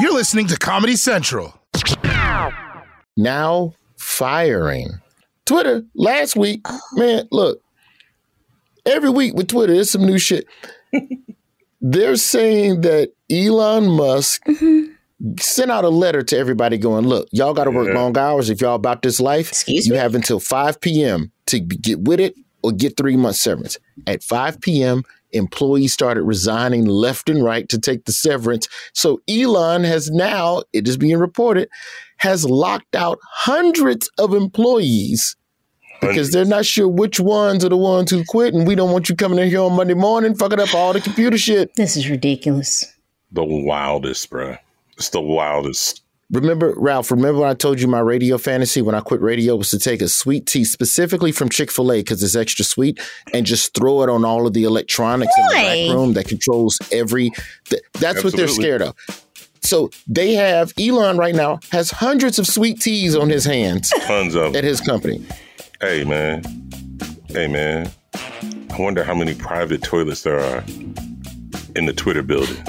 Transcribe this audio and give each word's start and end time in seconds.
You're 0.00 0.12
listening 0.12 0.48
to 0.48 0.56
Comedy 0.56 0.96
Central. 0.96 1.54
Now 3.16 3.74
firing. 3.96 4.88
Twitter 5.46 5.84
last 5.94 6.34
week, 6.34 6.66
man, 6.94 7.28
look, 7.30 7.60
every 8.84 9.10
week 9.10 9.34
with 9.34 9.48
Twitter, 9.48 9.74
there's 9.74 9.90
some 9.90 10.04
new 10.04 10.18
shit. 10.18 10.46
They're 11.80 12.16
saying 12.16 12.80
that 12.80 13.12
Elon 13.30 13.88
Musk 13.90 14.42
mm-hmm. 14.46 15.34
sent 15.38 15.70
out 15.70 15.84
a 15.84 15.90
letter 15.90 16.22
to 16.24 16.36
everybody 16.36 16.76
going, 16.76 17.06
look, 17.06 17.28
y'all 17.30 17.54
got 17.54 17.64
to 17.64 17.70
work 17.70 17.88
Yeah. 17.88 17.94
long 17.94 18.18
hours 18.18 18.50
if 18.50 18.60
y'all 18.60 18.74
about 18.74 19.02
this 19.02 19.20
life. 19.20 19.48
Excuse 19.50 19.86
you 19.86 19.92
me? 19.92 19.98
have 19.98 20.14
until 20.16 20.40
5 20.40 20.80
p.m. 20.80 21.30
to 21.46 21.60
get 21.60 22.00
with 22.00 22.18
it 22.18 22.34
or 22.64 22.72
get 22.72 22.96
three 22.96 23.16
months 23.16 23.40
severance. 23.40 23.78
At 24.08 24.24
5 24.24 24.60
p.m., 24.60 25.04
employees 25.34 25.92
started 25.92 26.22
resigning 26.22 26.86
left 26.86 27.28
and 27.28 27.44
right 27.44 27.68
to 27.68 27.78
take 27.78 28.04
the 28.04 28.12
severance. 28.12 28.68
So 28.92 29.20
Elon 29.28 29.84
has 29.84 30.10
now, 30.10 30.62
it 30.72 30.88
is 30.88 30.96
being 30.96 31.18
reported, 31.18 31.68
has 32.18 32.44
locked 32.44 32.94
out 32.94 33.18
hundreds 33.22 34.08
of 34.18 34.34
employees 34.34 35.36
because 36.00 36.30
they're 36.30 36.44
not 36.44 36.66
sure 36.66 36.88
which 36.88 37.18
ones 37.18 37.64
are 37.64 37.68
the 37.70 37.76
ones 37.76 38.10
who 38.10 38.24
quit, 38.24 38.54
and 38.54 38.66
we 38.66 38.74
don't 38.74 38.92
want 38.92 39.08
you 39.08 39.16
coming 39.16 39.38
in 39.38 39.48
here 39.48 39.62
on 39.62 39.72
Monday 39.74 39.94
morning 39.94 40.34
fucking 40.34 40.60
up 40.60 40.74
all 40.74 40.92
the 40.92 41.00
computer 41.00 41.38
shit. 41.38 41.74
This 41.76 41.96
is 41.96 42.08
ridiculous. 42.08 42.84
The 43.32 43.44
wildest, 43.44 44.30
bruh. 44.30 44.58
It's 44.96 45.08
the 45.08 45.20
wildest. 45.20 46.03
Remember, 46.34 46.74
Ralph, 46.76 47.10
remember 47.12 47.40
when 47.40 47.50
I 47.50 47.54
told 47.54 47.80
you 47.80 47.86
my 47.86 48.00
radio 48.00 48.38
fantasy 48.38 48.82
when 48.82 48.94
I 48.94 49.00
quit 49.00 49.20
radio 49.20 49.54
was 49.54 49.70
to 49.70 49.78
take 49.78 50.02
a 50.02 50.08
sweet 50.08 50.46
tea 50.46 50.64
specifically 50.64 51.30
from 51.30 51.48
Chick 51.48 51.70
fil 51.70 51.92
A 51.92 52.00
because 52.00 52.22
it's 52.22 52.34
extra 52.34 52.64
sweet 52.64 53.00
and 53.32 53.46
just 53.46 53.72
throw 53.74 54.02
it 54.02 54.08
on 54.08 54.24
all 54.24 54.46
of 54.46 54.52
the 54.52 54.64
electronics 54.64 55.32
in 55.38 55.44
the 55.46 55.54
back 55.54 55.96
room 55.96 56.14
that 56.14 56.26
controls 56.26 56.78
every. 56.90 57.30
Th- 57.66 57.82
that's 57.94 58.24
what 58.24 58.36
they're 58.36 58.48
scared 58.48 58.82
of. 58.82 58.96
So 59.62 59.90
they 60.06 60.34
have, 60.34 60.72
Elon 60.78 61.16
right 61.16 61.34
now 61.34 61.60
has 61.70 61.90
hundreds 61.90 62.38
of 62.38 62.46
sweet 62.46 62.80
teas 62.80 63.16
on 63.16 63.30
his 63.30 63.44
hands 63.44 63.90
Tons 64.00 64.34
of 64.34 64.56
at 64.56 64.64
his 64.64 64.80
company. 64.80 65.24
Hey, 65.80 66.04
man. 66.04 66.42
Hey, 67.28 67.46
man. 67.46 67.90
I 68.14 68.76
wonder 68.78 69.04
how 69.04 69.14
many 69.14 69.34
private 69.34 69.82
toilets 69.82 70.22
there 70.22 70.40
are 70.40 70.64
in 71.76 71.86
the 71.86 71.94
Twitter 71.94 72.22
building. 72.22 72.62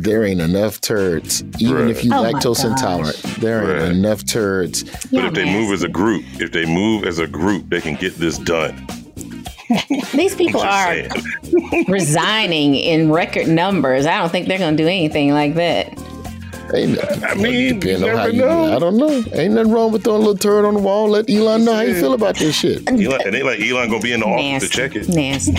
There 0.00 0.24
ain't 0.24 0.40
enough 0.40 0.80
turds. 0.80 1.42
Even 1.58 1.76
Bruh. 1.76 1.90
if 1.90 2.04
you 2.04 2.12
Oh 2.14 2.22
lactose 2.22 2.64
intolerant, 2.64 3.16
there 3.40 3.60
ain't 3.62 3.80
Bruh. 3.80 3.90
enough 3.90 4.24
turds. 4.24 4.84
But 4.84 5.12
Y'all 5.12 5.26
if 5.26 5.34
they 5.34 5.44
move 5.44 5.72
as 5.72 5.82
a 5.82 5.88
group, 5.88 6.24
if 6.40 6.52
they 6.52 6.64
move 6.66 7.04
as 7.04 7.18
a 7.18 7.26
group, 7.26 7.68
they 7.68 7.80
can 7.80 7.94
get 7.96 8.14
this 8.16 8.38
done. 8.38 8.86
These 10.14 10.34
people 10.36 10.60
are 10.60 10.94
resigning 11.88 12.74
in 12.74 13.10
record 13.12 13.48
numbers. 13.48 14.06
I 14.06 14.18
don't 14.18 14.30
think 14.30 14.48
they're 14.48 14.58
going 14.58 14.76
to 14.76 14.82
do 14.82 14.86
anything 14.88 15.32
like 15.32 15.54
that. 15.54 15.88
Ain't, 16.74 16.98
I 17.24 17.34
mean, 17.34 17.54
you 17.54 17.74
depend 17.80 18.04
on 18.04 18.16
how 18.16 18.26
you, 18.26 18.40
know. 18.42 18.76
I 18.76 18.78
don't 18.78 18.98
know. 18.98 19.24
Ain't 19.32 19.54
nothing 19.54 19.72
wrong 19.72 19.90
with 19.90 20.04
throwing 20.04 20.22
a 20.22 20.26
little 20.26 20.36
turd 20.36 20.66
on 20.66 20.74
the 20.74 20.80
wall. 20.80 21.08
Let 21.08 21.28
Elon 21.30 21.64
know 21.64 21.72
how 21.72 21.80
you 21.80 21.94
feel 21.94 22.12
about 22.12 22.36
this 22.36 22.54
shit. 22.54 22.86
Elon, 22.86 23.20
and 23.24 23.34
they 23.34 23.42
like 23.42 23.58
Elon 23.60 23.88
gonna 23.88 24.02
be 24.02 24.12
in 24.12 24.20
the 24.20 24.26
office 24.26 24.68
to 24.70 24.76
check 24.76 24.94
it. 24.94 25.08
Nasty. 25.08 25.52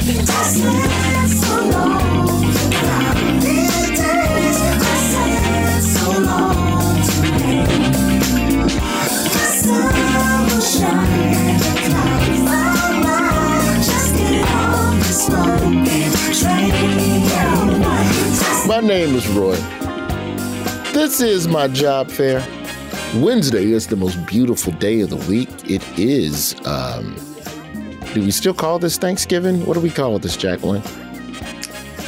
Name 18.89 19.13
is 19.13 19.27
Roy. 19.27 19.55
This 20.93 21.21
is 21.21 21.47
my 21.47 21.67
job 21.67 22.09
fair. 22.09 22.39
Wednesday 23.17 23.71
is 23.71 23.85
the 23.85 23.95
most 23.95 24.25
beautiful 24.25 24.73
day 24.73 25.01
of 25.01 25.11
the 25.11 25.15
week. 25.31 25.47
It 25.69 25.83
is. 25.99 26.55
Um, 26.65 27.15
do 28.15 28.21
we 28.23 28.31
still 28.31 28.55
call 28.55 28.79
this 28.79 28.97
Thanksgiving? 28.97 29.63
What 29.67 29.75
do 29.75 29.79
we 29.79 29.91
call 29.91 30.17
this, 30.17 30.35
Jacqueline? 30.35 30.81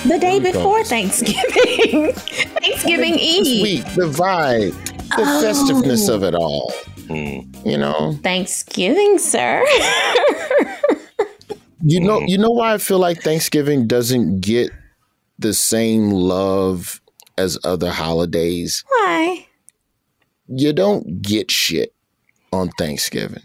The 0.08 0.18
day 0.19 0.40
before 0.40 0.80
this? 0.80 0.90
Thanksgiving. 0.90 2.14
Thanksgiving 2.16 3.13
Eve. 3.13 3.59
Sweet, 3.59 3.86
the 3.96 4.09
vibe, 4.09 4.74
the 5.16 5.24
Oh. 5.24 5.42
festiveness 5.44 6.09
of 6.09 6.24
it 6.24 6.34
all. 6.34 6.74
Mm. 7.09 7.63
You 7.63 7.78
know, 7.78 8.18
Thanksgiving, 8.24 9.19
sir. 9.19 9.63
you 11.84 12.00
know, 12.00 12.22
you 12.22 12.40
know 12.40 12.50
why 12.50 12.74
I 12.74 12.80
feel 12.80 12.98
like 12.98 13.22
Thanksgiving 13.22 13.86
doesn't 13.86 14.42
get 14.42 14.72
the 15.41 15.53
same 15.53 16.09
love 16.12 17.02
as 17.38 17.57
other 17.63 17.91
holidays. 17.91 18.84
Why? 18.88 19.47
You 20.47 20.74
don't 20.74 21.22
get 21.22 21.50
shit 21.52 21.94
on 22.52 22.69
Thanksgiving. 22.78 23.44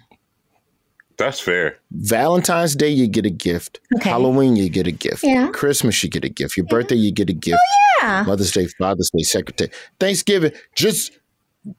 That's 1.19 1.41
fair. 1.41 1.79
Valentine's 1.93 2.77
Day, 2.77 2.91
you 2.91 3.07
get 3.07 3.25
a 3.25 3.31
gift. 3.31 3.81
Okay. 3.97 4.11
Halloween, 4.11 4.55
you 4.57 4.69
get 4.69 4.87
a 4.87 4.93
gift. 4.93 5.23
Yeah. 5.25 5.49
Christmas, 5.53 6.03
you 6.03 6.11
get 6.11 6.25
a 6.25 6.29
gift. 6.29 6.57
Your 6.59 6.67
birthday, 6.67 6.97
you 6.97 7.11
get 7.11 7.31
a 7.31 7.33
gift. 7.33 7.61
Yeah. 8.03 8.25
Mother's 8.27 8.53
Day, 8.53 8.67
Father's 8.79 9.11
Day, 9.17 9.23
Secretary. 9.23 9.71
Thanksgiving, 9.99 10.53
just 10.75 11.19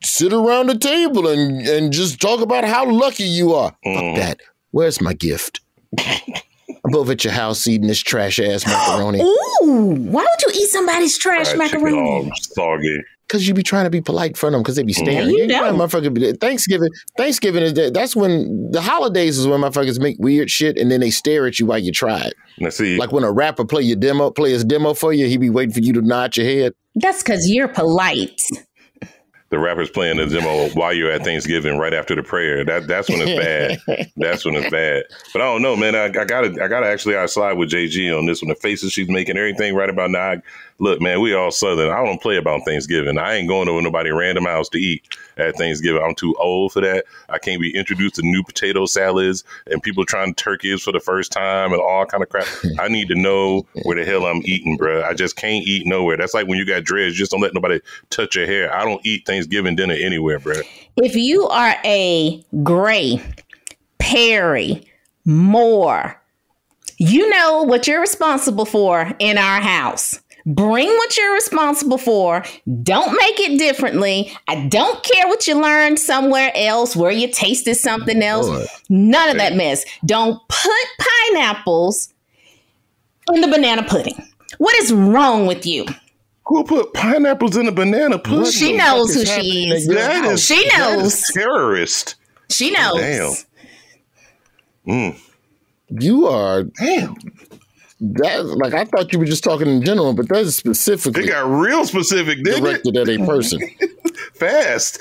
sit 0.02 0.32
around 0.32 0.66
the 0.68 0.76
table 0.78 1.28
and, 1.28 1.66
and 1.68 1.92
just 1.92 2.20
talk 2.20 2.40
about 2.40 2.64
how 2.64 2.90
lucky 2.90 3.22
you 3.24 3.54
are. 3.54 3.76
Mhm. 3.86 3.94
Fuck 4.16 4.16
that. 4.22 4.40
Where's 4.72 5.00
my 5.00 5.14
gift? 5.14 5.60
I'm 6.88 6.96
over 6.96 7.12
at 7.12 7.24
your 7.24 7.32
house 7.32 7.66
eating 7.66 7.88
this 7.88 8.00
trash 8.00 8.38
ass 8.38 8.66
macaroni. 8.66 9.20
Ooh, 9.62 9.94
why 10.10 10.22
would 10.22 10.42
you 10.54 10.60
eat 10.62 10.68
somebody's 10.70 11.18
trash 11.18 11.52
Fried 11.52 11.70
chicken 11.70 11.82
macaroni? 11.84 12.08
all 12.10 12.30
soggy. 12.40 12.98
Cause 13.28 13.46
you 13.46 13.52
be 13.52 13.62
trying 13.62 13.84
to 13.84 13.90
be 13.90 14.00
polite 14.00 14.38
for 14.38 14.50
them 14.50 14.62
because 14.62 14.76
they 14.76 14.82
be 14.82 14.94
mm. 14.94 15.02
staring. 15.02 15.28
you 15.28 15.44
Yeah, 15.46 15.60
don't. 15.60 15.76
motherfucker. 15.76 16.14
be- 16.14 16.32
Thanksgiving, 16.32 16.88
Thanksgiving 17.18 17.62
is 17.62 17.74
that. 17.74 17.92
That's 17.92 18.16
when 18.16 18.70
the 18.70 18.80
holidays 18.80 19.36
is 19.36 19.46
when 19.46 19.60
motherfuckers 19.60 20.00
make 20.00 20.16
weird 20.18 20.48
shit 20.50 20.78
and 20.78 20.90
then 20.90 21.00
they 21.00 21.10
stare 21.10 21.46
at 21.46 21.58
you 21.58 21.66
while 21.66 21.78
you 21.78 21.92
try 21.92 22.20
it. 22.22 22.32
Now 22.58 22.70
see, 22.70 22.96
Like 22.96 23.12
when 23.12 23.24
a 23.24 23.30
rapper 23.30 23.66
play 23.66 23.82
your 23.82 23.96
demo, 23.98 24.30
play 24.30 24.52
his 24.52 24.64
demo 24.64 24.94
for 24.94 25.12
you, 25.12 25.26
he 25.26 25.36
be 25.36 25.50
waiting 25.50 25.74
for 25.74 25.80
you 25.80 25.92
to 25.92 26.00
nod 26.00 26.38
your 26.38 26.46
head. 26.46 26.72
That's 26.94 27.22
because 27.22 27.50
you're 27.50 27.68
polite. 27.68 28.40
The 29.50 29.58
rappers 29.58 29.88
playing 29.90 30.18
the 30.18 30.26
demo 30.26 30.68
while 30.70 30.92
you're 30.92 31.10
at 31.10 31.24
Thanksgiving, 31.24 31.78
right 31.78 31.94
after 31.94 32.14
the 32.14 32.22
prayer. 32.22 32.64
That 32.64 32.86
that's 32.86 33.08
when 33.08 33.20
it's 33.22 33.78
bad. 33.88 34.08
that's 34.16 34.44
when 34.44 34.54
it's 34.56 34.70
bad. 34.70 35.04
But 35.32 35.42
I 35.42 35.46
don't 35.46 35.62
know, 35.62 35.74
man. 35.76 35.94
I, 35.94 36.04
I 36.04 36.24
gotta 36.24 36.48
I 36.62 36.68
gotta 36.68 36.86
actually 36.86 37.16
I 37.16 37.26
slide 37.26 37.54
with 37.54 37.70
JG 37.70 38.16
on 38.16 38.26
this 38.26 38.42
one. 38.42 38.48
The 38.50 38.54
faces 38.54 38.92
she's 38.92 39.08
making, 39.08 39.36
everything 39.38 39.74
right 39.74 39.90
about 39.90 40.10
now. 40.10 40.20
I- 40.32 40.42
look, 40.78 41.00
man, 41.00 41.20
we 41.20 41.34
all 41.34 41.50
Southern. 41.50 41.90
I 41.90 42.04
don't 42.04 42.22
play 42.22 42.36
about 42.36 42.64
Thanksgiving. 42.64 43.18
I 43.18 43.34
ain't 43.34 43.48
going 43.48 43.68
over 43.68 43.82
nobody 43.82 44.10
random 44.10 44.44
house 44.44 44.68
to 44.70 44.78
eat 44.78 45.02
at 45.36 45.56
Thanksgiving. 45.56 46.02
I'm 46.02 46.14
too 46.14 46.34
old 46.38 46.72
for 46.72 46.80
that. 46.80 47.04
I 47.28 47.38
can't 47.38 47.60
be 47.60 47.74
introduced 47.74 48.16
to 48.16 48.22
new 48.22 48.42
potato 48.42 48.86
salads 48.86 49.44
and 49.66 49.82
people 49.82 50.04
trying 50.04 50.34
turkeys 50.34 50.82
for 50.82 50.92
the 50.92 51.00
first 51.00 51.32
time 51.32 51.72
and 51.72 51.80
all 51.80 52.06
kind 52.06 52.22
of 52.22 52.28
crap. 52.28 52.46
I 52.78 52.88
need 52.88 53.08
to 53.08 53.14
know 53.14 53.66
where 53.82 53.96
the 53.96 54.04
hell 54.04 54.26
I'm 54.26 54.42
eating, 54.44 54.78
bruh. 54.78 55.04
I 55.04 55.14
just 55.14 55.36
can't 55.36 55.66
eat 55.66 55.86
nowhere. 55.86 56.16
That's 56.16 56.34
like 56.34 56.46
when 56.46 56.58
you 56.58 56.66
got 56.66 56.84
dreads. 56.84 57.16
Just 57.16 57.32
don't 57.32 57.40
let 57.40 57.54
nobody 57.54 57.80
touch 58.10 58.36
your 58.36 58.46
hair. 58.46 58.74
I 58.74 58.84
don't 58.84 59.04
eat 59.04 59.26
Thanksgiving 59.26 59.76
dinner 59.76 59.94
anywhere, 59.94 60.38
bruh. 60.38 60.64
If 60.96 61.16
you 61.16 61.46
are 61.48 61.76
a 61.84 62.44
Gray, 62.62 63.22
Perry, 63.98 64.84
Moore, 65.24 66.20
you 66.98 67.28
know 67.30 67.62
what 67.62 67.86
you're 67.86 68.00
responsible 68.00 68.64
for 68.64 69.12
in 69.18 69.38
our 69.38 69.60
house. 69.60 70.20
Bring 70.48 70.88
what 70.88 71.16
you're 71.16 71.34
responsible 71.34 71.98
for. 71.98 72.42
Don't 72.82 73.12
make 73.20 73.38
it 73.38 73.58
differently. 73.58 74.32
I 74.48 74.66
don't 74.66 75.02
care 75.04 75.28
what 75.28 75.46
you 75.46 75.60
learned 75.60 75.98
somewhere 75.98 76.50
else 76.54 76.96
where 76.96 77.10
you 77.10 77.28
tasted 77.30 77.74
something 77.74 78.22
else. 78.22 78.46
Lord. 78.48 78.66
None 78.88 79.28
of 79.28 79.36
that 79.36 79.54
mess. 79.56 79.84
Don't 80.06 80.40
put 80.48 80.86
pineapples 80.98 82.14
in 83.34 83.42
the 83.42 83.48
banana 83.48 83.82
pudding. 83.82 84.14
What 84.56 84.74
is 84.76 84.90
wrong 84.90 85.46
with 85.46 85.66
you? 85.66 85.84
Who 86.46 86.64
put 86.64 86.94
pineapples 86.94 87.56
in 87.58 87.68
a 87.68 87.72
banana 87.72 88.18
pudding? 88.18 88.50
She 88.50 88.74
knows 88.74 89.14
who 89.14 89.26
she 89.26 89.68
is. 89.70 89.86
That 89.86 90.24
is 90.24 90.42
She 90.42 90.66
that 90.70 90.92
is 90.94 91.02
knows. 91.02 91.24
terrorist. 91.34 92.14
She 92.48 92.70
knows. 92.70 92.96
Damn. 92.96 93.32
Mm. 94.86 95.20
You 96.00 96.26
are 96.26 96.62
Damn. 96.64 97.16
That 98.00 98.44
like 98.46 98.74
I 98.74 98.84
thought 98.84 99.12
you 99.12 99.18
were 99.18 99.24
just 99.24 99.42
talking 99.44 99.66
in 99.66 99.84
general, 99.84 100.12
but 100.14 100.28
that 100.28 100.38
is 100.38 100.56
They 100.62 100.70
specifically 100.72 101.26
got 101.26 101.48
real 101.50 101.84
specific, 101.84 102.42
didn't 102.44 102.64
it? 102.66 102.82
directed 102.84 102.96
at 102.96 103.08
a 103.08 103.24
person. 103.26 103.60
Fast. 104.34 104.98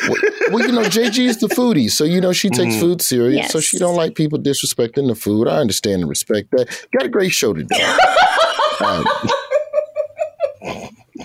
well, 0.52 0.62
you 0.66 0.72
know, 0.72 0.82
JG 0.84 1.20
is 1.28 1.40
the 1.40 1.48
foodie, 1.48 1.92
so 1.92 2.04
you 2.04 2.20
know 2.22 2.34
she 2.34 2.50
takes 2.50 2.74
Mm-hmm. 2.74 2.80
food 2.82 3.02
serious. 3.02 3.50
So 3.50 3.60
she 3.60 3.78
don't 3.78 3.96
like 3.96 4.16
people 4.16 4.40
disrespecting 4.40 5.08
the 5.08 5.16
food. 5.16 5.48
I 5.48 5.58
understand 5.58 6.02
and 6.02 6.10
respect 6.10 6.50
that. 6.52 6.88
Got 6.92 7.06
a 7.06 7.10
great 7.10 7.32
show 7.34 7.54
today. 7.54 7.96
Um, 8.80 9.06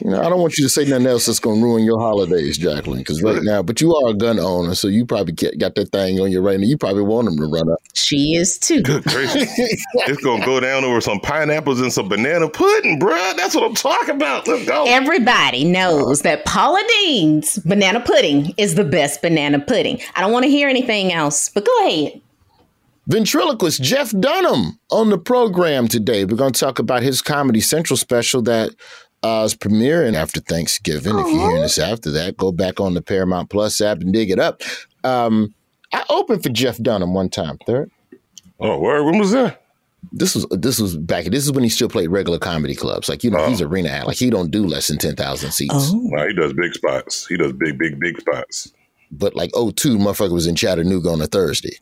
you 0.05 0.11
know, 0.11 0.21
I 0.21 0.29
don't 0.29 0.41
want 0.41 0.59
you 0.59 0.65
to 0.65 0.69
say 0.69 0.85
nothing 0.85 1.07
else 1.07 1.27
that's 1.27 1.39
going 1.39 1.61
to 1.61 1.65
ruin 1.65 1.85
your 1.85 2.01
holidays, 2.01 2.59
Jacqueline. 2.59 2.99
Because 2.99 3.23
right 3.23 3.43
now, 3.43 3.63
but 3.63 3.81
you 3.81 3.95
are 3.95 4.11
a 4.11 4.15
gun 4.15 4.41
owner, 4.41 4.75
so 4.75 4.89
you 4.89 5.07
probably 5.07 5.33
get, 5.33 5.59
got 5.59 5.77
that 5.77 5.93
thing 5.93 6.19
on 6.19 6.33
your 6.33 6.43
right 6.43 6.59
now. 6.59 6.67
You 6.67 6.77
probably 6.77 7.03
want 7.03 7.27
them 7.27 7.37
to 7.37 7.47
run 7.47 7.71
up. 7.71 7.79
She 7.95 8.35
is 8.35 8.59
too. 8.59 8.83
Good 8.83 9.05
gracious. 9.05 9.49
it's 9.57 10.23
gonna 10.25 10.45
go 10.45 10.59
down 10.59 10.85
over 10.85 11.01
some 11.01 11.21
pineapples 11.21 11.81
and 11.81 11.93
some 11.93 12.09
banana 12.09 12.49
pudding, 12.49 12.99
bruh. 12.99 13.37
That's 13.37 13.55
what 13.55 13.63
I'm 13.63 13.75
talking 13.77 14.17
about. 14.17 14.49
Let's 14.49 14.67
go. 14.67 14.87
Everybody 14.89 15.63
knows 15.63 16.23
that 16.23 16.45
Paula 16.47 16.83
Deen's 16.89 17.59
banana 17.61 18.01
pudding 18.01 18.55
is 18.57 18.75
the 18.75 18.85
best 18.85 19.23
banana 19.23 19.61
pudding. 19.61 20.01
I 20.17 20.21
don't 20.21 20.33
want 20.33 20.45
to 20.45 20.51
hear 20.51 20.69
anything 20.69 21.13
else, 21.13 21.49
but 21.49 21.65
go 21.65 21.87
ahead. 21.87 22.21
Ventriloquist 23.09 23.83
Jeff 23.83 24.13
Dunham 24.19 24.79
on 24.91 25.11
the 25.11 25.19
program 25.19 25.89
today. 25.89 26.25
We're 26.25 26.37
going 26.37 26.53
to 26.53 26.61
talk 26.61 26.79
about 26.79 27.03
his 27.03 27.21
Comedy 27.21 27.61
Central 27.61 27.97
special 27.97 28.43
that 28.43 28.71
is 29.25 29.55
premiering 29.55 30.15
after 30.15 30.41
Thanksgiving. 30.41 31.19
If 31.19 31.27
you're 31.27 31.49
hearing 31.49 31.63
this 31.63 31.79
after 31.79 32.11
that, 32.13 32.37
go 32.37 32.53
back 32.53 32.81
on 32.81 32.95
the 32.95 33.03
Paramount 33.03 33.51
Plus 33.51 33.81
app 33.81 34.01
and 34.01 34.13
dig 34.13 34.31
it 34.31 34.39
up. 34.39 34.63
Um, 35.05 35.55
I 35.93 36.05
opened 36.09 36.43
for 36.43 36.49
Jeff 36.49 36.79
Dunham 36.79 37.15
one 37.15 37.29
time, 37.29 37.59
third. 37.67 37.91
oh, 38.61 38.79
where? 38.79 39.05
When 39.05 39.19
was 39.19 39.33
that? 39.33 39.61
This 40.11 40.35
was 40.35 40.47
this 40.51 40.81
was 40.81 40.97
back. 40.97 41.27
This 41.27 41.45
is 41.45 41.53
when 41.53 41.63
he 41.63 41.71
still 41.71 41.89
played 41.89 42.09
regular 42.11 42.39
comedy 42.39 42.75
clubs. 42.75 43.09
Like 43.09 43.23
you 43.23 43.31
know, 43.31 43.47
he's 43.49 43.63
arena 43.63 43.89
act. 43.89 44.09
Like 44.09 44.17
he 44.17 44.31
don't 44.31 44.51
do 44.51 44.67
less 44.67 44.89
than 44.89 44.99
ten 44.99 45.15
thousand 45.15 45.53
seats. 45.53 45.93
Nah, 45.93 46.27
he 46.27 46.35
does 46.35 46.53
big 46.55 46.75
spots. 46.75 47.27
He 47.29 47.37
does 47.37 47.53
big, 47.53 47.79
big, 47.79 48.01
big 48.01 48.21
spots. 48.21 48.73
But 49.15 49.37
like, 49.37 49.51
oh, 49.55 49.71
two 49.71 49.99
motherfucker 49.99 50.33
was 50.33 50.47
in 50.47 50.57
Chattanooga 50.57 51.11
on 51.11 51.21
a 51.21 51.27
Thursday. 51.27 51.77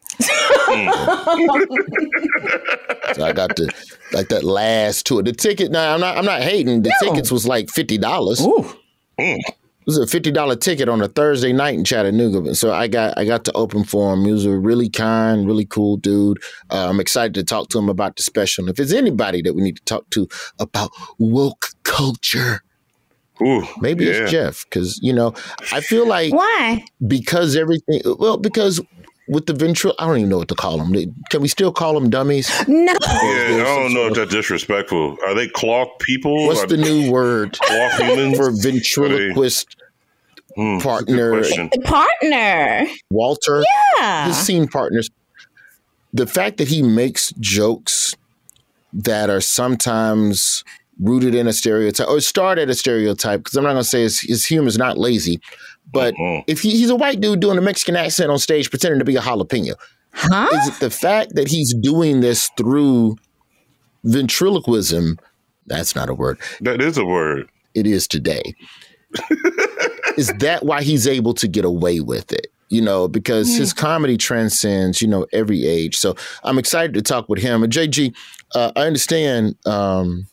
so 3.14 3.24
I 3.24 3.32
got 3.34 3.56
the 3.56 3.72
like 4.12 4.28
that 4.28 4.42
last 4.44 5.06
tour. 5.06 5.22
The 5.22 5.32
ticket. 5.32 5.70
Now 5.70 5.94
I'm 5.94 6.00
not. 6.00 6.16
I'm 6.16 6.24
not 6.24 6.42
hating. 6.42 6.82
The 6.82 6.92
No. 7.02 7.08
tickets 7.10 7.30
was 7.30 7.46
like 7.46 7.70
fifty 7.70 7.98
dollars. 7.98 8.40
Ooh. 8.40 8.68
It 9.18 9.44
was 9.86 9.98
a 9.98 10.06
fifty 10.06 10.30
dollar 10.30 10.56
ticket 10.56 10.88
on 10.88 11.00
a 11.02 11.08
Thursday 11.08 11.52
night 11.52 11.74
in 11.74 11.84
Chattanooga. 11.84 12.54
So 12.54 12.72
I 12.72 12.88
got 12.88 13.16
I 13.18 13.24
got 13.24 13.44
to 13.46 13.52
open 13.52 13.84
for 13.84 14.12
him. 14.14 14.24
He 14.24 14.32
was 14.32 14.44
a 14.44 14.56
really 14.56 14.88
kind, 14.90 15.46
really 15.46 15.64
cool 15.66 15.96
dude. 15.96 16.38
Uh, 16.70 16.88
I'm 16.88 17.00
excited 17.00 17.34
to 17.34 17.44
talk 17.44 17.68
to 17.70 17.78
him 17.78 17.88
about 17.88 18.16
the 18.16 18.22
special. 18.22 18.64
And 18.64 18.70
if 18.70 18.76
there's 18.76 18.92
anybody 18.92 19.42
that 19.42 19.54
we 19.54 19.62
need 19.62 19.76
to 19.76 19.84
talk 19.84 20.08
to 20.10 20.28
about 20.58 20.90
woke 21.18 21.66
culture, 21.82 22.62
Ooh, 23.42 23.66
maybe 23.80 24.04
yeah. 24.04 24.10
it's 24.12 24.30
Jeff. 24.30 24.64
Because 24.64 24.98
you 25.02 25.12
know, 25.12 25.34
I 25.72 25.80
feel 25.80 26.06
like 26.06 26.32
Why? 26.32 26.84
because 27.06 27.56
everything. 27.56 28.02
Well, 28.18 28.36
because 28.36 28.80
with 29.28 29.46
the 29.46 29.52
ventral, 29.52 29.94
I 29.98 30.06
don't 30.06 30.18
even 30.18 30.28
know 30.28 30.38
what 30.38 30.48
to 30.48 30.54
call 30.54 30.78
them. 30.78 30.92
Can 31.30 31.40
we 31.40 31.48
still 31.48 31.72
call 31.72 31.94
them 31.94 32.10
dummies? 32.10 32.50
No. 32.66 32.92
Yeah, 32.92 33.62
I 33.62 33.76
don't 33.78 33.94
know 33.94 34.08
if 34.08 34.14
that's 34.14 34.30
disrespectful. 34.32 35.16
Are 35.24 35.34
they 35.34 35.46
cloth 35.48 35.88
people? 36.00 36.46
What's 36.46 36.62
Are 36.64 36.66
the 36.66 36.76
new 36.76 37.10
word 37.10 37.56
cloth 37.60 37.92
humans? 37.98 38.36
for 38.36 38.50
ventriloquist 38.50 39.76
Hmm, 40.56 40.78
that's 40.78 41.02
a 41.02 41.04
good 41.04 41.70
partner? 41.70 41.70
Partner. 41.84 42.86
Walter. 43.10 43.62
Yeah. 43.98 44.26
his 44.26 44.36
scene 44.36 44.66
partners. 44.66 45.08
The 46.12 46.26
fact 46.26 46.56
that 46.58 46.68
he 46.68 46.82
makes 46.82 47.32
jokes 47.38 48.14
that 48.92 49.30
are 49.30 49.40
sometimes 49.40 50.64
rooted 51.02 51.34
in 51.34 51.46
a 51.48 51.52
stereotype 51.52 52.08
or 52.08 52.20
start 52.20 52.58
at 52.58 52.68
a 52.68 52.74
stereotype, 52.74 53.40
because 53.40 53.56
I'm 53.56 53.64
not 53.64 53.70
going 53.72 53.82
to 53.82 53.88
say 53.88 54.02
his, 54.02 54.20
his 54.20 54.44
humor 54.46 54.68
is 54.68 54.76
not 54.78 54.98
lazy, 54.98 55.40
but 55.92 56.14
Mhm. 56.14 56.44
if 56.46 56.60
he, 56.60 56.70
he's 56.72 56.90
a 56.90 56.96
white 56.96 57.20
dude 57.20 57.40
doing 57.40 57.56
a 57.58 57.62
Mexican 57.62 57.96
accent 57.96 58.30
on 58.30 58.38
stage 58.38 58.68
pretending 58.70 58.98
to 58.98 59.04
be 59.04 59.16
a 59.16 59.20
jalapeno, 59.20 59.74
Huh? 60.12 60.48
is 60.52 60.68
it 60.68 60.80
the 60.80 60.90
fact 60.90 61.34
that 61.36 61.48
he's 61.48 61.72
doing 61.74 62.20
this 62.20 62.50
through 62.56 63.16
ventriloquism? 64.04 65.18
That's 65.66 65.94
not 65.94 66.08
a 66.08 66.14
word. 66.14 66.38
That 66.60 66.80
is 66.82 66.98
a 66.98 67.04
word. 67.04 67.48
It 67.74 67.86
is 67.86 68.06
today. 68.08 68.42
is 70.16 70.28
that 70.38 70.64
why 70.64 70.82
he's 70.82 71.06
able 71.06 71.34
to 71.34 71.48
get 71.48 71.64
away 71.64 72.00
with 72.00 72.32
it? 72.32 72.48
You 72.68 72.80
know, 72.82 73.08
because 73.08 73.56
his 73.56 73.72
comedy 73.72 74.16
transcends, 74.16 75.02
you 75.02 75.08
know, 75.08 75.26
every 75.32 75.66
age. 75.66 75.96
So 75.96 76.14
I'm 76.44 76.56
excited 76.58 76.94
to 76.94 77.02
talk 77.02 77.28
with 77.28 77.40
him. 77.40 77.64
And 77.64 77.72
JG, 77.72 78.14
uh, 78.54 78.70
I 78.76 78.82
understand 78.82 79.56
um, 79.66 80.26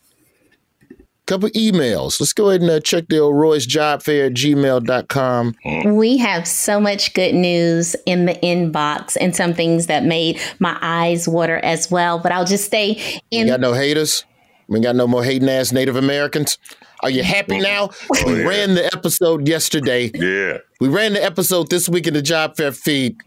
couple 1.28 1.50
emails. 1.50 2.20
Let's 2.20 2.34
go 2.34 2.50
ahead 2.50 2.62
and 2.62 2.70
uh, 2.72 2.80
check 2.80 3.08
the 3.10 3.22
Roy's 3.22 3.66
job 3.66 4.02
fair 4.02 4.26
at 4.26 4.34
gmail.com. 4.34 5.56
We 5.96 6.18
have 6.18 6.48
so 6.48 6.80
much 6.80 7.14
good 7.14 7.36
news 7.36 7.96
in 8.06 8.26
the 8.26 8.34
inbox 8.36 9.16
and 9.20 9.36
some 9.36 9.54
things 9.54 9.88
that 9.88 10.04
made 10.04 10.40
my 10.60 10.78
eyes 10.82 11.28
water 11.28 11.58
as 11.58 11.92
well. 11.92 12.18
But 12.18 12.32
I'll 12.32 12.46
just 12.46 12.66
stay 12.66 13.22
We 13.32 13.40
in 13.40 13.48
got 13.48 13.60
no 13.60 13.74
haters. 13.74 14.26
We 14.68 14.80
got 14.80 14.96
no 14.96 15.08
more 15.08 15.24
hating 15.24 15.48
ass 15.48 15.72
Native 15.72 15.96
Americans. 15.96 16.58
Are 17.04 17.10
you 17.10 17.24
happy 17.24 17.60
now? 17.60 17.90
we 18.26 18.42
yeah. 18.42 18.48
ran 18.48 18.74
the 18.74 18.86
episode 18.86 19.48
yesterday. 19.48 20.12
Yeah. 20.14 20.58
We 20.80 20.88
ran 20.88 21.14
the 21.14 21.24
episode 21.24 21.70
this 21.70 21.88
week 21.88 22.08
in 22.08 22.16
the 22.16 22.22
job 22.22 22.58
fair 22.58 22.72
feed. 22.72 23.18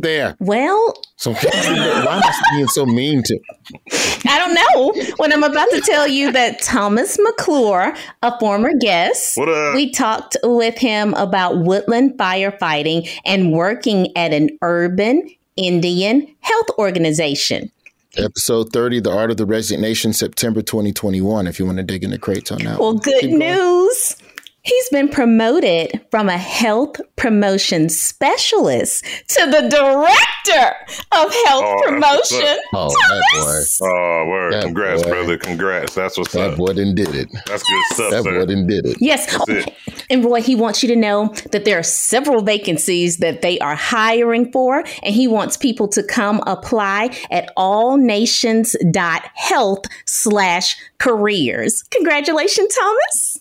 There. 0.00 0.36
Well, 0.38 0.94
So 1.16 1.32
why 1.32 1.40
am 1.42 2.08
I 2.08 2.32
being 2.54 2.68
so 2.68 2.86
mean 2.86 3.22
to? 3.24 3.38
I 4.28 4.38
don't 4.38 4.54
know 4.54 5.12
when 5.16 5.32
I'm 5.32 5.42
about 5.42 5.68
to 5.70 5.80
tell 5.80 6.06
you 6.06 6.30
that 6.32 6.60
Thomas 6.62 7.18
McClure, 7.20 7.94
a 8.22 8.38
former 8.38 8.72
guest, 8.80 9.36
What 9.36 9.48
up? 9.48 9.74
we 9.74 9.90
talked 9.90 10.36
with 10.44 10.78
him 10.78 11.14
about 11.14 11.58
woodland 11.58 12.18
firefighting 12.18 13.08
and 13.24 13.52
working 13.52 14.16
at 14.16 14.32
an 14.32 14.50
urban 14.62 15.28
Indian 15.56 16.26
health 16.40 16.66
organization. 16.78 17.70
Episode 18.16 18.72
30, 18.72 19.00
The 19.00 19.10
Art 19.12 19.30
of 19.30 19.36
the 19.36 19.46
Resignation, 19.46 20.12
September 20.12 20.62
2021, 20.62 21.46
if 21.46 21.58
you 21.58 21.66
want 21.66 21.78
to 21.78 21.84
dig 21.84 22.02
in 22.02 22.10
the 22.10 22.18
crates 22.18 22.50
on 22.50 22.58
that. 22.64 22.78
Well, 22.78 22.94
one. 22.94 22.98
good 23.02 23.20
Keep 23.20 23.30
going. 23.30 23.40
News. 24.68 24.78
He's 24.78 24.88
been 24.90 25.08
promoted 25.08 26.00
from 26.10 26.28
a 26.28 26.36
health 26.38 27.00
promotion 27.16 27.88
specialist 27.88 29.02
to 29.28 29.46
the 29.46 29.68
director 29.68 30.76
of 31.12 31.32
health 31.46 31.64
Oh, 31.64 31.82
promotion. 31.84 32.58
Oh, 32.74 32.88
that 32.90 33.22
Thomas. 33.34 33.80
Oh, 33.82 34.26
word. 34.28 34.52
That 34.52 34.64
Congrats, 34.64 35.02
boy. 35.02 35.08
brother. 35.10 35.38
Congrats. 35.38 35.94
That's 35.94 36.18
what's. 36.18 36.32
That 36.32 36.50
up. 36.52 36.58
boy 36.58 36.72
done 36.74 36.94
did 36.94 37.14
it. 37.14 37.28
That's 37.46 37.62
good 37.62 37.82
stuff, 37.94 38.10
That 38.10 38.24
sir. 38.24 38.38
boy 38.40 38.44
done 38.46 38.66
did 38.66 38.84
it. 38.86 38.98
Yes. 39.00 39.24
That's 39.26 39.38
Okay. 39.50 39.64
And 40.10 40.22
Roy, 40.24 40.40
he 40.42 40.54
wants 40.54 40.82
you 40.82 40.88
to 40.88 40.96
know 40.96 41.32
that 41.52 41.64
there 41.64 41.78
are 41.78 41.82
several 41.82 42.42
vacancies 42.42 43.16
that 43.18 43.40
they 43.42 43.58
are 43.60 43.74
hiring 43.74 44.50
for, 44.52 44.84
and 45.02 45.14
he 45.14 45.26
wants 45.28 45.56
people 45.56 45.88
to 45.88 46.02
come 46.02 46.42
apply 46.46 47.10
at 47.30 47.50
allnations.health 47.56 49.84
slash 50.06 50.76
careers. 50.98 51.82
Congratulations, 51.90 52.74
Thomas. 52.74 53.40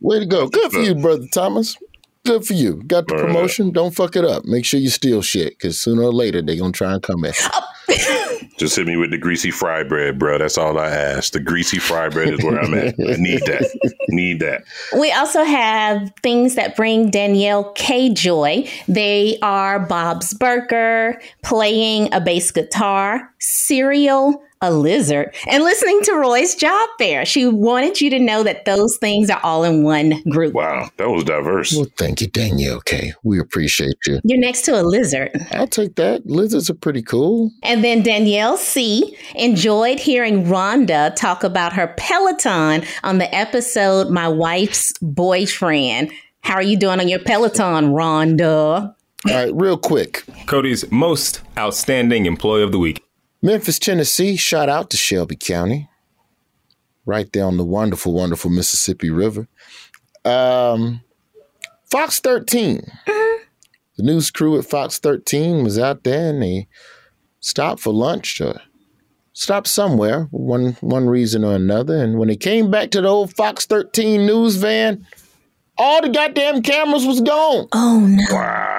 Way 0.00 0.20
to 0.20 0.26
go. 0.26 0.48
Good 0.48 0.72
for 0.72 0.80
you, 0.80 0.94
Brother 0.94 1.26
Thomas. 1.32 1.76
Good 2.24 2.44
for 2.44 2.52
you. 2.52 2.82
Got 2.86 3.08
the 3.08 3.14
promotion. 3.14 3.72
Don't 3.72 3.94
fuck 3.94 4.14
it 4.14 4.24
up. 4.24 4.44
Make 4.44 4.64
sure 4.64 4.78
you 4.78 4.90
steal 4.90 5.22
shit 5.22 5.58
because 5.58 5.80
sooner 5.80 6.02
or 6.02 6.12
later 6.12 6.42
they're 6.42 6.56
going 6.56 6.72
to 6.72 6.76
try 6.76 6.92
and 6.92 7.02
come 7.02 7.24
in. 7.24 7.32
Just 8.58 8.76
hit 8.76 8.86
me 8.86 8.96
with 8.96 9.10
the 9.12 9.18
greasy 9.18 9.50
fry 9.52 9.84
bread, 9.84 10.18
bro. 10.18 10.36
That's 10.36 10.58
all 10.58 10.78
I 10.78 10.88
ask. 10.88 11.32
The 11.32 11.40
greasy 11.40 11.78
fry 11.78 12.08
bread 12.08 12.34
is 12.34 12.44
where 12.44 12.58
I'm 12.58 12.74
at. 12.74 12.96
I 12.98 13.14
need 13.16 13.40
that. 13.46 13.94
Need 14.08 14.40
that. 14.40 14.64
We 14.98 15.12
also 15.12 15.44
have 15.44 16.12
things 16.22 16.56
that 16.56 16.76
bring 16.76 17.10
Danielle 17.10 17.72
K 17.72 18.12
joy. 18.12 18.68
They 18.88 19.38
are 19.42 19.78
Bob's 19.78 20.34
Burger, 20.34 21.20
playing 21.44 22.12
a 22.12 22.20
bass 22.20 22.50
guitar, 22.50 23.32
cereal, 23.38 24.42
a 24.60 24.72
lizard, 24.72 25.34
and 25.48 25.62
listening 25.62 26.00
to 26.02 26.14
Roy's 26.14 26.54
job 26.54 26.88
fair. 26.98 27.24
She 27.24 27.46
wanted 27.46 28.00
you 28.00 28.10
to 28.10 28.18
know 28.18 28.42
that 28.42 28.64
those 28.64 28.96
things 28.98 29.30
are 29.30 29.40
all 29.42 29.64
in 29.64 29.84
one 29.84 30.22
group. 30.30 30.54
Wow, 30.54 30.90
that 30.96 31.08
was 31.08 31.24
diverse. 31.24 31.72
Well, 31.74 31.86
thank 31.96 32.20
you, 32.20 32.26
Danielle. 32.26 32.76
Okay, 32.76 33.12
we 33.22 33.38
appreciate 33.38 33.96
you. 34.06 34.20
You're 34.24 34.40
next 34.40 34.62
to 34.62 34.80
a 34.80 34.82
lizard. 34.82 35.30
I'll 35.52 35.66
take 35.66 35.96
that. 35.96 36.26
Lizards 36.26 36.70
are 36.70 36.74
pretty 36.74 37.02
cool. 37.02 37.50
And 37.62 37.82
then 37.84 38.02
Danielle 38.02 38.56
C. 38.56 39.16
enjoyed 39.34 39.98
hearing 39.98 40.44
Rhonda 40.44 41.14
talk 41.14 41.44
about 41.44 41.72
her 41.72 41.94
Peloton 41.96 42.84
on 43.02 43.18
the 43.18 43.34
episode 43.34 44.10
My 44.10 44.28
Wife's 44.28 44.92
Boyfriend. 45.00 46.12
How 46.42 46.54
are 46.54 46.62
you 46.62 46.76
doing 46.76 47.00
on 47.00 47.08
your 47.08 47.18
Peloton, 47.18 47.92
Rhonda? 47.92 48.94
All 49.28 49.34
right, 49.34 49.52
real 49.54 49.76
quick. 49.76 50.22
Cody's 50.46 50.90
most 50.92 51.42
outstanding 51.58 52.26
employee 52.26 52.62
of 52.62 52.72
the 52.72 52.78
week. 52.78 53.04
Memphis, 53.40 53.78
Tennessee, 53.78 54.36
shout 54.36 54.68
out 54.68 54.90
to 54.90 54.96
Shelby 54.96 55.36
County, 55.36 55.88
right 57.06 57.32
there 57.32 57.44
on 57.44 57.56
the 57.56 57.64
wonderful, 57.64 58.12
wonderful 58.12 58.50
Mississippi 58.50 59.10
River. 59.10 59.46
Um, 60.24 61.02
Fox 61.90 62.18
13. 62.20 62.82
The 63.06 64.02
news 64.04 64.30
crew 64.30 64.58
at 64.58 64.64
Fox 64.64 64.98
13 64.98 65.64
was 65.64 65.78
out 65.78 66.04
there 66.04 66.30
and 66.30 66.42
they 66.42 66.68
stopped 67.40 67.80
for 67.80 67.92
lunch 67.92 68.40
or 68.40 68.60
stopped 69.32 69.66
somewhere, 69.68 70.28
one 70.30 70.76
one 70.80 71.08
reason 71.08 71.44
or 71.44 71.54
another. 71.54 71.96
And 71.96 72.18
when 72.18 72.28
they 72.28 72.36
came 72.36 72.70
back 72.70 72.90
to 72.92 73.00
the 73.00 73.08
old 73.08 73.34
Fox 73.34 73.66
13 73.66 74.24
news 74.26 74.56
van, 74.56 75.06
all 75.76 76.02
the 76.02 76.10
goddamn 76.10 76.62
cameras 76.62 77.06
was 77.06 77.20
gone. 77.20 77.68
Oh, 77.72 78.00
no. 78.00 78.24
Wow. 78.30 78.77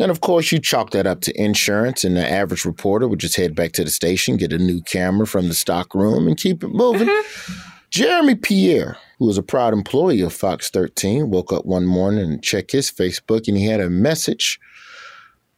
And 0.00 0.10
of 0.10 0.22
course, 0.22 0.50
you 0.50 0.58
chalk 0.58 0.90
that 0.90 1.06
up 1.06 1.20
to 1.22 1.40
insurance, 1.40 2.04
and 2.04 2.16
the 2.16 2.26
average 2.26 2.64
reporter 2.64 3.06
would 3.06 3.18
just 3.18 3.36
head 3.36 3.54
back 3.54 3.72
to 3.72 3.84
the 3.84 3.90
station, 3.90 4.38
get 4.38 4.52
a 4.52 4.58
new 4.58 4.80
camera 4.80 5.26
from 5.26 5.48
the 5.48 5.54
stock 5.54 5.94
room, 5.94 6.26
and 6.26 6.38
keep 6.38 6.64
it 6.64 6.68
moving. 6.68 7.06
Mm-hmm. 7.06 7.70
Jeremy 7.90 8.34
Pierre, 8.34 8.96
who 9.18 9.26
was 9.26 9.36
a 9.36 9.42
proud 9.42 9.74
employee 9.74 10.22
of 10.22 10.32
Fox 10.32 10.70
13, 10.70 11.28
woke 11.28 11.52
up 11.52 11.66
one 11.66 11.84
morning 11.84 12.32
and 12.32 12.42
checked 12.42 12.72
his 12.72 12.90
Facebook, 12.90 13.46
and 13.46 13.58
he 13.58 13.66
had 13.66 13.80
a 13.80 13.90
message 13.90 14.58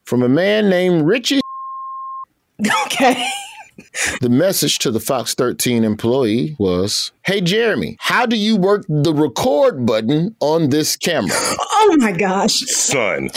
from 0.05 0.25
a 0.25 0.29
man 0.29 0.69
named 0.69 1.07
Richie. 1.07 1.41
Okay. 2.87 3.29
The 4.21 4.29
message 4.29 4.79
to 4.81 4.91
the 4.91 5.01
Fox 5.01 5.35
13 5.35 5.85
employee 5.85 6.57
was 6.59 7.13
Hey, 7.25 7.41
Jeremy, 7.41 7.97
how 8.01 8.27
do 8.27 8.37
you 8.37 8.57
work 8.57 8.85
the 8.89 9.15
record 9.15 9.87
button 9.87 10.35
on 10.41 10.71
this 10.71 10.97
camera? 10.97 11.31
Oh, 11.35 11.97
my 11.99 12.13
gosh. 12.13 12.59
Son. 12.67 13.31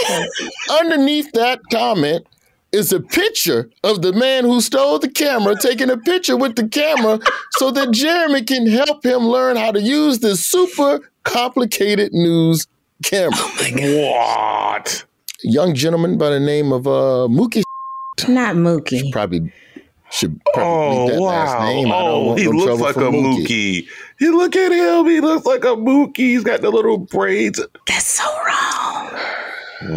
Underneath 0.81 1.31
that 1.33 1.61
comment 1.71 2.25
is 2.71 2.91
a 2.91 2.99
picture 2.99 3.69
of 3.83 4.01
the 4.01 4.11
man 4.13 4.43
who 4.43 4.59
stole 4.61 4.99
the 4.99 5.09
camera 5.09 5.55
taking 5.59 5.89
a 5.89 5.97
picture 5.97 6.35
with 6.35 6.55
the 6.55 6.67
camera 6.67 7.19
so 7.57 7.71
that 7.71 7.91
Jeremy 7.91 8.43
can 8.43 8.67
help 8.67 9.03
him 9.05 9.27
learn 9.27 9.55
how 9.55 9.71
to 9.71 9.81
use 9.81 10.19
this 10.19 10.45
super 10.45 10.99
complicated 11.23 12.11
news 12.13 12.67
camera. 13.03 13.37
What? 13.73 15.05
Young 15.43 15.73
gentleman 15.75 16.17
by 16.17 16.29
the 16.29 16.39
name 16.39 16.71
of 16.73 16.85
uh, 16.87 17.27
Mookie 17.29 17.63
Not 18.27 18.55
Mookie. 18.55 19.11
probably 19.11 19.51
should 20.11 20.39
probably 20.53 20.63
Oh 20.63 21.07
that 21.09 21.19
wow! 21.19 21.27
last 21.27 21.59
name. 21.65 21.87
I 21.87 21.89
don't 21.91 22.07
Oh, 22.09 22.23
want 22.27 22.39
he 22.39 22.45
no 22.45 22.51
looks 22.51 22.81
like 22.81 22.95
a 22.97 22.99
mookie. 23.11 23.87
He 24.19 24.29
look 24.29 24.55
at 24.55 24.71
him. 24.71 25.05
He 25.07 25.19
looks 25.19 25.45
like 25.45 25.63
a 25.65 25.75
mookie. 25.75 26.17
He's 26.17 26.43
got 26.43 26.61
the 26.61 26.69
little 26.69 26.97
braids. 26.97 27.61
That's 27.87 28.05
so 28.05 28.23
wrong. 28.45 29.19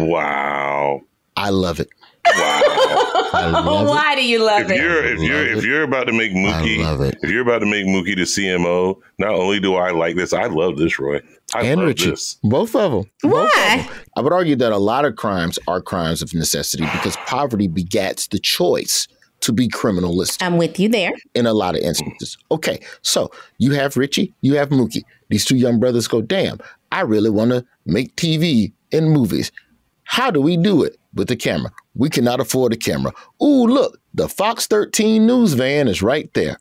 Wow! 0.07 1.01
I 1.37 1.49
love 1.49 1.79
it. 1.79 1.89
Wow! 2.25 2.61
I 3.33 3.49
love 3.51 3.87
it. 3.87 3.89
Why 3.89 4.15
do 4.15 4.25
you 4.25 4.43
love 4.43 4.63
if 4.63 4.71
it? 4.71 4.77
you're 4.77 5.05
if 5.05 5.21
you're 5.21 5.49
Love 5.49 5.57
if 5.59 5.65
you're 5.65 5.83
about 5.83 6.07
to 6.07 6.13
make 6.13 6.31
Mookie, 6.33 6.79
love 6.83 7.01
it. 7.01 7.17
if 7.21 7.29
you're 7.29 7.41
about 7.41 7.59
to 7.59 7.65
make 7.65 7.85
Mookie 7.85 8.15
the 8.15 8.23
CMO, 8.23 8.99
not 9.19 9.31
only 9.33 9.59
do 9.59 9.75
I 9.75 9.91
like 9.91 10.15
this, 10.15 10.33
I 10.33 10.45
love 10.47 10.77
this, 10.77 10.99
Roy. 10.99 11.21
I 11.55 11.63
and 11.63 11.79
love 11.79 11.87
Richie. 11.89 12.09
this. 12.11 12.37
Both 12.43 12.75
of 12.75 12.91
them. 12.91 13.11
Why? 13.31 13.89
I 14.17 14.21
would 14.21 14.33
argue 14.33 14.55
that 14.57 14.71
a 14.71 14.77
lot 14.77 15.05
of 15.05 15.15
crimes 15.15 15.57
are 15.67 15.81
crimes 15.81 16.21
of 16.21 16.33
necessity 16.33 16.83
because 16.85 17.15
poverty 17.25 17.67
begats 17.67 18.29
the 18.29 18.39
choice 18.39 19.07
to 19.49 19.53
be 19.53 19.67
criminalistic 19.67 20.43
I'm 20.43 20.57
with 20.57 20.79
you 20.79 20.89
there. 20.89 21.11
in 21.33 21.45
a 21.45 21.53
lot 21.53 21.75
of 21.75 21.81
instances. 21.81 22.37
Okay, 22.51 22.79
so 23.01 23.31
you 23.57 23.73
have 23.73 23.97
Richie, 23.97 24.33
you 24.41 24.55
have 24.55 24.69
Mookie. 24.69 25.03
These 25.29 25.45
two 25.45 25.57
young 25.57 25.79
brothers 25.79 26.07
go, 26.07 26.21
damn, 26.21 26.59
I 26.91 27.01
really 27.01 27.29
want 27.29 27.51
to 27.51 27.65
make 27.85 28.15
TV 28.15 28.71
and 28.91 29.11
movies. 29.11 29.51
How 30.03 30.31
do 30.31 30.41
we 30.41 30.57
do 30.57 30.83
it? 30.83 30.97
With 31.15 31.27
the 31.27 31.35
camera. 31.35 31.71
We 31.95 32.09
cannot 32.09 32.39
afford 32.39 32.71
a 32.71 32.77
camera. 32.77 33.11
Ooh, 33.41 33.65
look, 33.65 33.99
the 34.13 34.29
Fox 34.29 34.67
13 34.67 35.25
news 35.25 35.53
van 35.53 35.87
is 35.87 36.03
right 36.03 36.31
there. 36.35 36.57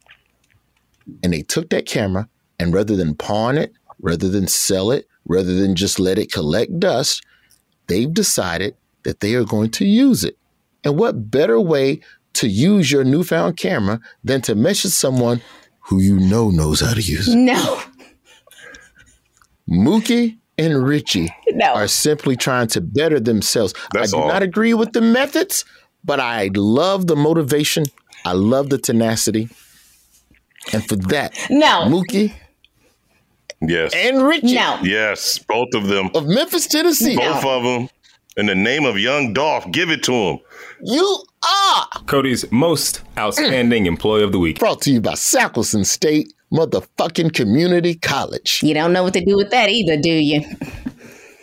And 1.23 1.35
they 1.35 1.43
took 1.43 1.69
that 1.69 1.85
camera 1.85 2.29
and 2.59 2.73
rather 2.73 2.97
than 2.97 3.15
pawn 3.15 3.59
it, 3.59 3.73
rather 4.01 4.29
than 4.29 4.49
sell 4.49 4.91
it, 4.91 5.07
rather 5.27 5.55
than 5.55 5.75
just 5.75 6.01
let 6.01 6.19
it 6.19 6.33
collect 6.33 6.81
dust, 6.81 7.23
they've 7.89 8.13
decided 8.13 8.75
that 9.03 9.21
they 9.21 9.35
are 9.35 9.45
going 9.45 9.71
to 9.73 9.85
use 9.85 10.25
it. 10.25 10.39
And 10.85 10.99
what 10.99 11.31
better 11.31 11.61
way 11.61 12.01
to 12.39 12.49
use 12.49 12.91
your 12.91 13.05
newfound 13.05 13.57
camera 13.57 14.01
than 14.25 14.41
to 14.43 14.55
message 14.55 14.91
someone 14.93 15.41
who 15.81 16.01
you 16.01 16.19
know 16.19 16.51
knows 16.51 16.81
how 16.81 16.93
to 16.95 17.01
use 17.01 17.29
it? 17.29 17.37
No. 17.37 17.81
Mookie 19.71 20.39
and 20.57 20.83
Richie 20.87 21.29
No. 21.51 21.75
are 21.75 21.89
simply 21.89 22.37
trying 22.37 22.69
to 22.69 22.81
better 22.81 23.21
themselves. 23.21 23.75
That's 23.93 24.13
I 24.13 24.17
do 24.17 24.23
all. 24.23 24.29
not 24.29 24.43
agree 24.43 24.75
with 24.75 24.93
the 24.93 25.01
methods, 25.01 25.65
but 26.05 26.21
I 26.21 26.51
love 26.55 27.07
the 27.07 27.17
motivation. 27.17 27.85
I 28.25 28.33
love 28.33 28.71
the 28.71 28.79
tenacity. 28.79 29.49
And 30.73 30.87
for 30.87 30.97
that, 30.97 31.35
No. 31.51 31.85
Mookie 31.87 32.35
Yes, 33.61 33.93
and 33.95 34.23
Richie 34.23 34.55
No. 34.55 34.79
yes, 34.85 35.39
both 35.39 35.75
of 35.75 35.89
them, 35.89 36.11
of 36.15 36.27
Memphis, 36.29 36.67
Tennessee, 36.69 37.17
both 37.17 37.45
of 37.45 37.63
them. 37.65 37.89
In 38.39 38.47
the 38.47 38.55
name 38.55 38.85
of 38.85 38.97
Young 38.97 39.33
Dolph, 39.33 39.69
give 39.73 39.91
it 39.91 40.05
to 40.05 40.13
him. 40.13 40.39
you 40.81 41.25
are 41.43 41.89
Cody's 42.07 42.49
most 42.53 43.03
outstanding 43.19 43.83
mm. 43.83 43.89
employee 43.89 44.23
of 44.23 44.31
the 44.31 44.39
week. 44.39 44.61
brought 44.61 44.81
to 44.83 44.93
you 44.93 45.01
by 45.01 45.15
Sackleson 45.15 45.85
State 45.85 46.33
Motherfucking 46.53 47.35
Community 47.35 47.97
College. 47.97 48.61
You 48.63 48.75
don't 48.75 48.93
know 48.93 49.03
what 49.03 49.15
to 49.15 49.25
do 49.25 49.35
with 49.35 49.51
that 49.51 49.71
either, 49.71 50.01
do 50.01 50.13
you? 50.13 50.43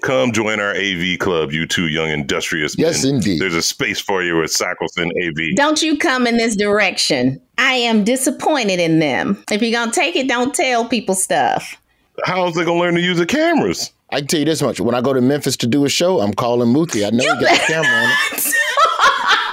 Come 0.03 0.31
join 0.31 0.61
our 0.61 0.73
AV 0.73 1.19
club, 1.19 1.51
you 1.51 1.67
two 1.67 1.89
young 1.89 2.11
industrious 2.11 2.77
men. 2.77 2.87
Yes, 2.87 3.03
indeed. 3.03 3.41
There's 3.41 3.55
a 3.55 3.61
space 3.61 3.99
for 3.99 4.23
you 4.23 4.41
at 4.41 4.49
Sackleton 4.49 5.09
AV. 5.21 5.53
Don't 5.57 5.81
you 5.81 5.97
come 5.97 6.25
in 6.25 6.37
this 6.37 6.55
direction. 6.55 7.41
I 7.57 7.73
am 7.73 8.05
disappointed 8.05 8.79
in 8.79 8.99
them. 8.99 9.43
If 9.51 9.61
you're 9.61 9.73
going 9.73 9.91
to 9.91 9.99
take 9.99 10.15
it, 10.15 10.29
don't 10.29 10.55
tell 10.55 10.87
people 10.87 11.15
stuff. 11.15 11.75
How's 12.23 12.55
they 12.55 12.63
gonna 12.63 12.79
learn 12.79 12.95
to 12.95 13.01
use 13.01 13.17
the 13.17 13.25
cameras? 13.25 13.91
I 14.11 14.19
can 14.19 14.27
tell 14.27 14.39
you 14.39 14.45
this 14.45 14.61
much: 14.61 14.79
when 14.79 14.95
I 14.95 15.01
go 15.01 15.13
to 15.13 15.21
Memphis 15.21 15.57
to 15.57 15.67
do 15.67 15.83
a 15.85 15.89
show, 15.89 16.19
I'm 16.21 16.33
calling 16.33 16.73
Mookie. 16.73 17.05
I 17.05 17.09
know 17.09 17.23
he 17.23 17.45
got 17.45 17.59
the 17.59 17.63
camera 17.67 17.91
on 17.91 18.09
it. 18.33 18.53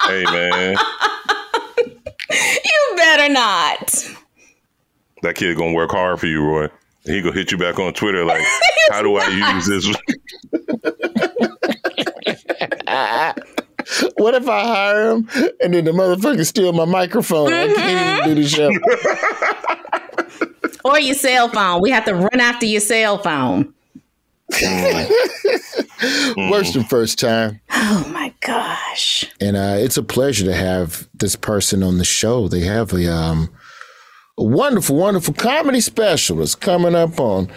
Hey 0.04 0.24
man, 0.24 0.76
You 2.28 2.94
better 2.96 3.32
not. 3.32 4.08
that 5.22 5.36
kid 5.36 5.56
gonna 5.56 5.72
work 5.72 5.92
hard 5.92 6.18
for 6.20 6.26
you, 6.26 6.42
Roy. 6.44 6.68
He 7.04 7.22
gonna 7.22 7.34
hit 7.34 7.50
you 7.52 7.56
back 7.56 7.78
on 7.78 7.94
Twitter 7.94 8.24
like, 8.24 8.42
how 8.90 9.00
do 9.02 9.16
I 9.16 9.28
use 9.54 9.66
this? 9.66 9.86
What 14.16 14.34
if 14.34 14.48
I 14.48 14.62
hire 14.64 15.10
him 15.12 15.28
and 15.60 15.74
then 15.74 15.84
the 15.84 15.92
motherfucker 15.92 16.44
steal 16.46 16.72
my 16.72 16.84
microphone? 16.84 17.52
I 17.52 17.72
can't 17.72 18.26
even 18.28 18.36
do 18.36 18.42
the 18.42 18.48
show. 18.48 18.70
Or 20.84 20.98
your 21.00 21.14
cell 21.14 21.48
phone. 21.48 21.80
We 21.82 21.90
have 21.90 22.04
to 22.06 22.14
run 22.14 22.40
after 22.40 22.66
your 22.66 22.80
cell 22.80 23.18
phone. 23.18 23.72
Worst 26.36 26.76
and 26.76 26.88
first 26.88 27.18
time. 27.18 27.60
Oh 27.70 28.08
my 28.12 28.34
gosh. 28.40 29.24
And 29.40 29.56
uh, 29.56 29.76
it's 29.78 29.96
a 29.96 30.02
pleasure 30.02 30.44
to 30.44 30.54
have 30.54 31.08
this 31.14 31.36
person 31.36 31.82
on 31.82 31.98
the 31.98 32.04
show. 32.04 32.48
They 32.48 32.60
have 32.60 32.92
a, 32.92 33.12
um, 33.12 33.52
a 34.38 34.44
wonderful, 34.44 34.96
wonderful 34.96 35.34
comedy 35.34 35.80
specialist 35.80 36.60
coming 36.60 36.94
up 36.94 37.20
on 37.20 37.48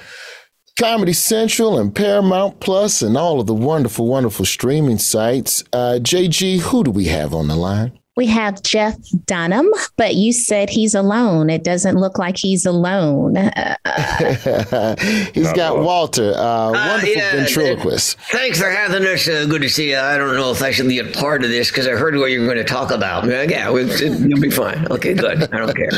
Comedy 0.79 1.13
Central 1.13 1.79
and 1.79 1.95
Paramount 1.95 2.59
Plus 2.59 3.01
and 3.01 3.15
all 3.15 3.39
of 3.39 3.47
the 3.47 3.53
wonderful, 3.53 4.07
wonderful 4.07 4.45
streaming 4.45 4.97
sites. 4.97 5.63
Uh, 5.71 5.99
JG, 6.01 6.59
who 6.59 6.83
do 6.83 6.91
we 6.91 7.05
have 7.05 7.33
on 7.33 7.47
the 7.47 7.55
line? 7.55 7.97
We 8.15 8.27
have 8.27 8.61
Jeff 8.63 8.95
Dunham, 9.25 9.69
but 9.97 10.15
you 10.15 10.31
said 10.31 10.69
he's 10.69 10.95
alone. 10.95 11.49
It 11.49 11.65
doesn't 11.65 11.97
look 11.97 12.17
like 12.17 12.37
he's 12.37 12.65
alone. 12.65 13.35
Uh, 13.35 13.75
He's 15.33 15.51
got 15.53 15.79
Walter, 15.79 16.33
uh, 16.35 16.71
wonderful 16.71 17.09
yeah, 17.09 17.31
ventriloquist. 17.35 18.17
Thanks 18.31 18.57
for 18.59 18.69
having 18.69 19.05
us. 19.05 19.27
Uh, 19.27 19.45
good 19.49 19.61
to 19.63 19.69
see 19.69 19.91
you. 19.91 19.97
I 19.97 20.17
don't 20.17 20.35
know 20.35 20.51
if 20.51 20.61
I 20.61 20.71
should 20.71 20.87
be 20.87 20.99
a 20.99 21.11
part 21.11 21.43
of 21.43 21.49
this 21.49 21.69
because 21.69 21.87
I 21.87 21.91
heard 21.91 22.15
what 22.15 22.31
you 22.31 22.39
were 22.39 22.45
going 22.45 22.57
to 22.57 22.63
talk 22.63 22.91
about. 22.91 23.25
Yeah, 23.25 23.43
yeah, 23.43 23.69
we- 23.71 23.83
you'll 23.83 24.39
be 24.41 24.49
fine. 24.49 24.87
Okay, 24.91 25.13
good. 25.13 25.43
I 25.53 25.57
don't 25.57 25.75
care. 25.75 25.89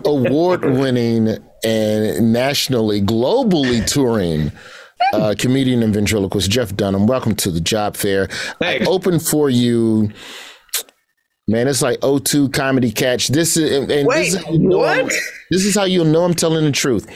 award 0.06 0.64
winning 0.64 1.36
and 1.62 2.32
nationally, 2.32 3.02
globally 3.02 3.86
touring 3.86 4.50
uh, 5.12 5.34
comedian 5.38 5.82
and 5.82 5.92
ventriloquist 5.92 6.50
Jeff 6.50 6.74
Dunham. 6.74 7.06
Welcome 7.06 7.34
to 7.36 7.50
the 7.50 7.60
job 7.60 7.96
fair. 7.96 8.28
I 8.60 8.78
Thanks. 8.78 8.86
opened 8.88 9.22
for 9.22 9.50
you 9.50 10.10
Man, 11.48 11.68
it's 11.68 11.80
like 11.80 12.00
O2 12.00 12.52
comedy 12.52 12.90
catch. 12.90 13.28
This 13.28 13.56
is 13.56 13.70
and, 13.70 13.88
and 13.90 14.08
Wait, 14.08 14.32
this 14.32 14.34
is 14.34 14.44
how 14.44 14.50
you 14.50 14.58
know 14.58 14.78
what? 14.78 15.06
this 15.50 15.64
is 15.64 15.74
how 15.76 15.84
you'll 15.84 16.04
know 16.04 16.24
I'm 16.24 16.34
telling 16.34 16.64
the 16.64 16.72
truth. 16.72 17.06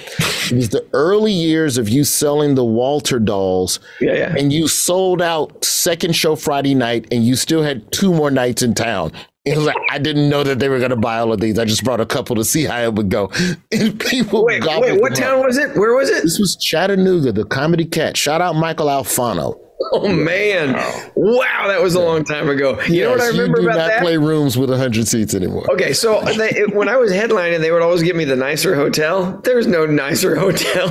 It 0.53 0.55
was 0.55 0.69
the 0.69 0.87
early 0.93 1.33
years 1.33 1.79
of 1.79 1.89
you 1.89 2.05
selling 2.05 2.55
the 2.55 2.65
Walter 2.65 3.19
dolls. 3.19 3.81
Yeah, 4.01 4.13
yeah. 4.15 4.35
And 4.39 4.53
you 4.53 4.69
sold 4.69 5.21
out 5.21 5.65
second 5.65 6.15
show 6.15 6.37
Friday 6.37 6.77
night, 6.77 7.09
and 7.11 7.25
you 7.27 7.35
still 7.35 7.65
had 7.65 7.91
two 7.91 8.15
more 8.15 8.31
nights 8.31 8.63
in 8.63 8.75
town. 8.75 9.11
It 9.45 9.57
was 9.57 9.67
like 9.67 9.77
I 9.91 9.99
didn't 9.99 10.29
know 10.29 10.45
that 10.45 10.61
they 10.61 10.69
were 10.69 10.79
going 10.79 10.91
to 10.91 10.97
buy 10.97 11.19
all 11.19 11.33
of 11.33 11.41
these. 11.41 11.59
I 11.59 11.65
just 11.65 11.83
brought 11.83 12.01
a 12.01 12.07
couple 12.07 12.37
to 12.37 12.45
see 12.45 12.65
how 12.67 12.81
it 12.83 12.95
would 12.95 13.09
go. 13.11 13.33
And 13.73 13.99
people 13.99 14.45
Wait, 14.45 14.63
wait, 14.63 15.01
what 15.01 15.15
them 15.17 15.25
up. 15.25 15.31
town 15.31 15.45
was 15.45 15.57
it? 15.59 15.77
Where 15.77 15.95
was 15.97 16.09
it? 16.09 16.23
This 16.23 16.39
was 16.39 16.57
Chattanooga, 16.57 17.33
the 17.33 17.45
Comedy 17.45 17.85
Catch. 17.85 18.19
Shout 18.19 18.41
out 18.41 18.55
Michael 18.55 18.87
Alfano. 18.87 19.59
Oh 19.93 20.09
man! 20.09 20.75
Wow, 21.15 21.65
that 21.69 21.81
was 21.83 21.95
a 21.95 22.01
long 22.01 22.23
time 22.23 22.51
ago. 22.51 22.79
You 22.83 23.05
know 23.05 23.11
what 23.13 23.21
I 23.23 23.25
Yes, 23.25 23.33
remember 23.33 23.61
you 23.63 23.65
do 23.65 23.71
about 23.71 23.79
not 23.79 23.89
that? 23.89 24.03
play 24.03 24.19
rooms 24.19 24.59
with 24.59 24.69
100 24.69 25.09
seats 25.09 25.35
anymore. 25.35 25.65
Okay, 25.73 25.95
so 25.95 26.21
they, 26.37 26.51
it- 26.51 26.75
when 26.75 26.89
I 26.89 26.97
was 26.99 27.11
headlining, 27.11 27.61
they 27.61 27.73
would 27.73 27.81
always 27.83 28.03
give 28.03 28.15
me 28.15 28.25
the 28.27 28.37
nicer 28.37 28.75
hotel. 28.75 29.41
There's 29.43 29.67
no 29.67 29.87
nicer 29.87 30.37
hotel. 30.39 30.87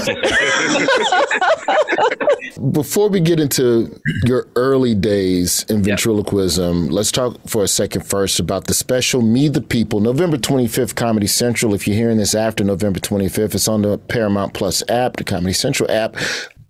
Before 2.71 3.09
we 3.09 3.19
get 3.19 3.39
into 3.39 3.99
your 4.25 4.47
early 4.55 4.95
days 4.95 5.63
in 5.69 5.83
ventriloquism, 5.83 6.89
let's 6.89 7.11
talk 7.11 7.37
for 7.47 7.63
a 7.63 7.67
second 7.67 8.01
first 8.05 8.39
about 8.39 8.65
the 8.67 8.73
special 8.73 9.21
Me 9.21 9.47
the 9.47 9.61
People, 9.61 9.99
November 9.99 10.37
25th, 10.37 10.95
Comedy 10.95 11.27
Central. 11.27 11.73
If 11.73 11.87
you're 11.87 11.95
hearing 11.97 12.17
this 12.17 12.35
after 12.35 12.63
November 12.63 12.99
25th, 12.99 13.55
it's 13.55 13.67
on 13.67 13.81
the 13.83 13.97
Paramount 13.97 14.53
Plus 14.53 14.81
app, 14.89 15.17
the 15.17 15.23
Comedy 15.23 15.53
Central 15.53 15.89
app. 15.91 16.15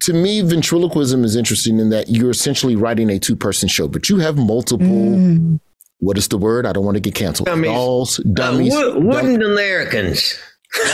To 0.01 0.13
me, 0.13 0.41
ventriloquism 0.41 1.23
is 1.23 1.35
interesting 1.35 1.79
in 1.79 1.89
that 1.89 2.09
you're 2.09 2.29
essentially 2.29 2.75
writing 2.75 3.09
a 3.09 3.19
two 3.19 3.35
person 3.35 3.67
show, 3.67 3.87
but 3.87 4.09
you 4.09 4.17
have 4.19 4.37
multiple. 4.37 5.59
What 5.99 6.17
is 6.17 6.27
the 6.27 6.37
word? 6.37 6.65
I 6.65 6.73
don't 6.73 6.85
want 6.85 6.95
to 6.95 7.01
get 7.01 7.15
canceled. 7.15 7.47
Dummies. 7.47 7.71
Dolls, 7.71 8.19
Uh, 8.19 8.23
dummies. 8.33 8.73
wo- 8.73 8.99
wooden 8.99 9.41
Americans. 9.41 10.37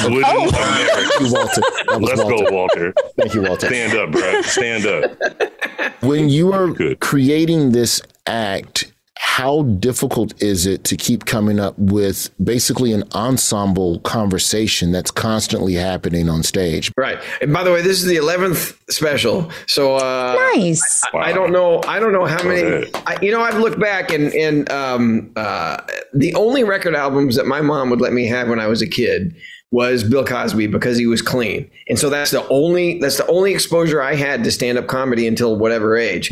Wooden 0.06 0.22
Thank 0.24 0.54
America. 0.54 1.12
you, 1.20 1.34
Walter. 1.34 1.62
That 1.62 2.00
was 2.00 2.10
Let's 2.10 2.24
Walter. 2.24 2.46
go, 2.46 2.52
Walter. 2.56 2.94
Thank 3.20 3.34
you, 3.34 3.42
Walter. 3.42 3.68
Stand 3.68 3.98
up, 3.98 4.12
bro. 4.12 4.42
Stand 4.44 4.86
up. 4.86 6.04
when 6.04 6.30
you 6.30 6.54
are 6.54 6.68
Good. 6.70 7.00
creating 7.02 7.72
this 7.74 8.02
act 8.28 8.93
how 9.26 9.64
difficult 9.64 10.40
is 10.44 10.66
it 10.66 10.84
to 10.84 10.98
keep 10.98 11.26
coming 11.26 11.60
up 11.60 11.74
with 11.80 12.30
basically 12.44 12.92
an 12.92 13.04
ensemble 13.16 14.00
conversation 14.02 14.92
that's 14.92 15.12
constantly 15.12 15.74
happening 15.74 16.30
on 16.30 16.44
stage 16.44 16.92
Right. 16.98 17.20
And 17.42 17.52
by 17.52 17.64
the 17.64 17.72
way, 17.72 17.82
this 17.82 18.02
is 18.02 18.06
the 18.06 18.18
11th 18.18 18.78
special. 18.92 19.50
So 19.68 19.96
uh, 19.96 20.36
Nice. 20.54 21.02
I 21.14 21.32
don't 21.32 21.52
know. 21.52 21.82
I 21.88 22.00
don't 22.00 22.12
know 22.12 22.26
how 22.26 22.44
many. 22.44 22.86
I, 23.08 23.18
you 23.22 23.32
know, 23.32 23.42
I've 23.42 23.58
looked 23.58 23.80
back 23.80 24.12
and 24.12 24.32
and 24.34 24.70
um, 24.70 25.32
uh, 25.36 25.78
the 26.14 26.36
only 26.36 26.64
record 26.64 26.96
albums 26.96 27.36
that 27.36 27.48
my 27.48 27.62
mom 27.62 27.90
would 27.90 28.02
let 28.02 28.14
me 28.14 28.28
have 28.28 28.50
when 28.50 28.60
I 28.60 28.68
was 28.68 28.82
a 28.82 28.88
kid 28.88 29.36
was 29.74 30.04
Bill 30.04 30.24
Cosby 30.24 30.68
because 30.68 30.98
he 30.98 31.08
was 31.08 31.22
clean, 31.22 31.70
and 31.90 31.98
so 32.00 32.10
that's 32.10 32.30
the 32.32 32.48
only 32.50 33.00
that's 33.00 33.18
the 33.18 33.26
only 33.28 33.52
exposure 33.54 34.02
I 34.02 34.14
had 34.16 34.44
to 34.44 34.52
stand 34.52 34.78
up 34.78 34.88
comedy 34.88 35.28
until 35.28 35.58
whatever 35.58 35.98
age. 35.98 36.30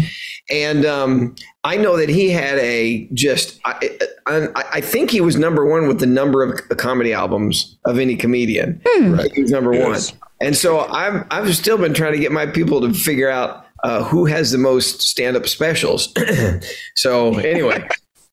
And 0.51 0.85
um, 0.85 1.35
I 1.63 1.77
know 1.77 1.97
that 1.97 2.09
he 2.09 2.29
had 2.29 2.57
a 2.59 3.07
just. 3.13 3.59
I, 3.65 3.97
I, 4.27 4.47
I 4.73 4.81
think 4.81 5.09
he 5.09 5.21
was 5.21 5.37
number 5.37 5.65
one 5.65 5.87
with 5.87 5.99
the 5.99 6.05
number 6.05 6.43
of 6.43 6.59
comedy 6.77 7.13
albums 7.13 7.77
of 7.85 7.97
any 7.99 8.15
comedian. 8.15 8.81
right 9.01 9.31
He 9.33 9.41
was 9.41 9.51
number 9.51 9.73
Yes. 9.73 10.11
one. 10.11 10.19
And 10.41 10.55
so 10.55 10.79
I've 10.79 11.25
I've 11.31 11.55
still 11.55 11.77
been 11.77 11.93
trying 11.93 12.13
to 12.13 12.19
get 12.19 12.31
my 12.31 12.45
people 12.45 12.81
to 12.81 12.93
figure 12.93 13.29
out 13.29 13.65
uh, 13.83 14.03
who 14.03 14.25
has 14.25 14.51
the 14.51 14.57
most 14.57 15.01
stand 15.01 15.35
up 15.37 15.47
specials. 15.47 16.13
so 16.95 17.37
anyway, 17.39 17.87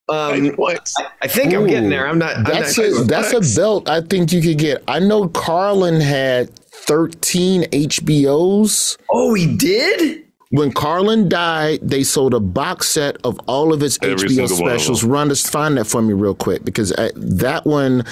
um, 0.08 0.56
I 1.22 1.28
think 1.28 1.54
I'm 1.54 1.66
getting 1.66 1.90
there. 1.90 2.08
I'm 2.08 2.18
not. 2.18 2.36
I'm 2.36 2.44
that's 2.44 2.78
not 2.78 2.86
a 2.86 3.04
that's 3.04 3.32
a 3.32 3.58
belt 3.58 3.88
i 3.88 4.00
think 4.00 4.32
you 4.32 4.40
could 4.40 4.58
get 4.58 4.82
i 4.88 4.98
know 4.98 5.28
carlin 5.28 6.00
had 6.00 6.50
13 6.50 7.64
hbos 7.64 8.96
oh, 9.10 9.34
he 9.34 9.56
did. 9.56 10.24
when 10.50 10.72
Carlin 10.72 11.28
died, 11.28 11.80
they 11.82 12.02
sold 12.02 12.32
a 12.32 12.40
box 12.40 12.88
set 12.88 13.18
of 13.24 13.38
all 13.46 13.72
of 13.74 13.80
his 13.82 13.98
Every 14.00 14.28
HBO 14.28 14.48
single 14.48 14.62
one 14.62 14.72
of 14.72 14.80
specials. 14.80 15.04
Run, 15.04 15.28
just 15.28 15.50
find 15.50 15.76
that 15.76 15.84
for 15.84 16.00
me 16.00 16.14
real 16.14 16.34
quick 16.34 16.64
because 16.64 16.92
I, 16.92 17.10
that 17.14 17.66
one, 17.66 18.04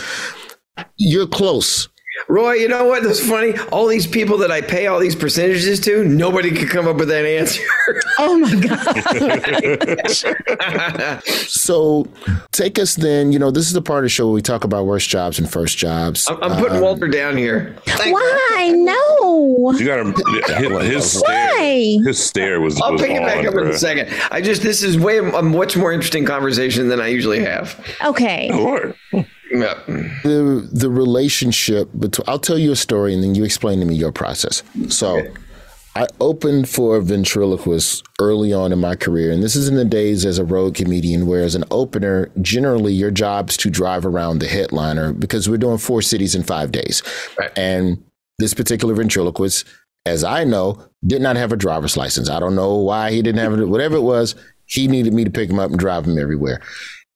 you're 0.98 1.26
close. 1.26 1.88
Roy, 2.28 2.54
you 2.54 2.68
know 2.68 2.86
what? 2.86 3.02
That's 3.02 3.20
funny. 3.26 3.56
All 3.70 3.86
these 3.86 4.06
people 4.06 4.38
that 4.38 4.50
I 4.50 4.60
pay 4.60 4.86
all 4.86 4.98
these 4.98 5.14
percentages 5.14 5.80
to, 5.80 6.04
nobody 6.04 6.50
could 6.50 6.68
come 6.68 6.88
up 6.88 6.96
with 6.96 7.08
that 7.08 7.24
answer. 7.24 7.62
Oh 8.18 8.38
my 8.38 8.54
God. 8.56 10.02
So 11.48 12.08
take 12.52 12.78
us 12.78 12.94
then. 12.96 13.30
You 13.30 13.38
know, 13.38 13.50
this 13.50 13.66
is 13.66 13.74
the 13.74 13.82
part 13.82 13.98
of 14.00 14.04
the 14.04 14.08
show 14.08 14.26
where 14.26 14.34
we 14.34 14.40
talk 14.42 14.64
about 14.64 14.86
worst 14.86 15.08
jobs 15.08 15.38
and 15.38 15.50
first 15.50 15.76
jobs. 15.76 16.26
I'm, 16.28 16.42
I'm 16.42 16.58
putting 16.58 16.78
um, 16.78 16.82
Walter 16.82 17.08
down 17.08 17.36
here. 17.36 17.76
Why? 17.86 18.72
No. 18.74 19.72
You 19.76 19.84
got 19.84 20.02
to 20.02 20.80
his, 20.80 20.94
his 20.94 21.18
stare. 21.18 21.54
Why? 21.54 21.98
His 22.04 22.24
stare 22.24 22.60
was. 22.60 22.80
I'll 22.80 22.92
was 22.92 23.02
pick 23.02 23.10
it 23.10 23.20
back 23.20 23.38
on, 23.38 23.48
up 23.48 23.54
in 23.54 23.66
a 23.68 23.78
second. 23.78 24.08
I 24.30 24.40
just 24.40 24.62
this 24.62 24.82
is 24.82 24.98
way 24.98 25.18
a 25.18 25.42
much 25.42 25.76
more 25.76 25.92
interesting 25.92 26.24
conversation 26.24 26.88
than 26.88 27.00
I 27.00 27.08
usually 27.08 27.40
have. 27.40 27.78
Okay. 28.04 28.50
Lord. 28.50 28.94
Yeah. 29.50 29.74
the 29.86 30.68
the 30.72 30.90
relationship 30.90 31.88
between 31.98 32.24
I'll 32.28 32.38
tell 32.38 32.58
you 32.58 32.72
a 32.72 32.76
story 32.76 33.14
and 33.14 33.22
then 33.22 33.34
you 33.34 33.44
explain 33.44 33.80
to 33.80 33.86
me 33.86 33.94
your 33.94 34.12
process. 34.12 34.62
So 34.88 35.22
I 35.96 36.06
opened 36.20 36.68
for 36.68 36.96
a 36.96 37.00
ventriloquist 37.00 38.04
early 38.20 38.52
on 38.52 38.70
in 38.70 38.78
my 38.78 38.96
career, 38.96 39.32
and 39.32 39.42
this 39.42 39.56
is 39.56 39.66
in 39.66 39.76
the 39.76 39.84
days 39.84 40.26
as 40.26 40.38
a 40.38 40.44
road 40.44 40.74
comedian, 40.74 41.26
where 41.26 41.42
as 41.42 41.54
an 41.54 41.64
opener, 41.70 42.30
generally 42.42 42.92
your 42.92 43.10
job 43.10 43.48
is 43.48 43.56
to 43.58 43.70
drive 43.70 44.04
around 44.04 44.40
the 44.40 44.46
headliner 44.46 45.14
because 45.14 45.48
we're 45.48 45.56
doing 45.56 45.78
four 45.78 46.02
cities 46.02 46.34
in 46.34 46.42
five 46.42 46.70
days. 46.70 47.02
Right. 47.38 47.50
And 47.56 48.04
this 48.38 48.52
particular 48.52 48.92
ventriloquist, 48.92 49.64
as 50.04 50.22
I 50.22 50.44
know, 50.44 50.84
did 51.06 51.22
not 51.22 51.36
have 51.36 51.50
a 51.50 51.56
driver's 51.56 51.96
license. 51.96 52.28
I 52.28 52.40
don't 52.40 52.56
know 52.56 52.74
why 52.74 53.10
he 53.10 53.22
didn't 53.22 53.40
have 53.40 53.58
it, 53.58 53.64
whatever 53.64 53.96
it 53.96 54.02
was, 54.02 54.34
he 54.66 54.88
needed 54.88 55.14
me 55.14 55.24
to 55.24 55.30
pick 55.30 55.48
him 55.48 55.58
up 55.58 55.70
and 55.70 55.78
drive 55.78 56.04
him 56.04 56.18
everywhere. 56.18 56.60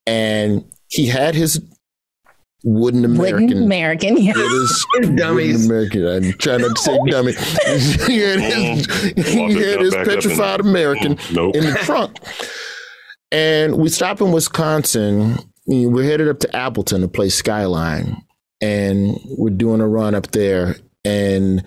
And 0.07 0.65
he 0.87 1.05
had 1.05 1.35
his 1.35 1.61
wooden 2.63 3.05
American. 3.05 3.47
Wooden 3.47 3.63
American. 3.63 4.17
Yeah. 4.17 4.33
It 4.35 4.39
is 4.39 4.85
Dummies. 5.15 5.65
American. 5.65 6.07
I'm 6.07 6.33
trying 6.33 6.61
not 6.61 6.75
to 6.75 6.81
say 6.81 6.97
dummy. 7.07 7.33
he 8.07 8.19
had 8.19 8.39
his, 8.39 8.85
he 9.27 9.53
had 9.53 9.81
his 9.81 9.93
petrified 9.95 10.59
and- 10.59 10.69
American 10.69 11.17
Nope. 11.31 11.55
in 11.55 11.63
the 11.65 11.73
trunk. 11.83 12.17
And 13.31 13.77
we 13.77 13.89
stop 13.89 14.21
in 14.21 14.31
Wisconsin. 14.31 15.37
We're 15.67 16.03
headed 16.03 16.27
up 16.27 16.39
to 16.39 16.55
Appleton 16.55 17.01
to 17.01 17.07
play 17.07 17.29
Skyline. 17.29 18.21
And 18.59 19.17
we're 19.37 19.49
doing 19.51 19.79
a 19.81 19.87
run 19.87 20.15
up 20.15 20.31
there. 20.31 20.75
And 21.05 21.63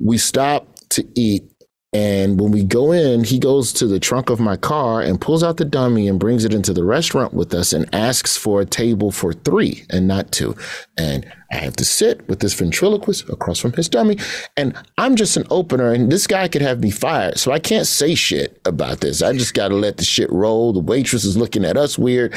we 0.00 0.18
stop 0.18 0.66
to 0.90 1.04
eat. 1.14 1.47
And 1.94 2.38
when 2.38 2.52
we 2.52 2.64
go 2.64 2.92
in, 2.92 3.24
he 3.24 3.38
goes 3.38 3.72
to 3.74 3.86
the 3.86 3.98
trunk 3.98 4.28
of 4.28 4.38
my 4.38 4.58
car 4.58 5.00
and 5.00 5.18
pulls 5.18 5.42
out 5.42 5.56
the 5.56 5.64
dummy 5.64 6.06
and 6.06 6.20
brings 6.20 6.44
it 6.44 6.52
into 6.52 6.74
the 6.74 6.84
restaurant 6.84 7.32
with 7.32 7.54
us 7.54 7.72
and 7.72 7.88
asks 7.94 8.36
for 8.36 8.60
a 8.60 8.66
table 8.66 9.10
for 9.10 9.32
three 9.32 9.84
and 9.88 10.06
not 10.06 10.30
two. 10.30 10.54
And 10.98 11.26
I 11.50 11.56
have 11.56 11.76
to 11.76 11.86
sit 11.86 12.28
with 12.28 12.40
this 12.40 12.52
ventriloquist 12.52 13.30
across 13.30 13.58
from 13.58 13.72
his 13.72 13.88
dummy. 13.88 14.18
And 14.54 14.76
I'm 14.98 15.16
just 15.16 15.38
an 15.38 15.46
opener, 15.48 15.90
and 15.90 16.12
this 16.12 16.26
guy 16.26 16.46
could 16.48 16.60
have 16.60 16.80
me 16.80 16.90
fired. 16.90 17.38
So 17.38 17.52
I 17.52 17.58
can't 17.58 17.86
say 17.86 18.14
shit 18.14 18.60
about 18.66 19.00
this. 19.00 19.22
I 19.22 19.32
just 19.32 19.54
got 19.54 19.68
to 19.68 19.74
let 19.74 19.96
the 19.96 20.04
shit 20.04 20.30
roll. 20.30 20.74
The 20.74 20.80
waitress 20.80 21.24
is 21.24 21.38
looking 21.38 21.64
at 21.64 21.78
us 21.78 21.98
weird. 21.98 22.34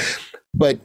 But 0.53 0.79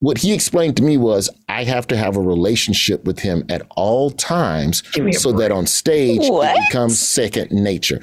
what 0.00 0.18
he 0.18 0.32
explained 0.32 0.76
to 0.76 0.82
me 0.82 0.96
was 0.96 1.28
I 1.48 1.64
have 1.64 1.86
to 1.88 1.96
have 1.96 2.16
a 2.16 2.20
relationship 2.20 3.04
with 3.04 3.18
him 3.18 3.44
at 3.48 3.62
all 3.76 4.10
times 4.10 4.82
me 4.96 5.10
a 5.10 5.12
so 5.14 5.32
that 5.32 5.50
on 5.50 5.66
stage 5.66 6.20
What? 6.28 6.56
it 6.56 6.60
becomes 6.68 6.98
second 6.98 7.50
nature. 7.50 8.00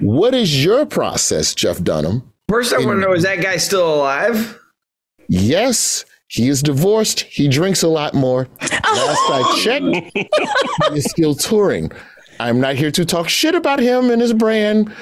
What 0.00 0.34
is 0.34 0.64
your 0.64 0.86
process, 0.86 1.54
Jeff 1.54 1.82
Dunham? 1.82 2.32
First, 2.48 2.72
I 2.72 2.78
want 2.78 3.00
to 3.00 3.06
know 3.06 3.12
is 3.12 3.22
that 3.24 3.42
guy 3.42 3.58
still 3.58 3.94
alive? 3.94 4.58
Yes, 5.28 6.04
he 6.28 6.48
is 6.48 6.62
divorced. 6.62 7.20
He 7.20 7.46
drinks 7.48 7.82
a 7.82 7.88
lot 7.88 8.14
more. 8.14 8.48
Last 8.60 8.80
I 9.30 9.60
checked, 9.62 9.84
he 10.14 10.28
is 10.96 11.04
still 11.04 11.34
touring. 11.34 11.92
I'm 12.40 12.58
not 12.60 12.76
here 12.76 12.90
to 12.92 13.04
talk 13.04 13.28
shit 13.28 13.54
about 13.54 13.78
him 13.80 14.10
and 14.10 14.22
his 14.22 14.32
brand, 14.32 14.92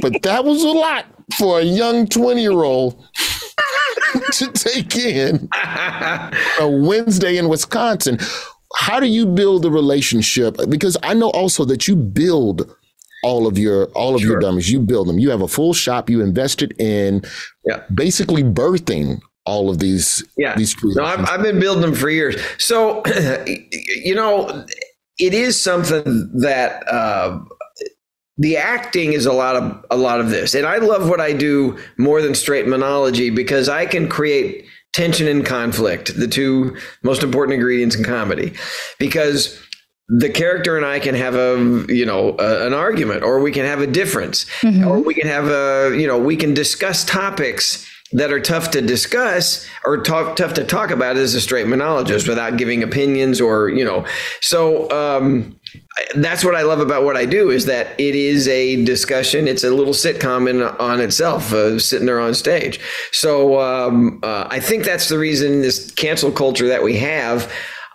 but 0.00 0.22
that 0.22 0.44
was 0.44 0.62
a 0.62 0.68
lot 0.68 1.06
for 1.36 1.58
a 1.58 1.64
young 1.64 2.06
20 2.06 2.40
year 2.40 2.52
old 2.62 3.04
to 4.32 4.52
take 4.52 4.96
in 4.96 5.48
a 6.58 6.68
Wednesday 6.68 7.36
in 7.36 7.48
Wisconsin. 7.48 8.18
How 8.76 9.00
do 9.00 9.06
you 9.06 9.26
build 9.26 9.64
a 9.64 9.70
relationship? 9.70 10.56
Because 10.68 10.96
I 11.02 11.14
know 11.14 11.30
also 11.30 11.64
that 11.66 11.88
you 11.88 11.96
build 11.96 12.74
all 13.22 13.46
of 13.46 13.58
your 13.58 13.86
all 13.88 14.14
of 14.14 14.22
your 14.22 14.38
dummies. 14.40 14.70
You 14.70 14.80
build 14.80 15.08
them. 15.08 15.18
You 15.18 15.30
have 15.30 15.42
a 15.42 15.48
full 15.48 15.74
shop. 15.74 16.08
You 16.08 16.22
invested 16.22 16.74
in 16.80 17.22
Yeah. 17.66 17.82
basically 17.92 18.42
birthing 18.42 19.20
all 19.44 19.68
of 19.70 19.78
these 19.78 20.24
Yeah. 20.36 20.54
these 20.56 20.74
No, 20.82 21.04
I've, 21.04 21.28
I've 21.28 21.42
been 21.42 21.58
building 21.60 21.82
them 21.82 21.94
for 21.94 22.08
years. 22.10 22.36
So, 22.58 23.02
you 23.46 24.14
know, 24.14 24.64
it 25.18 25.34
is 25.34 25.60
something 25.60 26.30
that 26.40 26.82
uh, 26.88 27.38
the 28.40 28.56
acting 28.56 29.12
is 29.12 29.26
a 29.26 29.32
lot 29.32 29.54
of 29.54 29.84
a 29.90 29.96
lot 29.96 30.18
of 30.18 30.30
this, 30.30 30.54
and 30.54 30.66
I 30.66 30.78
love 30.78 31.08
what 31.08 31.20
I 31.20 31.34
do 31.34 31.78
more 31.98 32.22
than 32.22 32.34
straight 32.34 32.66
monology 32.66 33.28
because 33.28 33.68
I 33.68 33.84
can 33.84 34.08
create 34.08 34.64
tension 34.94 35.28
and 35.28 35.44
conflict, 35.44 36.18
the 36.18 36.26
two 36.26 36.74
most 37.02 37.22
important 37.22 37.54
ingredients 37.54 37.94
in 37.94 38.02
comedy, 38.02 38.54
because 38.98 39.60
the 40.08 40.30
character 40.30 40.76
and 40.78 40.86
I 40.86 41.00
can 41.00 41.14
have 41.14 41.34
a 41.34 41.84
you 41.90 42.06
know 42.06 42.34
a, 42.38 42.66
an 42.66 42.72
argument, 42.72 43.22
or 43.22 43.40
we 43.40 43.52
can 43.52 43.66
have 43.66 43.82
a 43.82 43.86
difference, 43.86 44.46
mm-hmm. 44.62 44.88
or 44.88 45.00
we 45.00 45.12
can 45.12 45.28
have 45.28 45.48
a 45.48 45.94
you 45.94 46.06
know 46.06 46.18
we 46.18 46.34
can 46.34 46.54
discuss 46.54 47.04
topics 47.04 47.86
that 48.12 48.32
are 48.32 48.40
tough 48.40 48.70
to 48.72 48.82
discuss 48.82 49.66
or 49.84 50.02
tough 50.02 50.36
tough 50.36 50.54
to 50.54 50.64
talk 50.64 50.90
about 50.90 51.16
as 51.16 51.34
a 51.34 51.40
straight 51.40 51.66
monologist 51.66 52.26
without 52.26 52.56
giving 52.56 52.82
opinions 52.82 53.40
or 53.40 53.68
you 53.68 53.84
know 53.84 54.04
so 54.40 54.90
um, 54.90 55.58
that's 56.14 56.44
what 56.44 56.54
I 56.54 56.62
love 56.62 56.80
about 56.80 57.04
what 57.04 57.16
I 57.16 57.24
do 57.24 57.50
is 57.50 57.66
that 57.66 57.98
it 58.00 58.14
is 58.14 58.48
a 58.48 58.82
discussion. 58.84 59.46
It's 59.46 59.64
a 59.64 59.70
little 59.70 59.92
sitcom 59.92 60.48
in 60.48 60.62
on 60.62 61.00
itself, 61.00 61.52
uh, 61.52 61.78
sitting 61.78 62.06
there 62.06 62.20
on 62.20 62.34
stage. 62.34 62.80
So 63.12 63.60
um, 63.60 64.20
uh, 64.22 64.46
I 64.50 64.60
think 64.60 64.84
that's 64.84 65.08
the 65.08 65.18
reason 65.18 65.60
this 65.60 65.90
cancel 65.92 66.32
culture 66.32 66.68
that 66.68 66.82
we 66.82 66.96
have. 66.96 67.52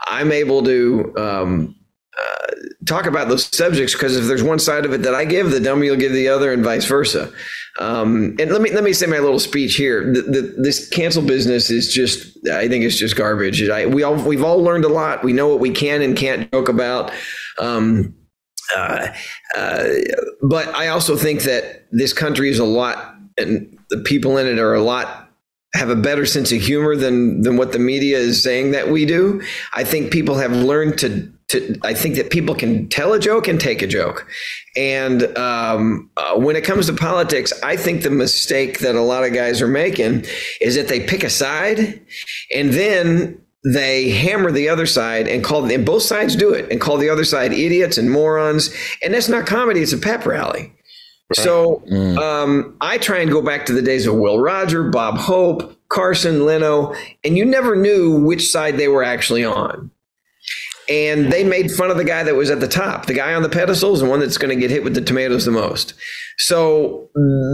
I'm 0.08 0.32
able 0.32 0.64
to 0.64 1.14
um, 1.18 1.75
uh, 2.18 2.48
talk 2.86 3.06
about 3.06 3.28
those 3.28 3.46
subjects 3.46 3.94
because 3.94 4.16
if 4.16 4.26
there's 4.26 4.44
one 4.44 4.60
side 4.60 4.86
of 4.86 4.94
it 4.94 5.02
that 5.04 5.14
I 5.14 5.26
give, 5.26 5.52
the 5.52 5.60
dummy 5.60 5.90
will 5.90 5.98
give 5.98 6.14
the 6.14 6.30
other, 6.30 6.54
and 6.54 6.64
vice 6.64 6.86
versa. 6.86 7.32
Um, 7.80 8.36
and 8.40 8.52
let 8.52 8.62
me 8.62 8.72
let 8.72 8.84
me 8.84 8.94
say 8.94 9.06
my 9.06 9.20
little 9.20 9.40
speech 9.40 9.76
here. 9.76 10.14
The, 10.14 10.22
the, 10.22 10.56
this 10.58 10.88
cancel 10.90 11.22
business 11.22 11.70
is 11.70 11.92
just, 11.92 12.38
I 12.48 12.70
think 12.70 12.86
it's 12.86 12.98
just 12.98 13.18
garbage. 13.18 13.68
I, 13.68 13.86
we 13.86 14.04
all 14.04 14.16
we've 14.16 14.44
all 14.44 14.62
learned 14.62 14.86
a 14.86 14.90
lot. 14.90 15.24
We 15.24 15.34
know 15.34 15.50
what 15.50 15.60
we 15.60 15.72
can 15.72 16.02
and 16.02 16.16
can't 16.16 16.50
joke 16.52 16.70
about. 16.70 17.12
Um, 17.60 18.16
uh, 18.76 19.08
uh, 19.56 19.90
but 20.42 20.74
I 20.74 20.88
also 20.88 21.18
think 21.18 21.44
that 21.44 21.86
this 21.92 22.14
country 22.14 22.50
is 22.50 22.60
a 22.60 22.66
lot, 22.66 23.16
and 23.38 23.78
the 23.90 23.98
people 23.98 24.38
in 24.38 24.48
it 24.48 24.58
are 24.58 24.74
a 24.74 24.82
lot 24.82 25.30
have 25.74 25.90
a 25.90 25.96
better 25.96 26.26
sense 26.26 26.54
of 26.54 26.62
humor 26.62 26.96
than 26.96 27.42
than 27.42 27.58
what 27.58 27.74
the 27.74 27.80
media 27.80 28.18
is 28.18 28.42
saying 28.42 28.72
that 28.72 28.90
we 28.90 29.06
do. 29.06 29.42
I 29.74 29.84
think 29.84 30.12
people 30.12 30.36
have 30.36 30.54
learned 30.54 30.98
to 31.00 31.30
to 31.48 31.78
I 31.84 31.94
think 31.94 32.16
that 32.16 32.30
people 32.32 32.56
can 32.56 32.90
tell 32.90 33.14
a 33.14 33.20
joke 33.20 33.48
and 33.48 33.60
take 33.60 33.82
a 33.82 33.88
joke. 33.88 34.28
And 34.76 35.38
um, 35.38 36.10
uh, 36.18 36.36
when 36.36 36.56
it 36.56 36.64
comes 36.64 36.88
to 36.88 36.94
politics, 36.94 37.54
I 37.64 37.76
think 37.76 38.04
the 38.04 38.10
mistake 38.10 38.80
that 38.80 38.96
a 38.96 39.02
lot 39.02 39.24
of 39.24 39.34
guys 39.34 39.62
are 39.62 39.68
making 39.68 40.26
is 40.60 40.76
that 40.76 40.88
they 40.88 41.06
pick 41.06 41.24
a 41.24 41.30
side 41.30 42.02
and 42.54 42.74
then 42.74 43.42
they 43.74 44.10
hammer 44.10 44.52
the 44.52 44.70
other 44.70 44.86
side 44.86 45.28
and 45.28 45.44
call 45.44 45.70
and 45.72 45.86
both 45.86 46.04
sides 46.04 46.36
do 46.36 46.54
it 46.54 46.72
and 46.72 46.80
call 46.82 46.98
the 46.98 47.10
other 47.10 47.26
side 47.26 47.52
idiots 47.54 47.98
and 47.98 48.12
morons. 48.12 48.74
And 49.04 49.14
that's 49.14 49.30
not 49.30 49.46
comedy; 49.46 49.82
it's 49.82 49.94
a 49.94 49.98
pep 49.98 50.26
rally. 50.26 50.72
Right. 51.30 51.44
So 51.44 51.84
mm. 51.92 52.18
um, 52.18 52.78
I 52.82 53.00
try 53.00 53.20
and 53.20 53.32
go 53.32 53.42
back 53.42 53.66
to 53.68 53.74
the 53.74 53.82
days 53.82 54.06
of 54.06 54.16
Will 54.16 54.40
Roger, 54.40 54.90
Bob 54.90 55.18
Hope, 55.18 55.76
Carson, 55.90 56.46
Leno, 56.46 56.94
and 57.24 57.36
you 57.36 57.46
never 57.46 57.76
knew 57.76 58.24
which 58.24 58.48
side 58.48 58.78
they 58.78 58.88
were 58.88 59.04
actually 59.04 59.44
on 59.44 59.90
and 60.90 61.32
they 61.32 61.44
made 61.44 61.72
fun 61.72 61.90
of 61.90 61.98
the 61.98 62.04
guy 62.04 62.24
that 62.24 62.36
was 62.36 62.50
at 62.50 62.60
the 62.60 62.68
top. 62.68 63.06
The 63.06 63.14
guy 63.14 63.34
on 63.34 63.44
the 63.44 63.50
pedestals, 63.50 64.02
the 64.02 64.10
one 64.10 64.20
that's 64.20 64.38
going 64.38 64.54
to 64.54 64.60
get 64.60 64.70
hit 64.70 64.84
with 64.84 64.94
the 64.94 65.02
tomatoes 65.02 65.46
the 65.46 65.52
most. 65.52 65.94
So 66.38 67.10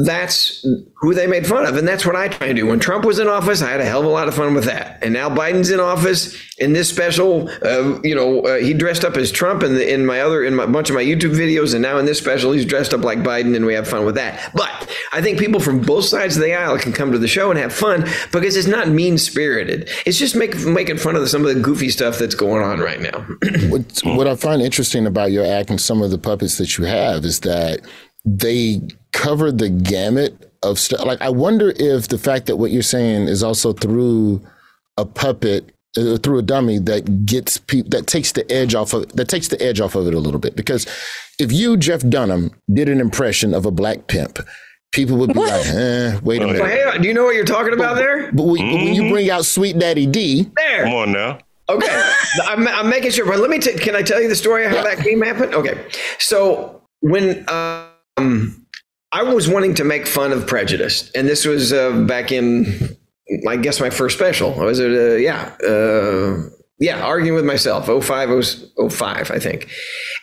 that's 0.06 0.66
who 0.96 1.14
they 1.14 1.28
made 1.28 1.46
fun 1.46 1.66
of. 1.66 1.78
And 1.78 1.88
that's 1.88 2.06
what 2.06 2.16
I 2.16 2.28
try 2.30 2.48
to 2.48 2.54
do. 2.54 2.66
When 2.66 2.80
Trump 2.80 3.06
was 3.06 3.20
in 3.20 3.28
office, 3.28 3.62
I 3.62 3.70
had 3.70 3.80
a 3.80 3.86
hell 3.86 4.00
of 4.00 4.06
a 4.06 4.10
lot 4.10 4.28
of 4.28 4.34
fun 4.34 4.56
with 4.56 4.64
that. 4.66 5.04
And 5.04 5.14
now 5.14 5.30
Biden's 5.30 5.70
in 5.70 5.80
office. 5.80 6.36
In 6.58 6.74
this 6.74 6.88
special, 6.90 7.50
uh, 7.64 8.00
you 8.04 8.14
know, 8.14 8.42
uh, 8.42 8.58
he 8.58 8.74
dressed 8.74 9.04
up 9.04 9.18
as 9.18 9.32
Trump 9.32 9.64
in, 9.64 9.76
the, 9.76 9.92
in 9.92 10.06
my 10.06 10.22
other, 10.22 10.44
in 10.44 10.60
a 10.60 10.68
bunch 10.68 10.92
of 10.92 10.96
my 10.96 11.04
YouTube 11.04 11.36
videos. 11.36 11.74
And 11.74 11.82
now 11.82 11.98
in 11.98 12.06
this 12.06 12.20
special, 12.20 12.52
he's 12.52 12.66
dressed 12.66 12.94
up 12.94 13.02
like 13.02 13.20
Biden 13.20 13.56
and 13.56 13.66
we 13.66 13.74
have 13.74 13.88
fun 13.88 14.06
with 14.06 14.14
that. 14.16 14.52
But 14.54 14.96
I 15.12 15.22
think 15.22 15.40
people 15.40 15.60
from 15.60 15.82
both 15.82 16.06
sides 16.06 16.38
of 16.38 16.44
the 16.44 16.54
aisle 16.54 16.78
can 16.78 16.94
come 16.94 17.12
to 17.12 17.18
the 17.18 17.28
show 17.28 17.50
and 17.50 17.60
have 17.60 17.74
fun 17.74 18.08
because 18.32 18.56
it's 18.56 18.68
not 18.68 18.90
mean 18.90 19.18
spirited. 19.18 19.90
It's 20.06 20.20
just 20.20 20.36
make, 20.36 20.56
making 20.64 20.98
fun 20.98 21.16
of 21.16 21.28
some 21.30 21.46
of 21.46 21.54
the 21.54 21.60
goofy 21.60 21.90
stuff 21.90 22.20
that's 22.20 22.36
going 22.36 22.64
on 22.64 22.80
right 22.80 23.02
now. 23.02 23.22
what, 23.70 24.02
what 24.04 24.28
I 24.28 24.36
find 24.36 24.62
interesting 24.62 25.08
about 25.08 25.32
your 25.32 25.46
act 25.46 25.72
and 25.72 25.82
some 25.82 26.04
of 26.04 26.12
the 26.12 26.20
puppets 26.20 26.60
that 26.60 26.78
you 26.78 26.84
have 26.86 27.26
is 27.26 27.40
that 27.40 27.82
they 28.26 28.82
cover 29.12 29.52
the 29.52 29.70
gamut 29.70 30.52
of 30.64 30.80
stuff. 30.80 31.06
Like, 31.06 31.22
I 31.22 31.30
wonder 31.30 31.74
if 31.76 32.08
the 32.08 32.18
fact 32.18 32.46
that 32.48 32.58
what 32.58 32.72
you're 32.72 32.82
saying 32.82 33.28
is 33.28 33.44
also 33.44 33.74
through 33.74 34.42
a 34.98 35.06
puppet, 35.06 35.74
uh, 35.98 36.18
through 36.18 36.40
a 36.40 36.42
dummy 36.44 36.80
that 36.80 37.26
gets 37.26 37.58
people 37.58 37.90
that 37.90 38.08
takes 38.08 38.32
the 38.32 38.50
edge 38.52 38.76
off 38.76 38.94
of 38.94 39.12
that 39.14 39.28
takes 39.28 39.50
the 39.50 39.62
edge 39.62 39.82
off 39.82 39.96
of 39.96 40.08
it 40.08 40.14
a 40.14 40.20
little 40.20 40.40
bit. 40.40 40.56
Because 40.56 40.86
if 41.40 41.52
you, 41.52 41.78
Jeff 41.78 42.08
Dunham, 42.08 42.52
did 42.72 42.90
an 42.90 43.00
impression 43.00 43.54
of 43.54 43.66
a 43.66 43.72
black 43.72 44.08
pimp, 44.08 44.40
people 44.92 45.18
would 45.18 45.34
be 45.34 45.40
what? 45.40 45.50
like, 45.50 45.68
eh, 45.68 46.20
wait 46.24 46.42
a 46.42 46.48
minute. 46.48 46.66
Hey, 46.66 46.98
do 47.00 47.08
you 47.08 47.14
know 47.14 47.24
what 47.24 47.36
you're 47.36 47.46
talking 47.46 47.74
about 47.74 47.96
there? 47.96 48.32
But, 48.32 48.44
when, 48.44 48.62
mm-hmm. 48.62 48.86
when 48.86 48.94
you 48.94 49.02
mm-hmm. 49.04 49.12
bring 49.12 49.30
out 49.30 49.46
Sweet 49.46 49.80
Daddy 49.80 50.06
D, 50.06 50.50
there. 50.56 50.84
Come 50.84 50.94
on 50.94 51.12
now. 51.12 51.40
Okay, 51.70 52.12
I'm, 52.44 52.68
I'm, 52.68 52.90
making 52.90 53.12
sure. 53.12 53.26
But 53.26 53.40
let 53.40 53.50
me. 53.50 53.60
T- 53.60 53.74
can 53.74 53.96
I 53.96 54.02
tell 54.02 54.22
you 54.22 54.30
the 54.30 54.36
story 54.36 54.66
of 54.66 54.72
how 54.72 54.78
yeah. 54.78 54.96
that 54.96 55.04
game 55.04 55.22
happened? 55.22 55.54
Okay, 55.56 55.88
so 56.20 56.82
when. 57.00 57.48
Uh, 57.48 57.88
um, 58.22 58.66
I 59.12 59.24
was 59.24 59.50
wanting 59.50 59.76
to 59.76 59.84
make 59.84 60.08
fun 60.08 60.32
of 60.32 60.48
prejudice, 60.48 61.12
and 61.12 61.28
this 61.28 61.46
was 61.46 61.74
uh, 61.74 62.04
back 62.04 62.32
in, 62.32 62.98
I 63.48 63.58
guess, 63.58 63.80
my 63.80 63.90
first 63.90 64.18
special. 64.18 64.54
Was 64.54 64.80
it? 64.80 64.92
Uh, 64.92 65.16
yeah, 65.16 65.54
uh, 65.68 66.50
yeah, 66.80 67.04
arguing 67.04 67.36
with 67.36 67.46
myself. 67.46 67.86
05, 67.86 68.46
05, 68.90 69.32
I 69.32 69.40
think. 69.40 69.70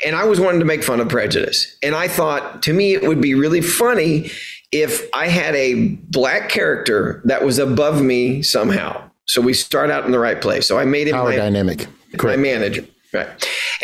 And 0.05 0.17
I 0.17 0.25
was 0.25 0.41
wanting 0.41 0.61
to 0.61 0.67
make 0.67 0.83
fun 0.83 1.01
of 1.01 1.09
prejudice, 1.09 1.77
and 1.83 1.95
I 1.95 2.09
thought 2.09 2.63
to 2.65 2.73
me 2.73 2.95
it 2.95 3.03
would 3.03 3.21
be 3.21 3.35
really 3.35 3.61
funny 3.61 4.31
if 4.73 5.09
I 5.15 5.29
had 5.29 5.55
a 5.55 5.89
black 6.11 6.49
character 6.49 7.23
that 7.25 7.45
was 7.45 7.59
above 7.59 8.03
me 8.03 8.43
somehow. 8.43 9.11
So 9.27 9.41
we 9.41 9.53
start 9.55 9.91
out 9.91 10.07
in 10.07 10.13
the 10.13 10.19
right 10.19 10.41
place. 10.41 10.67
So 10.67 10.79
I 10.79 10.85
made 10.85 11.09
him 11.09 11.15
Power 11.15 11.31
my 11.31 11.37
dynamic, 11.37 11.87
my 12.23 12.37
manager, 12.37 12.87
right? 13.13 13.29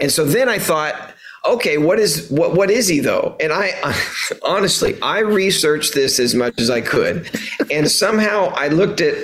And 0.00 0.10
so 0.10 0.24
then 0.24 0.48
I 0.48 0.58
thought 0.58 1.13
okay, 1.44 1.78
what 1.78 1.98
is 1.98 2.30
what 2.30 2.54
what 2.54 2.70
is 2.70 2.88
he 2.88 3.00
though? 3.00 3.36
And 3.40 3.52
I 3.52 3.94
honestly, 4.42 5.00
I 5.02 5.20
researched 5.20 5.94
this 5.94 6.18
as 6.18 6.34
much 6.34 6.60
as 6.60 6.70
I 6.70 6.80
could, 6.80 7.28
and 7.70 7.90
somehow 7.90 8.52
I 8.54 8.68
looked 8.68 9.00
at. 9.00 9.14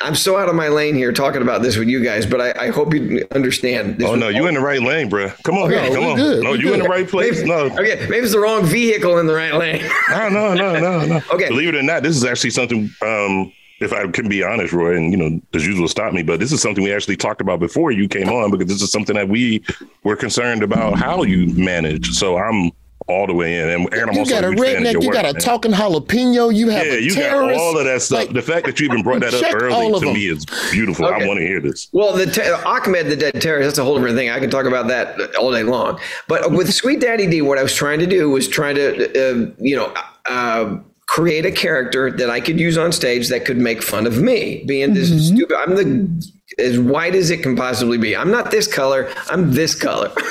I'm 0.00 0.14
so 0.14 0.36
out 0.36 0.48
of 0.48 0.54
my 0.54 0.68
lane 0.68 0.94
here 0.94 1.10
talking 1.10 1.42
about 1.42 1.60
this 1.60 1.76
with 1.76 1.88
you 1.88 2.04
guys, 2.04 2.24
but 2.24 2.40
I, 2.40 2.66
I 2.66 2.70
hope 2.70 2.94
you 2.94 3.26
understand. 3.34 3.98
This 3.98 4.08
oh 4.08 4.14
no, 4.14 4.28
you 4.28 4.46
in 4.46 4.54
the 4.54 4.60
right 4.60 4.80
lane, 4.80 5.08
bro. 5.08 5.28
Come 5.42 5.56
on, 5.56 5.72
okay, 5.72 5.92
come 5.92 6.04
on. 6.04 6.16
Good, 6.16 6.44
no, 6.44 6.52
you 6.52 6.72
in 6.72 6.78
the 6.78 6.88
right 6.88 7.08
place. 7.08 7.38
Maybe, 7.38 7.48
no, 7.48 7.64
okay, 7.72 8.06
maybe 8.08 8.18
it's 8.18 8.30
the 8.30 8.38
wrong 8.38 8.64
vehicle 8.64 9.18
in 9.18 9.26
the 9.26 9.34
right 9.34 9.54
lane. 9.54 9.82
no, 10.10 10.28
no, 10.28 10.54
no, 10.54 10.78
no, 10.78 11.04
no. 11.04 11.20
Okay, 11.32 11.48
believe 11.48 11.70
it 11.70 11.74
or 11.74 11.82
not, 11.82 12.04
this 12.04 12.16
is 12.16 12.24
actually 12.24 12.50
something 12.50 12.88
um, 13.02 13.52
if 13.80 13.92
I 13.92 14.06
can 14.08 14.28
be 14.28 14.42
honest, 14.42 14.72
Roy, 14.72 14.96
and 14.96 15.12
you 15.12 15.16
know, 15.16 15.40
as 15.54 15.66
usual, 15.66 15.88
stop 15.88 16.12
me. 16.12 16.22
But 16.22 16.40
this 16.40 16.52
is 16.52 16.60
something 16.60 16.82
we 16.82 16.92
actually 16.92 17.16
talked 17.16 17.40
about 17.40 17.60
before 17.60 17.92
you 17.92 18.08
came 18.08 18.28
on 18.28 18.50
because 18.50 18.66
this 18.66 18.82
is 18.82 18.90
something 18.90 19.14
that 19.16 19.28
we 19.28 19.62
were 20.02 20.16
concerned 20.16 20.62
about 20.62 20.98
how 20.98 21.22
you 21.22 21.52
manage. 21.54 22.10
So 22.10 22.38
I'm 22.38 22.72
all 23.08 23.26
the 23.26 23.32
way 23.32 23.58
in. 23.58 23.68
And 23.68 23.94
Aaron, 23.94 24.10
I'm 24.10 24.16
you 24.16 24.26
got 24.26 24.44
a 24.44 24.48
redneck, 24.48 25.02
you 25.02 25.12
got 25.12 25.24
a 25.24 25.32
man. 25.32 25.40
talking 25.40 25.72
jalapeno, 25.72 26.54
you 26.54 26.68
have 26.68 26.86
yeah, 26.86 26.94
you 26.94 27.14
terrorist. 27.14 27.56
got 27.56 27.62
all 27.62 27.78
of 27.78 27.84
that 27.84 28.02
stuff. 28.02 28.18
Like, 28.18 28.32
the 28.32 28.42
fact 28.42 28.66
that 28.66 28.78
you 28.78 28.86
even 28.86 29.02
brought 29.02 29.20
that 29.20 29.34
up 29.34 29.54
early 29.54 29.92
to 29.92 30.00
them. 30.00 30.14
me 30.14 30.28
is 30.28 30.44
beautiful. 30.70 31.06
Okay. 31.06 31.24
I 31.24 31.26
want 31.26 31.38
to 31.38 31.46
hear 31.46 31.60
this. 31.60 31.88
Well, 31.92 32.14
the 32.14 32.26
te- 32.26 32.42
Ahmed, 32.42 33.08
the 33.08 33.16
dead 33.16 33.40
terrorist, 33.40 33.68
that's 33.68 33.78
a 33.78 33.84
whole 33.84 33.94
different 33.96 34.16
thing. 34.16 34.30
I 34.30 34.38
can 34.38 34.50
talk 34.50 34.66
about 34.66 34.88
that 34.88 35.34
all 35.36 35.50
day 35.52 35.62
long. 35.62 35.98
But 36.26 36.52
with 36.52 36.72
Sweet 36.72 37.00
Daddy 37.00 37.26
D, 37.26 37.42
what 37.42 37.58
I 37.58 37.62
was 37.62 37.74
trying 37.74 37.98
to 38.00 38.06
do 38.06 38.28
was 38.30 38.46
trying 38.46 38.74
to, 38.74 39.08
uh, 39.08 39.50
you 39.58 39.76
know. 39.76 39.92
Uh, 40.26 40.78
create 41.08 41.46
a 41.46 41.50
character 41.50 42.10
that 42.10 42.30
I 42.30 42.40
could 42.40 42.60
use 42.60 42.78
on 42.78 42.92
stage 42.92 43.28
that 43.28 43.44
could 43.44 43.56
make 43.56 43.82
fun 43.82 44.06
of 44.06 44.20
me 44.20 44.62
being 44.66 44.94
this 44.94 45.10
mm-hmm. 45.10 45.36
stupid. 45.36 45.56
I'm 45.56 45.74
the 45.74 46.32
as 46.58 46.78
white 46.78 47.14
as 47.14 47.30
it 47.30 47.42
can 47.42 47.56
possibly 47.56 47.98
be. 47.98 48.16
I'm 48.16 48.30
not 48.30 48.50
this 48.50 48.72
color. 48.72 49.10
I'm 49.28 49.52
this 49.52 49.74
color. 49.74 50.12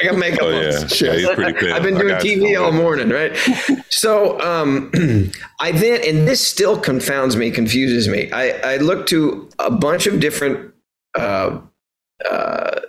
I 0.00 0.06
got 0.06 0.16
makeup 0.16 0.42
oh, 0.42 0.50
yeah. 0.50 0.56
on. 0.56 0.88
Yeah, 0.90 1.14
he's 1.14 1.30
pretty 1.30 1.52
pale. 1.52 1.74
I've 1.74 1.82
been 1.82 1.94
doing 1.94 2.14
TV 2.16 2.50
you. 2.50 2.62
all 2.62 2.72
morning, 2.72 3.08
right? 3.10 3.36
so 3.90 4.40
um, 4.40 4.90
I 5.60 5.72
then, 5.72 6.00
and 6.04 6.26
this 6.26 6.46
still 6.46 6.78
confounds 6.78 7.36
me, 7.36 7.50
confuses 7.50 8.08
me. 8.08 8.30
I, 8.32 8.74
I 8.74 8.76
look 8.78 9.06
to 9.08 9.48
a 9.58 9.70
bunch 9.70 10.06
of 10.06 10.18
different 10.20 10.72
uh, 11.14 11.60
uh, 12.28 12.80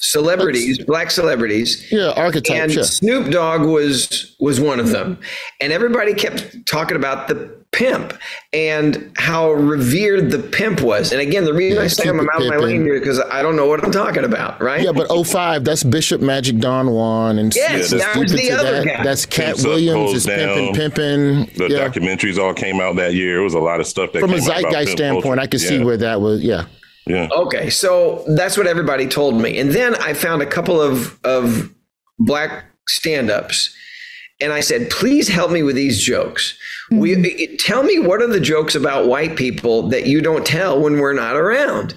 celebrities, 0.00 0.78
That's, 0.78 0.86
black 0.86 1.10
celebrities. 1.10 1.86
Yeah, 1.92 2.12
archetypes. 2.16 2.50
And 2.50 2.74
yeah. 2.74 2.82
Snoop 2.82 3.30
Dogg 3.30 3.62
was 3.62 4.34
was 4.40 4.60
one 4.60 4.80
of 4.80 4.90
them, 4.90 5.18
and 5.60 5.72
everybody 5.72 6.14
kept 6.14 6.66
talking 6.66 6.96
about 6.96 7.28
the 7.28 7.60
pimp 7.72 8.12
and 8.52 9.12
how 9.16 9.52
revered 9.52 10.30
the 10.30 10.38
pimp 10.38 10.80
was. 10.80 11.12
And 11.12 11.20
again, 11.20 11.44
the 11.44 11.54
reason 11.54 11.78
yeah, 11.78 11.84
I 11.84 11.86
say 11.86 12.08
I'm 12.08 12.18
out 12.18 12.42
of 12.42 12.48
my 12.48 12.56
lane 12.56 12.82
here 12.82 12.98
because 12.98 13.20
I 13.20 13.42
don't 13.42 13.54
know 13.54 13.66
what 13.66 13.84
I'm 13.84 13.92
talking 13.92 14.24
about, 14.24 14.60
right? 14.60 14.82
Yeah, 14.82 14.92
but 14.92 15.08
05, 15.08 15.64
that's 15.64 15.84
Bishop 15.84 16.20
Magic 16.20 16.58
Don 16.58 16.90
Juan 16.90 17.38
and 17.38 17.54
yes, 17.54 17.90
that 17.90 18.16
was 18.16 18.32
the 18.32 18.50
other 18.50 18.84
that. 18.84 18.86
guy. 18.86 19.04
That's 19.04 19.24
Katt 19.24 19.58
Williams 19.62 20.14
is 20.14 20.26
pimping, 20.26 20.74
pimping. 20.74 21.56
The 21.56 21.68
yeah. 21.70 21.88
documentaries 21.88 22.38
all 22.38 22.54
came 22.54 22.80
out 22.80 22.96
that 22.96 23.14
year. 23.14 23.40
It 23.40 23.44
was 23.44 23.54
a 23.54 23.60
lot 23.60 23.78
of 23.78 23.86
stuff 23.86 24.12
that 24.12 24.20
from 24.20 24.34
a 24.34 24.40
zeitgeist 24.40 24.92
standpoint, 24.92 25.38
I 25.38 25.46
could 25.46 25.62
yeah. 25.62 25.68
see 25.68 25.84
where 25.84 25.96
that 25.98 26.20
was. 26.20 26.42
Yeah. 26.42 26.66
Yeah. 27.10 27.28
Okay, 27.32 27.70
so 27.70 28.24
that's 28.28 28.56
what 28.56 28.66
everybody 28.66 29.06
told 29.06 29.40
me, 29.40 29.58
and 29.58 29.70
then 29.70 29.94
I 29.96 30.14
found 30.14 30.42
a 30.42 30.46
couple 30.46 30.80
of 30.80 31.18
of 31.24 31.72
black 32.18 32.64
stand-ups, 32.88 33.74
and 34.40 34.52
I 34.52 34.60
said, 34.60 34.90
please 34.90 35.28
help 35.28 35.50
me 35.50 35.62
with 35.62 35.76
these 35.76 36.00
jokes. 36.00 36.56
We 36.90 37.14
mm-hmm. 37.14 37.56
tell 37.56 37.82
me 37.82 37.98
what 37.98 38.20
are 38.22 38.26
the 38.26 38.40
jokes 38.40 38.74
about 38.74 39.06
white 39.06 39.36
people 39.36 39.88
that 39.88 40.06
you 40.06 40.20
don't 40.20 40.46
tell 40.46 40.80
when 40.80 40.98
we're 40.98 41.12
not 41.12 41.36
around. 41.36 41.94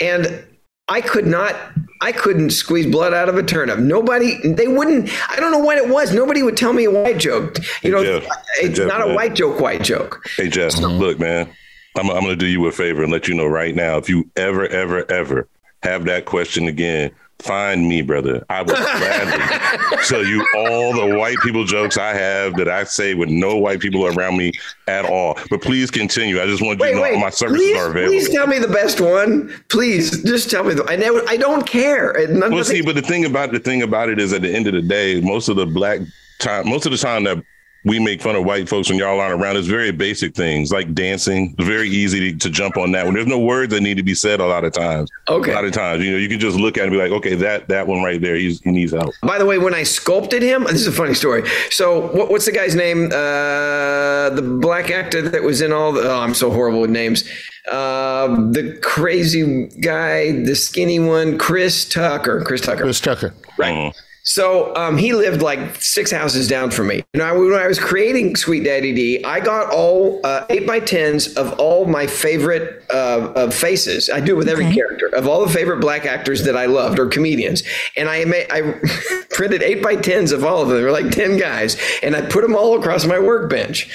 And 0.00 0.44
I 0.88 1.00
could 1.00 1.26
not 1.26 1.56
I 2.02 2.12
couldn't 2.12 2.50
squeeze 2.50 2.86
blood 2.86 3.14
out 3.14 3.28
of 3.28 3.36
a 3.36 3.42
turnip. 3.42 3.78
Nobody 3.78 4.36
they 4.46 4.68
wouldn't 4.68 5.10
I 5.30 5.36
don't 5.36 5.52
know 5.52 5.58
what 5.58 5.78
it 5.78 5.88
was. 5.88 6.12
Nobody 6.12 6.42
would 6.42 6.56
tell 6.56 6.72
me 6.72 6.84
a 6.84 6.90
white 6.90 7.18
joke. 7.18 7.56
You 7.82 7.92
know, 7.92 8.04
Jeff. 8.04 8.24
Hey, 8.24 8.66
it's 8.66 8.76
Jeff, 8.76 8.88
not 8.88 9.08
a 9.08 9.14
white 9.14 9.34
joke, 9.34 9.58
white 9.58 9.82
joke. 9.82 10.28
Hey 10.36 10.48
Jeff, 10.48 10.76
look, 10.76 11.18
man, 11.18 11.48
I'm, 11.96 12.10
I'm 12.10 12.20
going 12.22 12.26
to 12.28 12.36
do 12.36 12.46
you 12.46 12.66
a 12.66 12.72
favor 12.72 13.02
and 13.02 13.10
let 13.12 13.28
you 13.28 13.34
know 13.34 13.46
right 13.46 13.74
now. 13.74 13.96
If 13.96 14.08
you 14.08 14.28
ever, 14.36 14.66
ever, 14.68 15.10
ever 15.10 15.48
have 15.82 16.04
that 16.04 16.24
question 16.26 16.68
again, 16.68 17.10
find 17.38 17.88
me, 17.88 18.02
brother. 18.02 18.44
I 18.50 18.62
will 18.62 18.74
gladly 18.74 19.96
tell 20.06 20.24
you 20.24 20.46
all 20.56 20.92
the 20.94 21.16
white 21.16 21.38
people 21.42 21.64
jokes 21.64 21.96
I 21.96 22.12
have 22.14 22.56
that 22.56 22.68
I 22.68 22.84
say 22.84 23.14
with 23.14 23.28
no 23.28 23.56
white 23.56 23.80
people 23.80 24.06
around 24.06 24.36
me 24.36 24.52
at 24.88 25.04
all. 25.04 25.38
But 25.50 25.62
please 25.62 25.90
continue. 25.90 26.40
I 26.40 26.46
just 26.46 26.62
want 26.62 26.78
you 26.78 26.82
Wait, 26.84 26.90
to 26.90 26.96
know 26.96 27.02
wait. 27.02 27.18
my 27.18 27.30
services 27.30 27.58
please, 27.66 27.76
are 27.76 27.90
available. 27.90 28.12
please 28.12 28.28
tell 28.30 28.46
me 28.46 28.58
the 28.58 28.68
best 28.68 29.00
one. 29.00 29.52
Please, 29.68 30.22
just 30.22 30.50
tell 30.50 30.64
me. 30.64 30.74
The, 30.74 30.84
I 30.90 30.96
never. 30.96 31.22
I 31.28 31.36
don't 31.36 31.66
care. 31.66 32.14
None 32.28 32.52
Well, 32.52 32.64
see, 32.64 32.82
but 32.82 32.94
the 32.94 33.02
thing 33.02 33.24
about 33.24 33.52
the 33.52 33.58
thing 33.60 33.82
about 33.82 34.08
it 34.08 34.18
is, 34.18 34.32
at 34.32 34.42
the 34.42 34.52
end 34.54 34.66
of 34.66 34.74
the 34.74 34.82
day, 34.82 35.20
most 35.20 35.48
of 35.48 35.56
the 35.56 35.66
black 35.66 36.00
time, 36.40 36.68
most 36.68 36.86
of 36.86 36.92
the 36.92 36.98
time 36.98 37.24
that 37.24 37.42
we 37.86 38.00
make 38.00 38.20
fun 38.20 38.34
of 38.34 38.44
white 38.44 38.68
folks 38.68 38.88
when 38.90 38.98
y'all 38.98 39.20
aren't 39.20 39.40
around, 39.40 39.56
it's 39.56 39.68
very 39.68 39.92
basic 39.92 40.34
things 40.34 40.72
like 40.72 40.92
dancing. 40.92 41.54
It's 41.56 41.68
very 41.68 41.88
easy 41.88 42.32
to, 42.32 42.38
to 42.38 42.50
jump 42.50 42.76
on 42.76 42.90
that 42.92 43.06
when 43.06 43.14
there's 43.14 43.28
no 43.28 43.38
words 43.38 43.72
that 43.72 43.80
need 43.80 43.96
to 43.96 44.02
be 44.02 44.14
said 44.14 44.40
a 44.40 44.46
lot 44.46 44.64
of 44.64 44.72
times. 44.72 45.08
Okay. 45.28 45.52
A 45.52 45.54
lot 45.54 45.64
of 45.64 45.72
times, 45.72 46.04
you 46.04 46.10
know, 46.10 46.18
you 46.18 46.28
can 46.28 46.40
just 46.40 46.56
look 46.56 46.76
at 46.76 46.80
it 46.80 46.84
and 46.88 46.92
be 46.92 46.98
like, 46.98 47.12
okay, 47.12 47.36
that 47.36 47.68
that 47.68 47.86
one 47.86 48.02
right 48.02 48.20
there, 48.20 48.34
he's, 48.34 48.60
he 48.60 48.72
needs 48.72 48.92
help. 48.92 49.14
By 49.22 49.38
the 49.38 49.46
way, 49.46 49.58
when 49.58 49.72
I 49.72 49.84
sculpted 49.84 50.42
him, 50.42 50.64
this 50.64 50.80
is 50.80 50.88
a 50.88 50.92
funny 50.92 51.14
story. 51.14 51.48
So, 51.70 52.08
what, 52.08 52.28
what's 52.28 52.46
the 52.46 52.52
guy's 52.52 52.74
name? 52.74 53.06
Uh, 53.06 54.30
the 54.30 54.58
black 54.60 54.90
actor 54.90 55.22
that 55.22 55.44
was 55.44 55.60
in 55.60 55.72
all 55.72 55.92
the. 55.92 56.10
Oh, 56.10 56.18
I'm 56.18 56.34
so 56.34 56.50
horrible 56.50 56.80
with 56.80 56.90
names. 56.90 57.22
Uh, 57.70 58.28
the 58.50 58.78
crazy 58.82 59.66
guy, 59.80 60.32
the 60.32 60.56
skinny 60.56 60.98
one, 60.98 61.38
Chris 61.38 61.88
Tucker. 61.88 62.42
Chris 62.42 62.62
Tucker. 62.62 62.82
Chris 62.82 63.00
Tucker. 63.00 63.34
Right. 63.58 63.94
So 64.26 64.74
um, 64.74 64.98
he 64.98 65.12
lived 65.12 65.40
like 65.40 65.80
six 65.80 66.10
houses 66.10 66.48
down 66.48 66.72
from 66.72 66.88
me. 66.88 67.04
You 67.14 67.20
know, 67.20 67.38
when 67.38 67.54
I 67.54 67.68
was 67.68 67.78
creating 67.78 68.34
Sweet 68.34 68.64
Daddy 68.64 68.92
D, 68.92 69.24
I 69.24 69.38
got 69.38 69.72
all 69.72 70.20
uh, 70.24 70.44
eight 70.50 70.66
by 70.66 70.80
tens 70.80 71.34
of 71.34 71.58
all 71.60 71.86
my 71.86 72.08
favorite 72.08 72.84
uh, 72.90 73.32
uh, 73.36 73.50
faces. 73.50 74.10
I 74.10 74.18
do 74.18 74.34
it 74.34 74.38
with 74.38 74.48
every 74.48 74.72
character 74.72 75.06
of 75.14 75.28
all 75.28 75.46
the 75.46 75.52
favorite 75.52 75.80
black 75.80 76.06
actors 76.06 76.42
that 76.44 76.56
I 76.56 76.66
loved 76.66 76.98
or 76.98 77.06
comedians, 77.06 77.62
and 77.96 78.08
I 78.08 78.24
made 78.24 78.48
I 78.50 78.80
printed 79.30 79.62
eight 79.62 79.80
by 79.80 79.94
tens 79.94 80.32
of 80.32 80.44
all 80.44 80.60
of 80.60 80.68
them. 80.68 80.78
There 80.78 80.86
were 80.86 80.92
like 80.92 81.12
ten 81.12 81.36
guys, 81.36 81.76
and 82.02 82.16
I 82.16 82.22
put 82.22 82.42
them 82.42 82.56
all 82.56 82.76
across 82.78 83.06
my 83.06 83.20
workbench. 83.20 83.88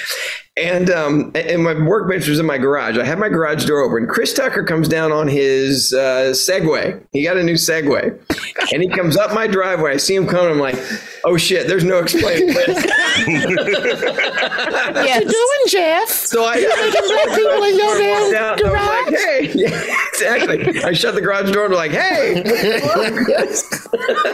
And 0.61 0.91
um, 0.91 1.31
and 1.33 1.63
my 1.63 1.73
workbench 1.73 2.27
was 2.27 2.39
in 2.39 2.45
my 2.45 2.59
garage. 2.59 2.97
I 2.97 3.03
had 3.03 3.17
my 3.17 3.29
garage 3.29 3.65
door 3.65 3.81
open. 3.81 4.07
Chris 4.07 4.31
Tucker 4.31 4.63
comes 4.63 4.87
down 4.87 5.11
on 5.11 5.27
his 5.27 5.91
uh, 5.91 6.33
Segway. 6.33 7.03
He 7.13 7.23
got 7.23 7.37
a 7.37 7.43
new 7.43 7.55
Segway, 7.55 8.19
and 8.71 8.83
he 8.83 8.87
comes 8.89 9.17
up 9.17 9.33
my 9.33 9.47
driveway. 9.47 9.93
I 9.93 9.97
see 9.97 10.13
him 10.15 10.27
coming. 10.27 10.51
I'm 10.51 10.59
like, 10.59 10.75
oh 11.23 11.37
shit! 11.37 11.67
There's 11.67 11.83
no 11.83 11.99
explaining 11.99 12.47
this. 12.53 12.85
What 13.27 15.09
you 15.09 15.21
doing, 15.21 15.63
Jeff? 15.67 16.09
So 16.09 16.43
I, 16.43 16.55
black 16.61 17.37
people 17.37 17.63
in 17.63 17.77
your 17.77 17.97
damn 17.97 18.31
down, 18.31 18.59
and 18.59 18.67
I 18.67 19.03
was 19.03 19.11
like, 19.11 19.21
hey, 19.21 19.51
yeah, 19.55 19.95
exactly. 20.09 20.83
I 20.83 20.93
shut 20.93 21.15
the 21.15 21.21
garage 21.21 21.51
door 21.51 21.65
and 21.65 21.71
be 21.71 21.75
like, 21.77 21.91
hey, 21.91 22.41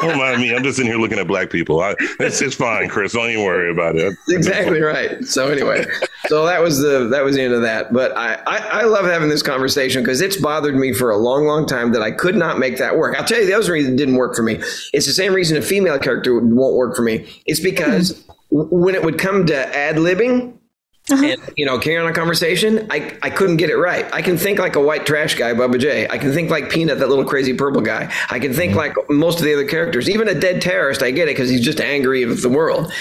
Don't 0.02 0.17
mind 0.17 0.41
me. 0.41 0.56
I'm 0.56 0.63
just 0.63 0.80
in 0.80 0.86
here 0.86 0.97
looking 0.97 1.19
at 1.19 1.28
black 1.28 1.50
people. 1.50 1.82
I, 1.82 1.95
it's, 2.19 2.41
it's 2.41 2.56
fine, 2.56 2.89
Chris. 2.89 3.13
Don't 3.13 3.30
even 3.30 3.43
worry 3.43 3.71
about 3.71 3.95
it. 3.95 4.15
exactly 4.30 4.82
right. 4.82 5.23
So 5.26 5.50
anyway, 5.50 5.86
so 6.28 6.45
that 6.45 6.62
was 6.62 6.80
the 6.80 7.08
that 7.10 7.23
was 7.23 7.36
the 7.36 7.41
end 7.41 7.54
of 7.54 7.62
that. 7.63 7.93
But 7.93 8.15
I 8.15 8.36
I, 8.47 8.58
I 8.58 8.84
love 8.84 9.06
having 9.06 9.30
this 9.30 9.41
conversation 9.41 10.02
because 10.04 10.21
it's 10.21 10.38
bothered 10.38 10.76
me 10.76 10.93
for 10.93 11.12
a 11.12 11.17
long, 11.17 11.45
long 11.45 11.65
time 11.65 11.91
that 11.93 12.02
I 12.02 12.12
could 12.12 12.36
not 12.36 12.60
make 12.60 12.78
that 12.78 12.97
work. 12.97 13.17
I'll 13.17 13.26
tell 13.26 13.39
you 13.39 13.45
the 13.45 13.54
other 13.54 13.71
reason 13.71 13.93
it 13.93 13.97
didn't 13.97 14.15
work 14.15 14.36
for 14.36 14.43
me. 14.43 14.56
It's 14.93 15.06
the 15.06 15.13
same 15.13 15.34
reason 15.34 15.58
a 15.58 15.62
female 15.62 16.00
character 16.00 16.39
won't 16.39 16.76
work 16.78 16.96
for 16.96 17.02
me. 17.02 17.28
It's 17.46 17.60
because 17.60 18.24
w- 18.52 18.70
when 18.70 18.96
it 18.96 19.04
would 19.04 19.18
come 19.18 19.46
to 19.48 19.76
ad 19.76 19.98
libbing. 19.98 20.54
Uh-huh. 21.10 21.26
And 21.26 21.42
you 21.56 21.66
know, 21.66 21.80
carrying 21.80 22.02
on 22.02 22.12
a 22.12 22.13
conversation, 22.13 22.86
I, 22.90 23.18
I 23.24 23.30
couldn't 23.30 23.58
get 23.58 23.70
it 23.70 23.78
right. 23.78 24.06
I 24.13 24.22
can 24.22 24.38
think 24.38 24.60
like 24.60 24.76
a 24.76 24.82
white 24.82 25.06
trash 25.06 25.36
guy, 25.36 25.54
Bubba 25.54 25.80
J. 25.80 26.06
I 26.10 26.18
can 26.18 26.34
think 26.34 26.50
like 26.50 26.70
Peanut, 26.70 27.00
that 27.00 27.08
little 27.08 27.24
crazy 27.24 27.54
purple 27.54 27.80
guy. 27.80 28.13
I 28.30 28.40
can 28.40 28.52
think 28.52 28.76
like 28.76 28.94
most 29.10 29.40
of 29.40 29.46
the 29.46 29.54
other 29.54 29.66
characters. 29.66 30.10
Even 30.10 30.28
a 30.28 30.38
dead 30.38 30.62
terrorist, 30.62 31.02
I 31.02 31.12
get 31.12 31.30
it 31.30 31.32
because 31.32 31.50
he's 31.50 31.63
just 31.63 31.80
angry 31.80 32.26
with 32.26 32.42
the 32.42 32.50
world. 32.50 32.92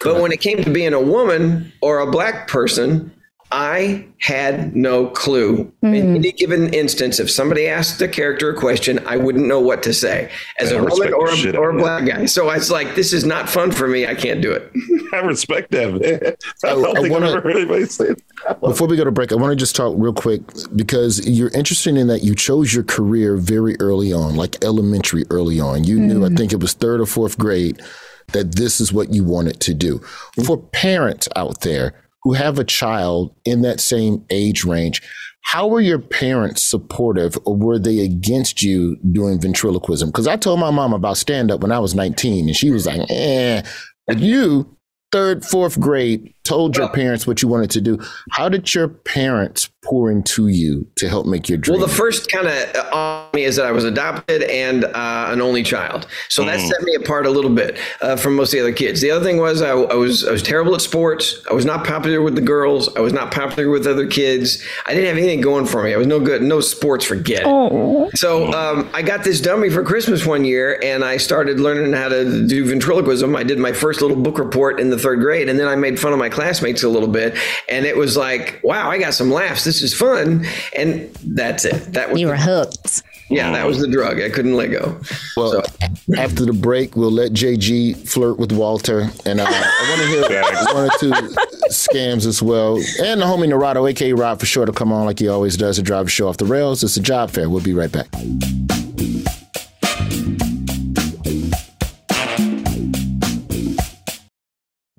But 0.00 0.20
when 0.20 0.30
it 0.30 0.40
came 0.40 0.62
to 0.62 0.70
being 0.70 0.92
a 0.92 1.00
woman 1.00 1.72
or 1.82 1.98
a 1.98 2.08
black 2.08 2.46
person, 2.46 3.12
I 3.56 4.04
had 4.18 4.76
no 4.76 5.06
clue. 5.06 5.72
In 5.80 5.94
hmm. 5.94 6.16
any 6.16 6.32
given 6.32 6.74
instance, 6.74 7.18
if 7.18 7.30
somebody 7.30 7.66
asked 7.68 7.98
the 7.98 8.06
character 8.06 8.50
a 8.50 8.54
question, 8.54 8.98
I 9.06 9.16
wouldn't 9.16 9.46
know 9.46 9.60
what 9.60 9.82
to 9.84 9.94
say 9.94 10.30
as 10.58 10.74
Man, 10.74 10.82
a 10.82 10.84
I 10.84 10.88
woman 10.90 11.14
or 11.14 11.30
a, 11.30 11.56
or 11.56 11.70
a 11.70 11.78
black 11.78 12.04
guy. 12.04 12.26
So 12.26 12.50
I 12.50 12.58
was 12.58 12.70
like, 12.70 12.94
this 12.94 13.14
is 13.14 13.24
not 13.24 13.48
fun 13.48 13.72
for 13.72 13.88
me. 13.88 14.06
I 14.06 14.14
can't 14.14 14.42
do 14.42 14.52
it. 14.52 14.70
I 15.14 15.20
respect 15.20 15.70
that, 15.70 15.90
man. 15.90 16.36
I 16.64 16.74
don't 16.74 16.98
I 16.98 17.00
think 17.00 17.14
wanna- 17.14 17.28
I've 17.28 17.36
ever 17.36 17.40
heard 17.40 17.56
anybody 17.56 17.86
say 17.86 18.08
that. 18.08 18.60
Before 18.60 18.86
we 18.88 18.98
go 18.98 19.04
to 19.04 19.10
break, 19.10 19.32
I 19.32 19.36
want 19.36 19.52
to 19.52 19.56
just 19.56 19.74
talk 19.74 19.94
real 19.96 20.12
quick 20.12 20.42
because 20.74 21.26
you're 21.26 21.48
interested 21.54 21.96
in 21.96 22.08
that 22.08 22.22
you 22.22 22.34
chose 22.34 22.74
your 22.74 22.84
career 22.84 23.38
very 23.38 23.74
early 23.80 24.12
on, 24.12 24.36
like 24.36 24.62
elementary 24.62 25.24
early 25.30 25.60
on. 25.60 25.84
You 25.84 25.98
knew, 25.98 26.26
I 26.26 26.28
hmm. 26.28 26.36
think 26.36 26.52
it 26.52 26.60
was 26.60 26.74
third 26.74 27.00
or 27.00 27.06
fourth 27.06 27.38
grade, 27.38 27.80
that 28.32 28.56
this 28.56 28.82
is 28.82 28.92
what 28.92 29.14
you 29.14 29.24
wanted 29.24 29.60
to 29.60 29.72
do. 29.72 30.02
Hmm. 30.34 30.42
For 30.42 30.58
parents 30.58 31.26
out 31.36 31.62
there 31.62 31.94
who 32.26 32.32
have 32.32 32.58
a 32.58 32.64
child 32.64 33.32
in 33.44 33.62
that 33.62 33.78
same 33.78 34.26
age 34.30 34.64
range, 34.64 35.00
how 35.42 35.68
were 35.68 35.80
your 35.80 36.00
parents 36.00 36.60
supportive 36.60 37.38
or 37.44 37.54
were 37.54 37.78
they 37.78 38.00
against 38.00 38.62
you 38.62 38.96
doing 39.12 39.40
ventriloquism? 39.40 40.08
Because 40.08 40.26
I 40.26 40.34
told 40.34 40.58
my 40.58 40.72
mom 40.72 40.92
about 40.92 41.18
stand 41.18 41.52
up 41.52 41.60
when 41.60 41.70
I 41.70 41.78
was 41.78 41.94
19 41.94 42.48
and 42.48 42.56
she 42.56 42.70
was 42.70 42.84
like, 42.84 43.08
eh. 43.10 43.62
But 44.08 44.18
you, 44.18 44.76
third, 45.12 45.44
fourth 45.44 45.78
grade, 45.78 46.34
told 46.46 46.76
your 46.76 46.88
parents 46.88 47.26
what 47.26 47.42
you 47.42 47.48
wanted 47.48 47.70
to 47.72 47.80
do. 47.80 47.98
How 48.30 48.48
did 48.48 48.74
your 48.74 48.88
parents 48.88 49.70
pour 49.82 50.10
into 50.10 50.48
you 50.48 50.86
to 50.96 51.08
help 51.08 51.26
make 51.26 51.48
your 51.48 51.58
dream? 51.58 51.78
Well, 51.78 51.88
the 51.88 51.94
first 51.94 52.30
kind 52.30 52.46
of 52.46 52.92
on 52.92 53.28
me 53.34 53.44
is 53.44 53.56
that 53.56 53.66
I 53.66 53.72
was 53.72 53.84
adopted 53.84 54.42
and 54.42 54.84
uh, 54.84 55.28
an 55.30 55.40
only 55.40 55.62
child, 55.62 56.06
so 56.28 56.44
that 56.44 56.60
set 56.60 56.82
me 56.82 56.94
apart 56.94 57.26
a 57.26 57.30
little 57.30 57.54
bit 57.54 57.78
uh, 58.00 58.16
from 58.16 58.34
most 58.36 58.48
of 58.48 58.58
the 58.58 58.60
other 58.60 58.72
kids. 58.72 59.00
The 59.00 59.10
other 59.10 59.24
thing 59.24 59.38
was 59.38 59.62
I, 59.62 59.70
I 59.70 59.94
was 59.94 60.26
I 60.26 60.32
was 60.32 60.42
terrible 60.42 60.74
at 60.74 60.80
sports. 60.80 61.40
I 61.50 61.54
was 61.54 61.64
not 61.64 61.86
popular 61.86 62.22
with 62.22 62.34
the 62.34 62.40
girls. 62.40 62.94
I 62.96 63.00
was 63.00 63.12
not 63.12 63.32
popular 63.32 63.70
with 63.70 63.86
other 63.86 64.06
kids. 64.06 64.62
I 64.86 64.94
didn't 64.94 65.08
have 65.08 65.18
anything 65.18 65.40
going 65.40 65.66
for 65.66 65.82
me. 65.82 65.94
I 65.94 65.96
was 65.96 66.06
no 66.06 66.20
good. 66.20 66.42
No 66.42 66.60
sports. 66.60 67.04
Forget 67.04 67.42
it. 67.44 68.18
So 68.18 68.52
um, 68.52 68.88
I 68.92 69.02
got 69.02 69.24
this 69.24 69.40
dummy 69.40 69.70
for 69.70 69.82
Christmas 69.82 70.26
one 70.26 70.44
year, 70.44 70.80
and 70.82 71.04
I 71.04 71.16
started 71.16 71.60
learning 71.60 71.92
how 71.92 72.08
to 72.08 72.46
do 72.46 72.64
ventriloquism. 72.64 73.36
I 73.36 73.42
did 73.42 73.58
my 73.58 73.72
first 73.72 74.00
little 74.00 74.16
book 74.16 74.38
report 74.38 74.80
in 74.80 74.90
the 74.90 74.98
third 74.98 75.20
grade, 75.20 75.48
and 75.48 75.58
then 75.58 75.68
I 75.68 75.76
made 75.76 75.98
fun 76.00 76.12
of 76.12 76.18
my 76.18 76.28
classmates 76.36 76.84
a 76.84 76.88
little 76.88 77.08
bit, 77.08 77.36
and 77.68 77.84
it 77.84 77.96
was 77.96 78.16
like, 78.16 78.60
wow, 78.62 78.88
I 78.88 78.98
got 78.98 79.14
some 79.14 79.32
laughs. 79.32 79.64
This 79.64 79.82
is 79.82 79.92
fun, 79.92 80.46
and 80.76 81.12
that's 81.24 81.64
it. 81.64 81.92
That 81.94 82.10
was 82.12 82.20
You 82.20 82.28
were 82.28 82.36
hooked. 82.36 83.02
yeah, 83.28 83.50
that 83.50 83.66
was 83.66 83.80
the 83.80 83.88
drug. 83.88 84.20
I 84.20 84.28
couldn't 84.30 84.54
let 84.54 84.68
go. 84.70 85.00
Well, 85.36 85.62
after 86.16 86.44
the 86.44 86.52
break, 86.52 86.94
we'll 86.94 87.10
let 87.10 87.32
JG 87.32 88.08
flirt 88.08 88.38
with 88.38 88.52
Walter, 88.52 89.08
and 89.24 89.40
uh, 89.40 89.46
I 89.48 89.86
want 89.88 90.00
to 90.02 90.28
hear 90.28 90.42
one 90.74 90.84
or 90.84 90.98
two 91.00 91.36
scams 91.70 92.26
as 92.26 92.40
well. 92.42 92.76
And 93.02 93.20
the 93.20 93.24
homie 93.24 93.48
Narado, 93.48 93.90
aka 93.90 94.12
Rob 94.12 94.38
for 94.38 94.46
sure, 94.46 94.66
to 94.66 94.72
come 94.72 94.92
on 94.92 95.06
like 95.06 95.18
he 95.18 95.28
always 95.28 95.56
does 95.56 95.76
to 95.76 95.82
drive 95.82 96.04
the 96.06 96.10
show 96.10 96.28
off 96.28 96.36
the 96.36 96.44
rails. 96.46 96.84
It's 96.84 96.96
a 96.96 97.02
job 97.02 97.30
fair. 97.30 97.50
We'll 97.50 97.62
be 97.62 97.74
right 97.74 97.90
back. 97.90 98.06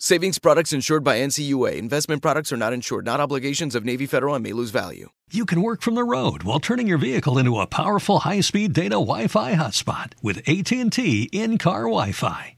Savings 0.00 0.38
products 0.38 0.72
insured 0.72 1.02
by 1.02 1.18
NCUA. 1.18 1.74
Investment 1.74 2.22
products 2.22 2.52
are 2.52 2.56
not 2.56 2.72
insured, 2.72 3.04
not 3.04 3.18
obligations 3.18 3.74
of 3.74 3.84
Navy 3.84 4.06
Federal 4.06 4.36
and 4.36 4.44
may 4.44 4.52
lose 4.52 4.70
value. 4.70 5.08
You 5.32 5.44
can 5.44 5.60
work 5.60 5.82
from 5.82 5.96
the 5.96 6.04
road 6.04 6.44
while 6.44 6.60
turning 6.60 6.86
your 6.86 6.98
vehicle 6.98 7.36
into 7.36 7.58
a 7.58 7.66
powerful 7.66 8.20
high-speed 8.20 8.72
data 8.74 8.90
Wi-Fi 8.90 9.54
hotspot 9.54 10.12
with 10.22 10.48
AT&T 10.48 11.30
in-car 11.32 11.82
Wi-Fi. 11.82 12.57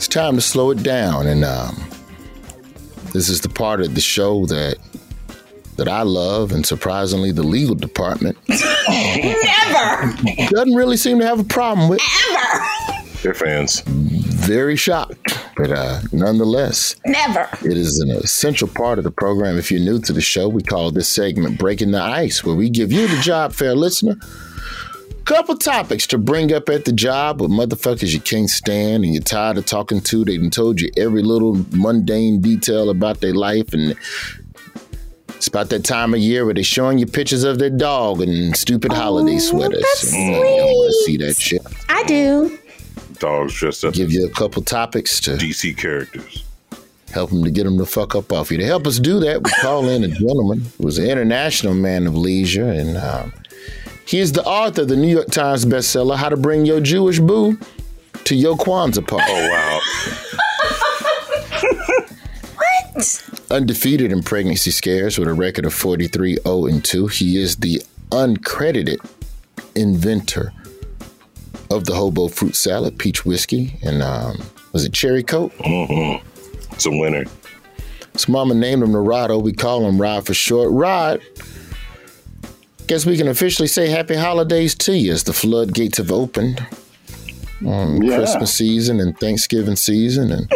it's 0.00 0.08
time 0.08 0.34
to 0.34 0.40
slow 0.40 0.70
it 0.70 0.82
down. 0.82 1.26
And 1.26 1.44
um, 1.44 1.76
this 3.12 3.28
is 3.28 3.42
the 3.42 3.50
part 3.50 3.82
of 3.82 3.94
the 3.94 4.00
show 4.00 4.46
that 4.46 4.78
that 5.76 5.88
I 5.88 6.02
love, 6.04 6.52
and 6.52 6.64
surprisingly, 6.64 7.32
the 7.32 7.42
legal 7.42 7.74
department 7.74 8.38
Never. 8.48 10.14
doesn't 10.48 10.74
really 10.74 10.96
seem 10.96 11.18
to 11.18 11.26
have 11.26 11.38
a 11.38 11.44
problem 11.44 11.90
with. 11.90 12.00
They're 13.22 13.34
fans. 13.34 13.82
Very 13.86 14.74
shocked, 14.76 15.38
but 15.54 15.70
uh, 15.70 16.00
nonetheless, 16.12 16.96
Never. 17.04 17.46
it 17.62 17.76
is 17.76 18.00
an 18.00 18.08
essential 18.10 18.68
part 18.68 18.96
of 18.96 19.04
the 19.04 19.10
program. 19.10 19.58
If 19.58 19.70
you're 19.70 19.80
new 19.80 20.00
to 20.00 20.14
the 20.14 20.22
show, 20.22 20.48
we 20.48 20.62
call 20.62 20.90
this 20.90 21.10
segment 21.10 21.58
"Breaking 21.58 21.90
the 21.90 22.00
Ice," 22.00 22.42
where 22.42 22.54
we 22.56 22.70
give 22.70 22.90
you, 22.90 23.06
the 23.06 23.20
job 23.20 23.52
fair 23.52 23.74
listener, 23.74 24.16
couple 25.30 25.56
topics 25.56 26.08
to 26.08 26.18
bring 26.18 26.52
up 26.52 26.68
at 26.68 26.84
the 26.84 26.92
job 26.92 27.40
with 27.40 27.52
motherfuckers 27.52 28.12
you 28.12 28.18
can't 28.18 28.50
stand 28.50 29.04
and 29.04 29.14
you're 29.14 29.22
tired 29.22 29.56
of 29.56 29.64
talking 29.64 30.00
to. 30.00 30.24
They 30.24 30.36
done 30.36 30.50
told 30.50 30.80
you 30.80 30.90
every 30.96 31.22
little 31.22 31.64
mundane 31.70 32.40
detail 32.40 32.90
about 32.90 33.20
their 33.20 33.32
life 33.32 33.72
and 33.72 33.94
it's 35.28 35.46
about 35.46 35.70
that 35.70 35.84
time 35.84 36.14
of 36.14 36.20
year 36.20 36.44
where 36.44 36.54
they're 36.54 36.64
showing 36.64 36.98
you 36.98 37.06
pictures 37.06 37.44
of 37.44 37.60
their 37.60 37.70
dog 37.70 38.20
and 38.20 38.56
stupid 38.56 38.92
holiday 38.92 39.38
sweaters. 39.38 39.80
that's 39.82 40.12
And, 40.12 40.34
uh, 40.34 40.38
you 40.38 40.42
don't 40.42 40.74
want 40.74 40.94
to 40.94 41.04
see 41.04 41.16
that 41.18 41.36
shit. 41.36 41.62
I 41.88 42.02
do. 42.02 42.58
Dogs 43.20 43.54
dressed 43.54 43.84
up 43.84 43.94
Give 43.94 44.10
you 44.10 44.26
a 44.26 44.30
couple 44.30 44.62
topics 44.62 45.20
to 45.20 45.36
DC 45.36 45.76
characters. 45.76 46.42
help 47.12 47.30
them 47.30 47.44
to 47.44 47.52
get 47.52 47.62
them 47.62 47.76
the 47.76 47.86
fuck 47.86 48.16
up 48.16 48.32
off 48.32 48.50
you. 48.50 48.58
To 48.58 48.66
help 48.66 48.84
us 48.84 48.98
do 48.98 49.20
that, 49.20 49.44
we 49.44 49.50
call 49.60 49.88
in 49.88 50.02
a 50.02 50.08
gentleman 50.08 50.64
who 50.78 50.88
is 50.88 50.98
an 50.98 51.06
international 51.08 51.74
man 51.74 52.08
of 52.08 52.16
leisure, 52.16 52.68
and 52.68 52.96
um, 52.96 53.32
he 54.10 54.18
is 54.18 54.32
the 54.32 54.42
author 54.42 54.82
of 54.82 54.88
the 54.88 54.96
New 54.96 55.06
York 55.06 55.28
Times 55.30 55.64
bestseller 55.64 56.16
"How 56.16 56.28
to 56.28 56.36
Bring 56.36 56.66
Your 56.66 56.80
Jewish 56.80 57.20
Boo 57.20 57.56
to 58.24 58.34
Your 58.34 58.56
Kwanzaa 58.56 59.06
Party." 59.06 59.24
Oh 59.28 59.48
wow. 59.48 59.80
What? 62.92 63.30
Undefeated 63.52 64.10
in 64.10 64.22
pregnancy 64.22 64.72
scares 64.72 65.16
with 65.16 65.28
a 65.28 65.32
record 65.32 65.64
of 65.64 65.72
43 65.72 66.38
0 66.42 66.66
and 66.66 66.84
2, 66.84 67.06
he 67.06 67.40
is 67.40 67.56
the 67.56 67.80
uncredited 68.10 68.98
inventor 69.76 70.52
of 71.70 71.84
the 71.84 71.94
hobo 71.94 72.26
fruit 72.28 72.56
salad, 72.56 72.98
peach 72.98 73.24
whiskey, 73.24 73.78
and 73.82 74.02
um, 74.02 74.42
was 74.72 74.84
it 74.84 74.92
cherry 74.92 75.22
coke? 75.22 75.52
Mm-hmm. 75.58 76.26
It's 76.72 76.86
a 76.86 76.90
winner. 76.90 77.24
His 78.12 78.28
mama 78.28 78.54
named 78.54 78.82
him 78.82 78.90
Narado. 78.90 79.40
We 79.40 79.52
call 79.52 79.86
him 79.86 80.00
Rod 80.00 80.26
for 80.26 80.34
short. 80.34 80.70
Rod, 80.72 81.20
guess 82.90 83.06
we 83.06 83.16
can 83.16 83.28
officially 83.28 83.68
say 83.68 83.88
happy 83.88 84.16
holidays 84.16 84.74
to 84.74 84.96
you 84.96 85.12
as 85.12 85.22
the 85.22 85.32
floodgates 85.32 85.98
have 85.98 86.10
opened 86.10 86.60
on 87.64 88.02
Yeah. 88.02 88.16
Christmas 88.16 88.52
season 88.52 88.98
and 88.98 89.16
Thanksgiving 89.16 89.76
season 89.76 90.32
and 90.32 90.52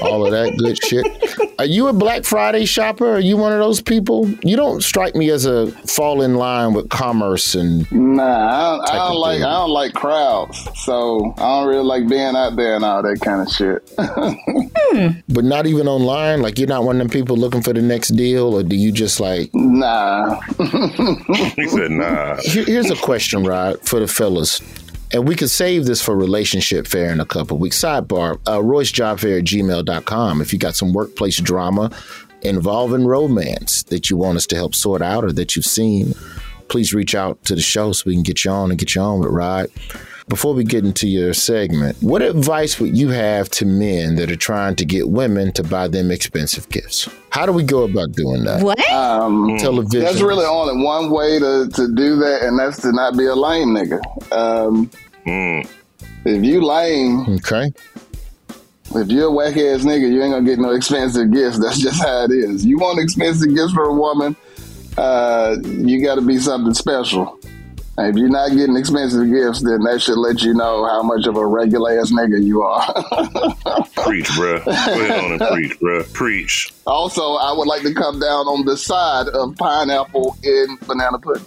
all 0.00 0.24
of 0.24 0.32
that 0.32 0.56
good 0.56 0.82
shit. 0.82 1.04
Are 1.58 1.64
you 1.64 1.86
a 1.88 1.92
Black 1.92 2.24
Friday 2.24 2.64
shopper? 2.64 3.14
Are 3.14 3.20
you 3.20 3.36
one 3.36 3.52
of 3.52 3.58
those 3.60 3.80
people? 3.80 4.28
You 4.42 4.56
don't 4.56 4.82
strike 4.82 5.14
me 5.14 5.30
as 5.30 5.46
a 5.46 5.70
fall 5.86 6.20
in 6.22 6.34
line 6.34 6.74
with 6.74 6.88
commerce 6.88 7.54
and 7.54 7.90
Nah, 7.92 8.22
I 8.22 8.76
don't, 8.76 8.90
I 8.90 8.96
don't 9.08 9.16
like 9.20 9.36
thing. 9.36 9.44
I 9.44 9.52
don't 9.52 9.70
like 9.70 9.92
crowds, 9.94 10.68
so 10.84 11.32
I 11.38 11.40
don't 11.60 11.68
really 11.68 11.84
like 11.84 12.08
being 12.08 12.34
out 12.34 12.56
there 12.56 12.74
and 12.76 12.84
all 12.84 13.02
that 13.02 13.20
kind 13.20 13.40
of 13.42 13.48
shit. 13.52 13.88
Hmm. 13.98 15.08
but 15.28 15.44
not 15.44 15.66
even 15.66 15.86
online. 15.88 16.42
Like 16.42 16.58
you're 16.58 16.68
not 16.68 16.84
one 16.84 16.96
of 16.96 17.00
them 17.00 17.08
people 17.10 17.36
looking 17.36 17.62
for 17.62 17.72
the 17.72 17.82
next 17.82 18.08
deal, 18.10 18.54
or 18.54 18.62
do 18.62 18.76
you 18.76 18.90
just 18.92 19.20
like? 19.20 19.50
Nah. 19.54 20.40
He 21.56 21.68
said, 21.68 21.90
nah. 21.92 22.36
Here- 22.42 22.64
Here's 22.64 22.90
a 22.90 22.96
question, 22.96 23.44
Rod, 23.44 23.80
for 23.86 24.00
the 24.00 24.08
fellas. 24.08 24.60
And 25.14 25.28
we 25.28 25.36
could 25.36 25.48
save 25.48 25.86
this 25.86 26.02
for 26.02 26.16
relationship 26.16 26.88
fair 26.88 27.12
in 27.12 27.20
a 27.20 27.24
couple 27.24 27.56
weeks. 27.56 27.78
Sidebar, 27.78 28.40
uh, 28.46 28.58
roycejobfair 28.58 29.38
at 29.38 29.44
gmail.com. 29.44 30.40
If 30.40 30.52
you 30.52 30.58
got 30.58 30.74
some 30.74 30.92
workplace 30.92 31.38
drama 31.38 31.92
involving 32.42 33.06
romance 33.06 33.84
that 33.84 34.10
you 34.10 34.16
want 34.16 34.38
us 34.38 34.46
to 34.48 34.56
help 34.56 34.74
sort 34.74 35.02
out 35.02 35.24
or 35.24 35.30
that 35.30 35.54
you've 35.54 35.66
seen, 35.66 36.14
please 36.66 36.92
reach 36.92 37.14
out 37.14 37.40
to 37.44 37.54
the 37.54 37.60
show 37.60 37.92
so 37.92 38.02
we 38.06 38.14
can 38.14 38.24
get 38.24 38.44
you 38.44 38.50
on 38.50 38.70
and 38.70 38.78
get 38.78 38.96
you 38.96 39.02
on 39.02 39.20
with 39.20 39.30
Rod. 39.30 39.68
Before 40.26 40.52
we 40.52 40.64
get 40.64 40.84
into 40.84 41.06
your 41.06 41.32
segment, 41.32 41.96
what 42.02 42.20
advice 42.20 42.80
would 42.80 42.96
you 42.96 43.10
have 43.10 43.48
to 43.50 43.66
men 43.66 44.16
that 44.16 44.32
are 44.32 44.36
trying 44.36 44.74
to 44.76 44.84
get 44.84 45.10
women 45.10 45.52
to 45.52 45.62
buy 45.62 45.86
them 45.86 46.10
expensive 46.10 46.68
gifts? 46.70 47.08
How 47.28 47.46
do 47.46 47.52
we 47.52 47.62
go 47.62 47.84
about 47.84 48.12
doing 48.12 48.42
that? 48.44 48.62
What? 48.62 48.80
Um, 48.90 49.58
Television. 49.58 50.00
There's 50.00 50.22
really 50.22 50.46
only 50.46 50.82
one 50.82 51.10
way 51.10 51.38
to, 51.38 51.68
to 51.68 51.94
do 51.94 52.16
that, 52.16 52.42
and 52.42 52.58
that's 52.58 52.80
to 52.82 52.92
not 52.92 53.18
be 53.18 53.26
a 53.26 53.34
lame 53.34 53.68
nigga. 53.68 54.00
Um, 54.32 54.90
Mm. 55.26 55.68
if 56.24 56.44
you 56.44 56.60
lame, 56.64 57.20
Okay. 57.36 57.72
if 58.96 59.08
you're 59.08 59.28
a 59.28 59.30
whack 59.30 59.56
ass 59.56 59.82
nigga, 59.84 60.10
you 60.12 60.22
ain't 60.22 60.32
gonna 60.34 60.44
get 60.46 60.58
no 60.58 60.70
expensive 60.70 61.32
gifts. 61.32 61.58
That's 61.62 61.78
just 61.78 62.02
how 62.02 62.24
it 62.24 62.30
is. 62.30 62.64
You 62.64 62.78
want 62.78 62.98
expensive 63.00 63.54
gifts 63.54 63.72
for 63.72 63.84
a 63.84 63.94
woman, 63.94 64.36
uh, 64.96 65.56
you 65.64 66.02
got 66.04 66.16
to 66.16 66.20
be 66.22 66.38
something 66.38 66.74
special. 66.74 67.38
And 67.96 68.08
if 68.08 68.16
you're 68.20 68.28
not 68.28 68.50
getting 68.50 68.76
expensive 68.76 69.30
gifts, 69.30 69.62
then 69.62 69.78
that 69.84 70.02
should 70.02 70.18
let 70.18 70.42
you 70.42 70.52
know 70.52 70.84
how 70.84 71.02
much 71.04 71.26
of 71.28 71.36
a 71.36 71.46
regular 71.46 71.96
ass 72.00 72.10
nigga 72.10 72.42
you 72.42 72.60
are. 72.62 72.92
Preach, 74.04 74.26
bruh. 74.30 74.64
Go 74.64 74.70
ahead 74.72 75.24
on 75.24 75.32
and 75.32 75.40
preach, 75.52 75.78
bruh. 75.78 76.12
Preach. 76.12 76.72
also, 76.88 77.34
I 77.34 77.52
would 77.56 77.68
like 77.68 77.82
to 77.82 77.94
come 77.94 78.18
down 78.18 78.46
on 78.46 78.64
the 78.66 78.76
side 78.76 79.28
of 79.28 79.54
pineapple 79.56 80.36
in 80.42 80.76
banana 80.88 81.20
pudding. 81.20 81.46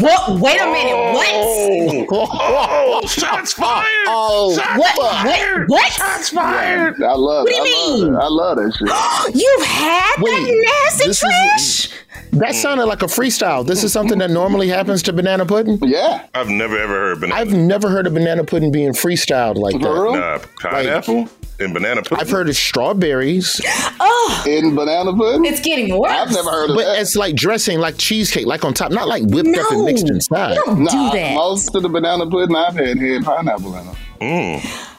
What? 0.00 0.40
Wait 0.40 0.60
a 0.60 0.66
minute. 0.66 1.12
What? 1.14 2.06
Oh, 2.10 3.06
shots 3.06 3.52
fired! 3.52 3.86
Oh, 4.06 4.54
What? 4.76 4.96
What? 4.96 5.68
What? 5.68 6.00
I 6.00 7.14
love 7.14 7.44
What 7.44 7.46
do 7.46 7.54
you 7.54 7.60
I 7.60 7.64
mean? 7.64 8.12
Love 8.14 8.14
it. 8.14 8.24
I 8.24 8.28
love 8.28 8.56
that 8.58 8.72
shit. 8.74 9.34
You've 9.40 9.66
had 9.66 10.14
Wait, 10.20 10.30
that 10.30 10.82
nasty 10.84 11.06
this 11.08 11.22
is- 11.22 11.88
trash? 11.88 11.98
That 12.32 12.54
sounded 12.54 12.86
like 12.86 13.02
a 13.02 13.06
freestyle. 13.06 13.66
This 13.66 13.84
is 13.84 13.92
something 13.92 14.18
that 14.18 14.30
normally 14.30 14.68
happens 14.68 15.02
to 15.02 15.12
banana 15.12 15.44
pudding. 15.44 15.78
Yeah. 15.82 16.26
I've 16.32 16.48
never 16.48 16.78
ever 16.78 16.94
heard 16.94 17.20
banana. 17.20 17.40
I've 17.40 17.52
never 17.52 17.90
heard 17.90 18.06
of 18.06 18.14
banana 18.14 18.42
pudding 18.44 18.72
being 18.72 18.92
freestyled 18.92 19.56
like 19.56 19.74
For 19.74 20.12
that. 20.12 20.18
nah, 20.18 20.70
pineapple 20.70 21.28
and 21.60 21.72
banana 21.74 22.02
pudding. 22.02 22.18
I've 22.18 22.30
heard 22.30 22.48
of 22.48 22.56
strawberries, 22.56 23.60
Oh, 24.00 24.44
In 24.48 24.74
banana 24.74 25.12
pudding? 25.14 25.44
it's 25.44 25.60
getting 25.60 25.96
worse. 25.96 26.10
I've 26.10 26.30
never 26.32 26.50
heard 26.50 26.70
of 26.70 26.76
but 26.76 26.84
that. 26.84 27.00
it's 27.00 27.14
like 27.16 27.34
dressing, 27.36 27.78
like 27.78 27.96
cheesecake, 27.98 28.46
like 28.46 28.64
on 28.64 28.74
top, 28.74 28.90
not 28.92 29.06
like 29.08 29.22
whipped 29.24 29.56
up 29.56 29.70
and 29.70 29.84
mixed 29.84 30.08
inside. 30.10 30.54
You 30.54 30.62
don't 30.66 30.84
Nah, 30.84 30.90
do 31.12 31.18
that. 31.18 31.34
most 31.34 31.74
of 31.74 31.82
the 31.82 31.88
banana 31.88 32.28
pudding 32.28 32.56
I've 32.56 32.74
had 32.74 32.98
had 32.98 33.24
pineapple 33.24 33.76
in 33.76 33.86
them. 33.86 33.96
Mm. 34.20 34.98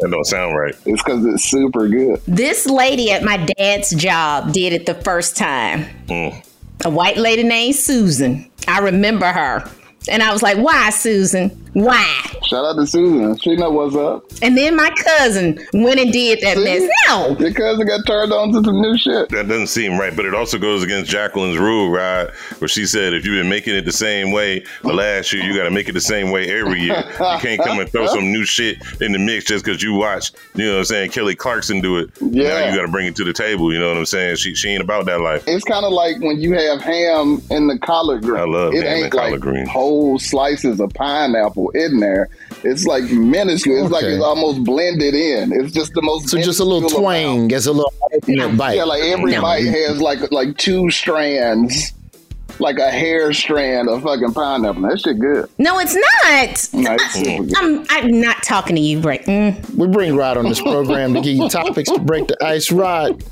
That 0.00 0.10
don't 0.10 0.24
sound 0.24 0.56
right. 0.56 0.74
It's 0.86 1.02
because 1.02 1.24
it's 1.26 1.44
super 1.44 1.86
good. 1.88 2.20
This 2.26 2.66
lady 2.66 3.10
at 3.10 3.22
my 3.22 3.36
dad's 3.36 3.90
job 3.90 4.52
did 4.52 4.72
it 4.72 4.86
the 4.86 4.94
first 4.94 5.36
time. 5.36 5.84
Mm. 6.06 6.46
A 6.86 6.90
white 6.90 7.18
lady 7.18 7.42
named 7.42 7.74
Susan. 7.76 8.50
I 8.66 8.78
remember 8.78 9.26
her. 9.26 9.70
And 10.08 10.22
I 10.22 10.32
was 10.32 10.42
like, 10.42 10.56
why, 10.56 10.88
Susan? 10.88 11.69
Why? 11.72 12.04
Shout 12.44 12.64
out 12.64 12.74
to 12.76 12.86
Susan. 12.86 13.36
She 13.38 13.54
know 13.56 13.70
what's 13.70 13.94
up. 13.94 14.24
And 14.42 14.56
then 14.56 14.74
my 14.74 14.90
cousin 15.04 15.58
went 15.72 16.00
and 16.00 16.12
did 16.12 16.40
that 16.40 16.56
See? 16.56 16.64
mess. 16.64 16.90
No. 17.08 17.36
Your 17.38 17.52
cousin 17.52 17.86
got 17.86 18.04
turned 18.06 18.32
on 18.32 18.52
to 18.52 18.64
some 18.64 18.80
new 18.80 18.96
shit. 18.98 19.28
That 19.28 19.46
doesn't 19.48 19.68
seem 19.68 19.98
right, 19.98 20.14
but 20.16 20.24
it 20.24 20.34
also 20.34 20.58
goes 20.58 20.82
against 20.82 21.10
Jacqueline's 21.10 21.58
rule, 21.58 21.90
right? 21.90 22.28
Where 22.58 22.68
she 22.68 22.86
said 22.86 23.14
if 23.14 23.24
you've 23.24 23.40
been 23.40 23.48
making 23.50 23.76
it 23.76 23.84
the 23.84 23.92
same 23.92 24.32
way 24.32 24.64
the 24.82 24.92
last 24.92 25.32
year, 25.32 25.44
you 25.44 25.56
got 25.56 25.64
to 25.64 25.70
make 25.70 25.88
it 25.88 25.92
the 25.92 26.00
same 26.00 26.30
way 26.32 26.50
every 26.50 26.80
year. 26.80 27.04
You 27.18 27.38
can't 27.40 27.62
come 27.62 27.78
and 27.78 27.88
throw 27.88 28.06
some 28.06 28.32
new 28.32 28.44
shit 28.44 28.78
in 29.00 29.12
the 29.12 29.18
mix 29.18 29.44
just 29.44 29.64
because 29.64 29.82
you 29.82 29.94
watched, 29.94 30.36
you 30.54 30.64
know 30.64 30.72
what 30.72 30.78
I'm 30.78 30.84
saying, 30.86 31.10
Kelly 31.10 31.36
Clarkson 31.36 31.80
do 31.80 31.98
it. 31.98 32.10
Yeah. 32.20 32.48
Now 32.48 32.58
Yeah. 32.58 32.70
you 32.70 32.76
got 32.76 32.86
to 32.86 32.92
bring 32.92 33.06
it 33.06 33.16
to 33.16 33.24
the 33.24 33.32
table. 33.32 33.72
You 33.72 33.78
know 33.78 33.88
what 33.88 33.96
I'm 33.98 34.06
saying? 34.06 34.36
She 34.36 34.54
she 34.54 34.70
ain't 34.70 34.82
about 34.82 35.06
that 35.06 35.20
life. 35.20 35.44
It's 35.46 35.64
kind 35.64 35.84
of 35.84 35.92
like 35.92 36.18
when 36.20 36.40
you 36.40 36.54
have 36.54 36.80
ham 36.80 37.40
in 37.50 37.68
the 37.68 37.78
collard 37.78 38.22
green. 38.22 38.40
I 38.40 38.44
love 38.44 38.74
it 38.74 38.82
ham 38.82 38.92
ain't 38.94 39.02
and 39.04 39.12
collard 39.12 39.32
like 39.32 39.40
greens. 39.40 39.68
whole 39.68 40.18
slices 40.18 40.80
of 40.80 40.92
pineapple 40.94 41.59
in 41.70 42.00
there. 42.00 42.30
It's 42.64 42.86
like 42.86 43.04
minuscule. 43.04 43.84
It's 43.84 43.92
like 43.92 44.04
it's 44.04 44.22
almost 44.22 44.64
blended 44.64 45.14
in. 45.14 45.52
It's 45.52 45.72
just 45.72 45.92
the 45.92 46.02
most. 46.02 46.28
So 46.30 46.38
just 46.40 46.60
a 46.60 46.64
little 46.64 46.80
minuscule 46.80 47.06
amount. 47.06 47.50
twang, 47.50 47.52
as 47.52 47.66
a 47.66 47.72
little 47.72 47.92
alternate 48.00 48.56
bite. 48.56 48.76
Yeah, 48.76 48.84
like 48.84 49.02
every 49.02 49.32
No. 49.32 49.42
bite 49.42 49.66
has 49.66 50.00
like 50.00 50.32
like 50.32 50.56
two 50.56 50.90
strands 50.90 51.92
like 52.60 52.78
a 52.78 52.90
hair 52.90 53.32
strand 53.32 53.88
of 53.88 54.02
fucking 54.02 54.34
pineapple. 54.34 54.82
That 54.82 55.00
shit 55.00 55.18
good. 55.18 55.48
No, 55.58 55.78
it's 55.78 55.94
not. 55.94 56.82
No, 56.82 56.92
it's 56.94 57.12
super 57.12 57.44
good. 57.44 57.56
I'm 57.56 57.86
I'm 57.88 58.20
not 58.20 58.42
talking 58.42 58.76
to 58.76 58.82
you, 58.82 59.00
Rick. 59.00 59.24
Mm. 59.24 59.74
We 59.76 59.86
bring 59.88 60.14
Rod 60.14 60.36
on 60.36 60.44
this 60.44 60.60
program 60.60 61.14
to 61.14 61.20
give 61.20 61.36
you 61.36 61.48
topics 61.48 61.90
to 61.90 61.98
break 61.98 62.28
the 62.28 62.36
ice. 62.44 62.70
Rod, 62.70 63.24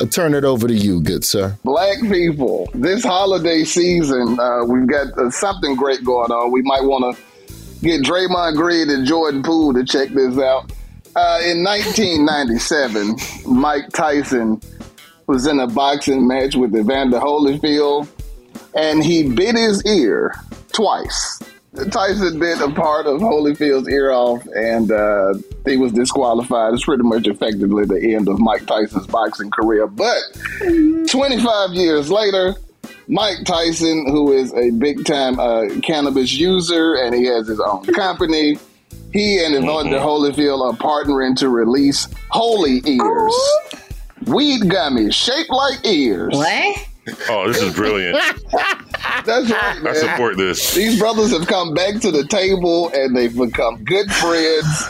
I'll 0.00 0.06
turn 0.08 0.34
it 0.34 0.44
over 0.44 0.66
to 0.66 0.74
you, 0.74 1.00
good 1.00 1.24
sir. 1.24 1.56
Black 1.64 2.00
people, 2.02 2.68
this 2.74 3.04
holiday 3.04 3.64
season, 3.64 4.38
uh, 4.40 4.64
we've 4.64 4.88
got 4.88 5.16
uh, 5.18 5.30
something 5.30 5.76
great 5.76 6.02
going 6.04 6.32
on. 6.32 6.50
We 6.50 6.62
might 6.62 6.82
want 6.82 7.16
to 7.16 7.22
get 7.80 8.02
Draymond 8.02 8.56
Green 8.56 8.90
and 8.90 9.06
Jordan 9.06 9.42
Poole 9.42 9.74
to 9.74 9.84
check 9.84 10.10
this 10.10 10.38
out. 10.38 10.70
Uh, 11.14 11.40
in 11.44 11.64
1997, 11.64 13.16
Mike 13.46 13.88
Tyson 13.90 14.60
was 15.26 15.46
in 15.46 15.58
a 15.58 15.66
boxing 15.66 16.26
match 16.26 16.54
with 16.54 16.76
Evander 16.76 17.18
Holyfield, 17.18 18.08
and 18.74 19.02
he 19.02 19.28
bit 19.28 19.56
his 19.56 19.84
ear 19.86 20.34
twice. 20.72 21.40
Tyson 21.90 22.38
bit 22.38 22.60
a 22.60 22.70
part 22.70 23.06
of 23.06 23.20
Holyfield's 23.20 23.88
ear 23.88 24.10
off, 24.10 24.46
and 24.54 24.90
uh, 24.90 25.34
he 25.66 25.76
was 25.76 25.92
disqualified. 25.92 26.74
It's 26.74 26.84
pretty 26.84 27.02
much 27.02 27.26
effectively 27.26 27.84
the 27.84 28.14
end 28.14 28.28
of 28.28 28.38
Mike 28.38 28.66
Tyson's 28.66 29.06
boxing 29.06 29.50
career. 29.50 29.86
But 29.86 30.18
25 30.58 31.74
years 31.74 32.10
later, 32.10 32.54
Mike 33.08 33.44
Tyson, 33.44 34.06
who 34.10 34.32
is 34.32 34.52
a 34.54 34.70
big 34.70 35.04
time 35.04 35.38
uh, 35.38 35.66
cannabis 35.82 36.32
user 36.32 36.94
and 36.94 37.14
he 37.14 37.24
has 37.26 37.46
his 37.46 37.60
own 37.60 37.84
company, 37.94 38.58
he 39.12 39.42
and 39.44 39.54
Evander 39.54 39.98
Holyfield 39.98 40.60
are 40.60 40.76
partnering 40.76 41.36
to 41.36 41.48
release 41.48 42.08
Holy 42.30 42.82
Ears. 42.84 43.34
Weed 44.26 44.62
gummies 44.62 45.14
shaped 45.14 45.50
like 45.50 45.84
ears. 45.86 46.34
What? 46.34 46.86
Oh, 47.28 47.46
this 47.46 47.62
is 47.62 47.72
brilliant. 47.74 48.16
That's 49.24 49.50
right, 49.50 49.80
man. 49.80 49.86
I 49.88 49.92
support 49.94 50.36
this. 50.36 50.74
These 50.74 50.98
brothers 50.98 51.30
have 51.30 51.46
come 51.46 51.72
back 51.72 52.00
to 52.00 52.10
the 52.10 52.26
table 52.26 52.90
and 52.92 53.16
they've 53.16 53.36
become 53.36 53.84
good 53.84 54.10
friends. 54.10 54.84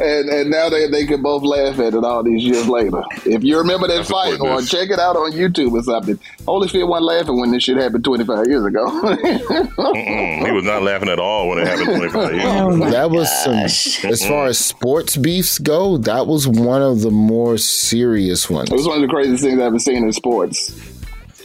And, 0.00 0.28
and 0.28 0.50
now 0.50 0.68
they, 0.68 0.88
they 0.88 1.06
can 1.06 1.22
both 1.22 1.42
laugh 1.42 1.78
at 1.78 1.94
it 1.94 2.04
all 2.04 2.22
these 2.22 2.44
years 2.44 2.68
later. 2.68 3.02
If 3.26 3.42
you 3.42 3.58
remember 3.58 3.88
that 3.88 4.06
support 4.06 4.38
fight, 4.38 4.40
or 4.40 4.62
check 4.62 4.90
it 4.90 4.98
out 4.98 5.16
on 5.16 5.32
YouTube 5.32 5.72
or 5.72 5.82
something. 5.82 6.18
Holyfield 6.46 6.88
wasn't 6.88 7.06
laughing 7.06 7.40
when 7.40 7.50
this 7.50 7.64
shit 7.64 7.76
happened 7.76 8.04
25 8.04 8.46
years 8.46 8.64
ago. 8.64 8.86
He 10.48 10.52
was 10.52 10.64
not 10.64 10.82
laughing 10.82 11.08
at 11.08 11.18
all 11.18 11.48
when 11.48 11.58
it 11.58 11.66
happened 11.66 11.86
25 11.86 12.32
years 12.32 12.44
Oh 12.46 12.74
ago. 12.74 12.90
that 12.90 13.10
was 13.10 13.30
some, 13.44 13.54
as 14.10 14.26
far 14.26 14.46
as 14.46 14.58
sports 14.58 15.16
beefs 15.16 15.58
go, 15.58 15.98
that 15.98 16.26
was 16.26 16.46
one 16.48 16.80
of 16.82 17.00
the 17.00 17.10
more 17.10 17.58
serious 17.58 18.48
ones. 18.48 18.70
it 18.70 18.74
was 18.74 18.86
one 18.86 18.96
of 18.96 19.02
the 19.02 19.08
craziest 19.08 19.42
things 19.42 19.54
I've 19.54 19.66
ever 19.66 19.78
seen 19.78 20.04
in 20.04 20.12
sports. 20.12 20.72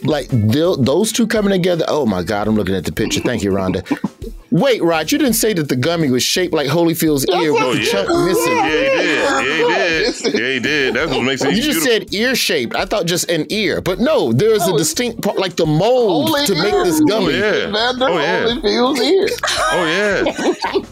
Like 0.03 0.27
those 0.29 1.11
two 1.11 1.27
coming 1.27 1.51
together. 1.51 1.85
Oh 1.87 2.05
my 2.05 2.23
God, 2.23 2.47
I'm 2.47 2.55
looking 2.55 2.75
at 2.75 2.85
the 2.85 2.91
picture. 2.91 3.21
Thank 3.21 3.43
you, 3.43 3.51
Rhonda. 3.51 3.83
Wait, 4.51 4.83
Rod, 4.83 5.11
you 5.11 5.17
didn't 5.17 5.33
say 5.33 5.51
that 5.53 5.67
the 5.67 5.75
gummy 5.75 6.11
was 6.11 6.21
shaped 6.21 6.53
like 6.53 6.67
Holyfield's 6.67 7.25
ear 7.27 7.53
with 7.53 7.63
Oh, 7.63 7.73
the 7.73 7.81
yeah. 7.81 7.91
chunk 7.91 8.09
Yeah, 8.09 8.25
missing. 8.25 8.55
he 8.55 8.61
did. 8.69 8.93
Yeah, 9.17 9.41
he 9.41 9.47
did. 9.47 10.33
Yeah, 10.39 10.49
he 10.53 10.59
did. 10.59 10.93
That's 10.93 11.11
what 11.11 11.23
makes 11.23 11.41
it 11.43 11.55
You 11.55 11.63
just 11.63 11.83
beautiful. 11.83 11.91
said 12.07 12.13
ear 12.13 12.35
shaped. 12.35 12.75
I 12.75 12.85
thought 12.85 13.07
just 13.07 13.29
an 13.31 13.47
ear, 13.49 13.81
but 13.81 13.99
no, 13.99 14.31
there 14.31 14.51
is 14.53 14.67
a 14.67 14.77
distinct 14.77 15.23
part, 15.23 15.39
like 15.39 15.55
the 15.55 15.65
mold 15.65 16.27
Holy 16.29 16.45
to 16.45 16.53
make 16.53 16.71
this 16.71 16.99
ears. 16.99 17.01
gummy. 17.09 17.33
yeah. 17.33 17.67
Evander 17.69 18.05
Oh, 18.09 18.19
yeah. 18.19 18.45
Holyfield's 18.45 19.01
ear. 19.01 19.27
Oh 19.71 19.85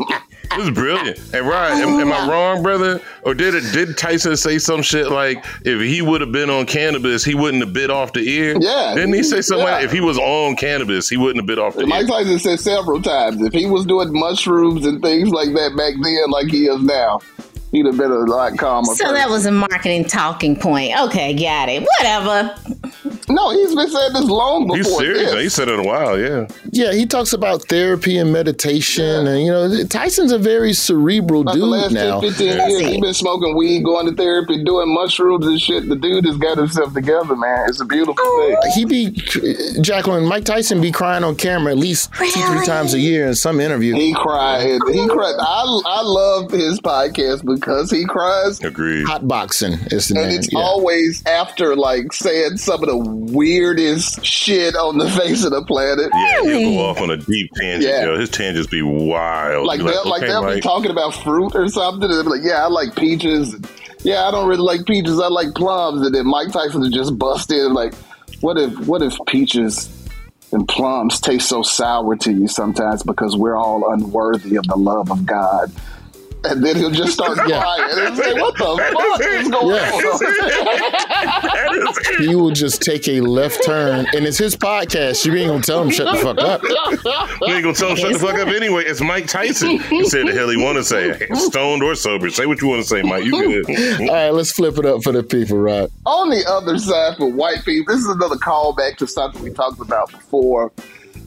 yeah. 0.01 0.17
This 0.57 0.65
is 0.65 0.71
brilliant. 0.71 1.19
And 1.33 1.47
Ryan, 1.47 1.87
am, 1.89 1.99
am 1.99 2.11
I 2.11 2.29
wrong, 2.29 2.61
brother? 2.61 2.99
Or 3.23 3.33
did 3.33 3.55
it 3.55 3.63
did 3.73 3.97
Tyson 3.97 4.35
say 4.35 4.57
some 4.57 4.81
shit 4.81 5.09
like 5.11 5.43
if 5.63 5.79
he 5.81 6.01
would 6.01 6.19
have 6.21 6.31
been 6.31 6.49
on 6.49 6.65
cannabis, 6.65 7.23
he 7.23 7.35
wouldn't 7.35 7.63
have 7.63 7.73
bit 7.73 7.89
off 7.89 8.11
the 8.13 8.27
ear? 8.27 8.57
Yeah. 8.59 8.93
Didn't 8.95 9.13
he 9.13 9.23
say 9.23 9.41
something 9.41 9.65
Yeah. 9.65 9.75
like 9.75 9.85
if 9.85 9.91
he 9.91 10.01
was 10.01 10.17
on 10.17 10.55
cannabis, 10.57 11.07
he 11.07 11.15
wouldn't 11.17 11.37
have 11.37 11.45
bit 11.47 11.57
off 11.59 11.75
the 11.75 11.87
Mike 11.87 12.01
ear? 12.03 12.07
Tyson 12.07 12.39
said 12.39 12.59
several 12.59 13.01
times 13.01 13.41
if 13.41 13.53
he 13.53 13.65
was 13.65 13.85
doing 13.85 14.09
mushrooms 14.11 14.85
and 14.85 15.01
things 15.01 15.29
like 15.29 15.49
that 15.53 15.75
back 15.77 15.93
then, 16.01 16.31
like 16.31 16.47
he 16.47 16.65
is 16.67 16.81
now, 16.83 17.21
he'd 17.71 17.85
have 17.85 17.97
been 17.97 18.11
a 18.11 18.19
lot 18.19 18.57
calmer. 18.57 18.93
So 18.95 19.11
that 19.13 19.29
was 19.29 19.45
a 19.45 19.51
marketing 19.51 20.05
talking 20.05 20.55
point. 20.55 20.97
Okay, 20.99 21.33
got 21.33 21.69
it. 21.69 21.87
Whatever. 21.97 22.55
no, 23.29 23.51
he's 23.51 23.73
been 23.75 23.89
saying 23.89 24.13
this 24.13 24.25
long 24.25 24.67
before. 24.67 24.77
He's 24.77 24.97
serious. 24.97 25.31
this. 25.31 25.43
He 25.43 25.49
said 25.49 25.69
it 25.69 25.79
a 25.79 25.83
while, 25.83 26.19
yeah. 26.19 26.47
Yeah, 26.71 26.93
he 26.93 27.05
talks 27.05 27.33
about 27.33 27.63
therapy 27.63 28.17
and 28.17 28.31
meditation, 28.31 29.27
and 29.27 29.45
you 29.45 29.51
know, 29.51 29.83
Tyson's 29.85 30.31
a 30.31 30.37
very 30.37 30.73
cerebral 30.73 31.41
About 31.41 31.53
the 31.53 31.59
dude 31.59 31.69
last 31.69 31.91
now. 31.91 32.19
10, 32.21 32.29
15 32.29 32.47
years, 32.47 32.79
he's 32.81 33.01
been 33.01 33.13
smoking 33.13 33.55
weed, 33.55 33.83
going 33.83 34.05
to 34.07 34.15
therapy, 34.15 34.63
doing 34.63 34.93
mushrooms 34.93 35.45
and 35.45 35.59
shit. 35.59 35.87
The 35.87 35.95
dude 35.95 36.25
has 36.25 36.37
got 36.37 36.57
himself 36.57 36.93
together, 36.93 37.35
man. 37.35 37.69
It's 37.69 37.81
a 37.81 37.85
beautiful 37.85 38.15
oh. 38.19 38.57
thing. 38.61 38.71
He 38.75 38.85
be 38.85 39.11
Jacqueline. 39.81 40.25
Mike 40.25 40.45
Tyson 40.45 40.81
be 40.81 40.91
crying 40.91 41.23
on 41.23 41.35
camera 41.35 41.71
at 41.71 41.77
least 41.77 42.13
two, 42.13 42.25
three 42.25 42.65
times 42.65 42.93
a 42.93 42.99
year 42.99 43.27
in 43.27 43.35
some 43.35 43.59
interview. 43.59 43.93
He 43.95 44.13
cried. 44.13 44.79
He 44.91 45.07
cried. 45.07 45.35
I, 45.39 45.81
I 45.85 46.01
love 46.01 46.51
his 46.51 46.79
podcast 46.79 47.45
because 47.45 47.60
he 47.91 48.05
cries. 48.05 48.59
Agreed. 48.61 49.05
Hot 49.05 49.27
boxing 49.27 49.73
is 49.91 50.07
the 50.09 50.19
And 50.19 50.29
name. 50.29 50.39
it's 50.39 50.51
yeah. 50.51 50.59
always 50.59 51.25
after 51.25 51.75
like 51.75 52.11
saying 52.13 52.57
some 52.57 52.81
of 52.83 52.89
the 52.89 52.97
weirdest 52.97 54.25
shit 54.25 54.75
on 54.75 54.97
the 54.97 55.09
face 55.19 55.43
of 55.43 55.51
the 55.51 55.63
planet. 55.65 56.09
Yeah, 56.13 56.41
he'll 56.43 56.71
go 56.77 56.79
off 56.85 56.99
on 57.01 57.09
a 57.11 57.17
deep 57.17 57.51
tangent, 57.55 57.83
Yeah. 57.83 58.05
yo. 58.05 58.19
His 58.19 58.29
tangents 58.29 58.69
be 58.69 58.81
wild. 58.81 59.65
Like 59.65 59.79
Be 59.79 59.85
they'll, 59.85 60.07
like 60.09 60.23
okay, 60.23 60.31
they'll 60.31 60.53
be 60.55 60.61
talking 60.61 60.91
about 60.91 61.13
fruit 61.15 61.55
or 61.55 61.67
something, 61.67 62.03
and 62.03 62.11
they'll 62.13 62.23
be 62.23 62.29
like, 62.29 62.41
"Yeah, 62.43 62.63
I 62.63 62.67
like 62.67 62.95
peaches." 62.95 63.55
Yeah, 64.03 64.23
I 64.27 64.31
don't 64.31 64.47
really 64.47 64.61
like 64.63 64.85
peaches. 64.85 65.19
I 65.19 65.27
like 65.27 65.53
plums. 65.55 66.05
And 66.05 66.13
then 66.15 66.25
Mike 66.25 66.51
Tyson 66.51 66.81
would 66.81 66.91
just 66.93 67.17
bust 67.19 67.51
in 67.51 67.73
like, 67.73 67.93
"What 68.41 68.57
if 68.57 68.73
what 68.87 69.01
if 69.01 69.15
peaches 69.27 69.89
and 70.53 70.67
plums 70.67 71.19
taste 71.21 71.47
so 71.47 71.61
sour 71.61 72.15
to 72.17 72.31
you 72.33 72.47
sometimes 72.47 73.03
because 73.03 73.37
we're 73.37 73.55
all 73.55 73.91
unworthy 73.93 74.55
of 74.57 74.65
the 74.67 74.75
love 74.75 75.11
of 75.11 75.25
God?" 75.25 75.71
And 76.43 76.63
then 76.63 76.75
he'll 76.75 76.89
just 76.89 77.13
start 77.13 77.37
crying 77.37 77.97
and 77.99 78.17
say, 78.17 78.33
"What 78.33 78.57
the 78.57 78.65
fuck 78.93 79.21
is 79.21 79.47
going 79.49 79.79
on?" 82.17 82.17
he 82.27 82.35
will 82.35 82.49
just 82.49 82.81
take 82.81 83.07
a 83.07 83.21
left 83.21 83.63
turn, 83.63 84.07
and 84.15 84.25
it's 84.25 84.39
his 84.39 84.55
podcast. 84.55 85.23
You 85.23 85.35
ain't 85.35 85.49
gonna 85.49 85.61
tell 85.61 85.83
him 85.83 85.91
shut 85.91 86.11
the 86.13 86.19
fuck 86.19 86.39
up. 86.39 86.61
We 87.41 87.53
ain't 87.53 87.63
gonna 87.63 87.75
tell 87.75 87.89
him 87.91 87.97
shut 87.97 88.13
the 88.13 88.19
fuck 88.19 88.39
up 88.39 88.47
anyway. 88.47 88.85
It's 88.85 89.01
Mike 89.01 89.27
Tyson. 89.27 89.79
He 89.81 90.03
said 90.09 90.27
the 90.27 90.33
hell 90.33 90.49
he 90.49 90.57
want 90.57 90.77
to 90.77 90.83
say, 90.83 91.27
stoned 91.33 91.83
or 91.83 91.93
sober. 91.95 92.29
Say 92.29 92.45
what 92.47 92.61
you 92.61 92.67
want 92.67 92.81
to 92.81 92.87
say, 92.87 93.01
Mike. 93.03 93.23
You 93.23 93.63
good? 93.63 94.01
All 94.09 94.15
right, 94.15 94.29
let's 94.31 94.51
flip 94.51 94.77
it 94.77 94.85
up 94.85 95.03
for 95.03 95.11
the 95.11 95.23
people, 95.23 95.59
right? 95.59 95.89
On 96.05 96.29
the 96.29 96.43
other 96.47 96.77
side, 96.79 97.17
for 97.17 97.27
white 97.29 97.63
people, 97.65 97.93
this 97.93 98.03
is 98.03 98.09
another 98.09 98.35
callback 98.37 98.97
to 98.97 99.07
something 99.07 99.43
we 99.43 99.51
talked 99.51 99.79
about 99.79 100.11
before 100.11 100.71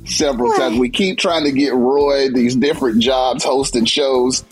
several 0.05 0.53
times. 0.55 0.79
We 0.79 0.89
keep 0.89 1.19
trying 1.19 1.45
to 1.45 1.53
get 1.53 1.75
Roy 1.75 2.31
these 2.31 2.57
different 2.57 3.01
jobs 3.01 3.45
hosting 3.45 3.85
shows. 3.85 4.45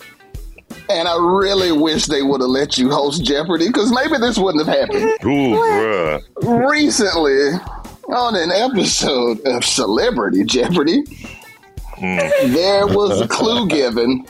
And 0.89 1.09
I 1.09 1.17
really 1.17 1.73
wish 1.73 2.07
they 2.07 2.23
would 2.23 2.41
have 2.41 2.51
let 2.51 2.77
you 2.79 2.91
host 2.91 3.25
Jeopardy 3.25 3.69
because 3.69 3.93
maybe 3.93 4.19
this 4.19 4.39
wouldn't 4.39 4.67
have 4.67 4.77
happened. 4.77 5.03
Ooh, 5.25 5.57
bruh. 5.57 6.71
Recently, 6.71 7.53
on 8.09 8.35
an 8.37 8.51
episode 8.51 9.41
of 9.47 9.65
Celebrity 9.65 10.45
Jeopardy, 10.45 11.03
hmm. 11.95 12.19
there 12.53 12.87
was 12.87 13.21
a 13.21 13.29
clue 13.29 13.69
given. 13.69 14.27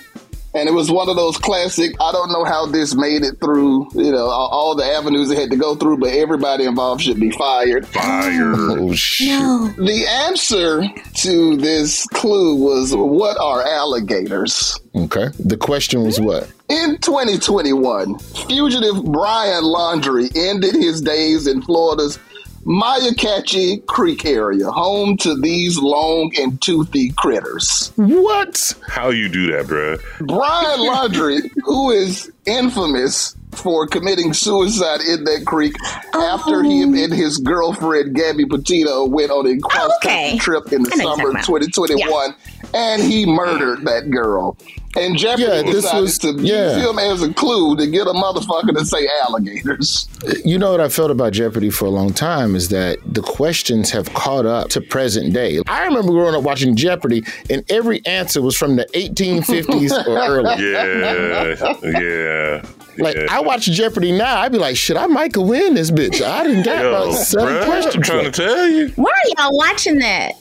And 0.55 0.68
it 0.68 0.72
was 0.72 0.90
one 0.90 1.09
of 1.09 1.16
those 1.16 1.38
classic, 1.38 1.94
I 1.98 2.12
don't 2.12 2.30
know 2.30 2.44
how 2.44 2.66
this 2.66 2.94
made 2.94 3.22
it 3.22 3.40
through, 3.40 3.88
you 3.94 4.12
know, 4.12 4.26
all, 4.26 4.48
all 4.48 4.74
the 4.74 4.84
avenues 4.84 5.30
it 5.30 5.38
had 5.38 5.50
to 5.50 5.57
go 5.57 5.74
through, 5.74 5.96
but 5.96 6.11
everybody 6.11 6.64
involved 6.64 7.00
should 7.00 7.18
be 7.18 7.30
fired. 7.30 7.86
Fire. 7.88 8.53
Oh 8.82 8.92
shit! 8.94 9.76
The 9.76 10.07
answer 10.26 10.82
to 11.22 11.57
this 11.57 12.07
clue 12.09 12.57
was 12.57 12.94
what 12.94 13.38
are 13.38 13.62
alligators? 13.62 14.78
Okay. 14.94 15.28
The 15.38 15.57
question 15.57 16.03
was 16.05 16.20
what? 16.20 16.50
In 16.68 16.98
2021, 16.98 18.18
fugitive 18.18 19.05
Brian 19.05 19.64
Laundrie 19.64 20.34
ended 20.36 20.74
his 20.74 21.00
days 21.00 21.46
in 21.46 21.62
Florida's 21.62 22.18
Mayakachi 22.65 23.85
Creek 23.87 24.25
area, 24.25 24.71
home 24.71 25.17
to 25.19 25.35
these 25.41 25.79
long 25.79 26.33
and 26.39 26.61
toothy 26.61 27.11
critters. 27.17 27.93
What? 27.97 28.75
How 28.89 29.11
you 29.11 29.29
do 29.29 29.51
that, 29.53 29.67
bruh? 29.67 30.01
Brian 30.27 30.81
Laundrie, 30.89 31.51
who 31.65 31.91
is 31.91 32.31
infamous 32.47 33.37
for 33.53 33.87
committing 33.87 34.33
suicide 34.33 35.01
in 35.03 35.25
that 35.25 35.43
creek 35.45 35.75
after 36.15 36.63
him 36.63 36.95
and 36.95 37.13
his 37.13 37.37
girlfriend 37.39 38.15
Gabby 38.15 38.47
Petito 38.47 39.05
went 39.05 39.31
on 39.31 39.47
a 39.47 39.59
cross 39.59 39.93
country 40.03 40.11
Okay. 40.31 40.39
trip 40.39 40.73
in 40.73 40.83
the 40.85 40.91
summer 40.93 41.23
you're 41.23 41.39
of 41.39 41.45
talking 41.45 41.69
2021, 41.71 42.35
and 42.75 43.03
he 43.03 43.27
murdered 43.27 43.83
that 43.85 44.11
girl. 44.11 44.57
And 44.95 45.16
Jeopardy 45.16 45.43
Yeah, 45.45 45.62
this 45.62 45.90
was- 45.93 46.18
to 46.18 46.32
yeah. 46.38 46.76
use 46.76 46.86
him 46.90 46.99
as 46.99 47.22
a 47.22 47.32
clue 47.32 47.76
to 47.76 47.86
get 47.86 48.07
a 48.07 48.11
motherfucker 48.12 48.76
to 48.76 48.84
say 48.84 49.09
alligators. 49.26 50.07
You 50.45 50.59
know 50.59 50.70
what 50.70 50.80
I 50.80 50.88
felt 50.90 51.11
about 51.11 51.32
Jeopardy 51.32 51.70
for 51.70 51.86
a 51.86 51.90
long 51.90 52.12
time 52.12 52.55
is 52.55 52.68
that 52.68 52.99
the 53.07 53.22
questions 53.22 53.90
have 53.90 54.12
caught 54.14 54.45
up 54.47 54.68
to 54.70 54.80
present 54.82 55.32
day. 55.32 55.61
I 55.66 55.84
remember 55.86 56.12
growing 56.12 56.34
up 56.34 56.43
watching 56.43 56.76
Jeopardy, 56.76 57.24
and 57.49 57.64
every 57.70 58.05
answer 58.07 58.43
was 58.43 58.57
from 58.57 58.76
the 58.76 58.84
1850s 58.95 60.07
or 60.07 60.18
earlier. 60.18 60.57
Yeah, 60.61 61.90
yeah. 62.01 62.62
Like 62.99 63.16
yeah. 63.16 63.26
I 63.30 63.40
watch 63.40 63.64
Jeopardy 63.70 64.12
now, 64.12 64.40
I'd 64.40 64.53
be 64.53 64.59
like, 64.59 64.76
shit, 64.76 64.99
I 64.99 65.07
might 65.07 65.32
could 65.32 65.47
win 65.49 65.72
this 65.74 65.90
bitch. 65.90 66.20
I 66.20 66.45
didn't 66.45 66.64
got 66.64 66.82
Yo, 66.82 66.88
about 66.90 67.12
seven 67.14 67.47
bruh, 67.55 67.61
I'm 67.62 67.66
questions. 67.66 68.07
trying 68.07 68.24
to 68.24 68.30
tell 68.30 68.68
you. 68.68 68.88
Why 68.97 69.11
are 69.11 69.43
y'all 69.43 69.57
watching 69.57 69.99
that? 70.01 70.32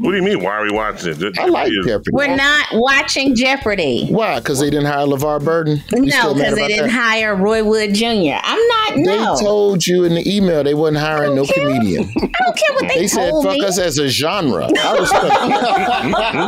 What 0.00 0.10
do 0.10 0.16
you 0.16 0.22
mean? 0.24 0.42
Why 0.42 0.50
are 0.56 0.62
we 0.64 0.72
watching 0.72 1.14
it? 1.22 1.38
I 1.38 1.46
like 1.46 1.72
Jeopardy. 1.86 2.10
We're 2.12 2.34
not 2.34 2.66
watching 2.72 3.36
Jeopardy. 3.36 3.83
Why? 4.08 4.38
Because 4.38 4.60
they 4.60 4.70
didn't 4.70 4.86
hire 4.86 5.06
LeVar 5.06 5.44
Burton? 5.44 5.82
You 5.92 6.06
No, 6.06 6.34
because 6.34 6.54
they 6.56 6.68
didn't 6.68 6.86
that? 6.88 6.90
hire 6.92 7.34
Roy 7.36 7.62
Wood 7.64 7.94
Jr. 7.94 8.38
I'm 8.42 8.66
not. 8.68 8.94
They 8.96 9.02
No, 9.02 9.36
told 9.40 9.86
you 9.86 10.04
in 10.04 10.14
the 10.14 10.22
email 10.36 10.62
they 10.64 10.74
wasn't 10.74 10.98
hiring 10.98 11.34
no 11.34 11.44
comedian. 11.46 12.04
I 12.04 12.12
don't 12.12 12.56
care 12.56 12.74
what 12.74 12.88
they, 12.88 12.98
They 13.00 13.06
said 13.08 13.32
fuck 13.42 13.54
me. 13.54 13.64
us 13.64 13.78
as 13.78 13.98
a 13.98 14.08
genre. 14.08 14.68
I 14.78 14.98
respect 14.98 15.34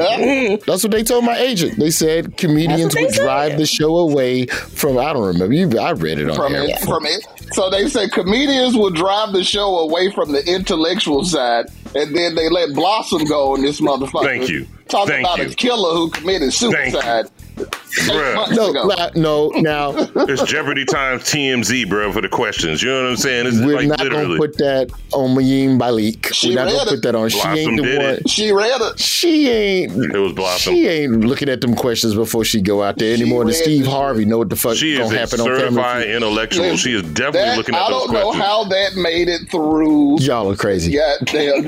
it. 0.00 0.66
That's 0.66 0.82
what 0.82 0.92
they 0.92 1.02
told 1.02 1.24
my 1.24 1.36
agent. 1.38 1.78
They 1.78 1.90
said 1.90 2.36
comedians 2.36 2.94
they 2.94 3.02
would 3.04 3.14
said. 3.14 3.22
drive 3.22 3.58
the 3.58 3.66
show 3.66 3.96
away 3.98 4.46
from. 4.46 4.98
I 4.98 5.12
don't 5.12 5.26
remember. 5.26 5.54
You, 5.54 5.78
I 5.78 5.92
read 5.92 6.18
it 6.18 6.28
on 6.30 6.36
from 6.36 6.54
air. 6.54 6.64
it, 6.66 6.78
from 6.80 7.06
it. 7.06 7.26
So 7.52 7.70
they 7.70 7.88
said 7.88 8.12
comedians 8.12 8.76
will 8.76 8.90
drive 8.90 9.32
the 9.32 9.44
show 9.44 9.78
away 9.78 10.10
from 10.12 10.32
the 10.32 10.44
intellectual 10.46 11.24
side, 11.24 11.66
and 11.94 12.14
then 12.16 12.34
they 12.34 12.48
let 12.48 12.74
Blossom 12.74 13.24
go 13.24 13.52
on 13.54 13.62
this 13.62 13.80
motherfucker. 13.80 14.24
Thank 14.24 14.48
you. 14.48 14.66
Talk 14.90 15.08
Thank 15.08 15.26
about 15.26 15.38
you. 15.38 15.46
a 15.46 15.48
killer 15.54 15.94
who 15.94 16.10
committed 16.10 16.52
suicide. 16.52 17.26
Bruh. 17.56 18.56
No, 18.56 18.70
ago. 18.70 18.84
la- 18.86 19.10
no. 19.16 19.48
Now 19.56 19.90
It's 20.26 20.42
Jeopardy 20.44 20.84
times 20.86 21.24
TMZ, 21.24 21.88
bro, 21.90 22.10
for 22.12 22.22
the 22.22 22.28
questions. 22.28 22.82
You 22.82 22.88
know 22.88 23.02
what 23.02 23.10
I'm 23.10 23.16
saying? 23.18 23.44
This 23.44 23.54
is 23.56 23.60
we're 23.66 23.76
like 23.76 23.88
not 23.88 24.00
literally. 24.00 24.24
gonna 24.24 24.38
put 24.38 24.56
that 24.58 24.90
on 25.12 25.34
Mayim 25.36 25.78
Bialik. 25.78 26.32
She 26.32 26.50
We're 26.50 26.54
not 26.64 26.70
gonna 26.72 26.82
it. 26.82 26.88
put 26.88 27.02
that 27.02 27.14
on. 27.14 27.28
She 27.28 27.38
ain't 27.48 27.76
the 27.76 27.82
one. 27.82 28.04
it. 28.14 28.30
She 28.30 28.52
read 28.52 28.80
it. 28.80 28.98
She 28.98 29.50
ain't. 29.50 29.92
it 29.92 30.18
was 30.18 30.32
Blossom. 30.32 30.74
She 30.74 30.86
ain't 30.86 31.20
looking 31.20 31.48
at 31.50 31.60
them 31.60 31.74
questions 31.74 32.14
before 32.14 32.44
she 32.46 32.62
go 32.62 32.82
out 32.82 32.96
there 32.96 33.14
She 33.16 33.22
anymore 33.22 33.44
than 33.44 33.52
Steve 33.54 33.84
the 33.84 33.90
Harvey 33.90 34.24
know 34.24 34.38
what 34.38 34.48
the 34.48 34.56
fuck 34.56 34.76
She 34.76 34.92
is 34.94 34.98
gonna 35.00 35.14
a 35.14 35.18
happen 35.18 35.40
on 35.40 35.46
Family 35.48 35.60
certified 35.60 36.04
Feud. 36.04 36.16
intellectual. 36.16 36.76
She 36.78 36.92
is 36.94 37.02
definitely 37.02 37.40
That, 37.40 37.56
looking 37.58 37.74
at 37.74 37.82
I 37.82 37.90
those 37.90 38.04
don't 38.06 38.12
know 38.14 38.32
how 38.32 38.64
that 38.64 38.94
made 38.96 39.28
it 39.28 39.50
through. 39.50 40.20
Y'all 40.20 40.50
are 40.50 40.56
crazy. 40.56 40.92
Goddamn, 40.96 41.64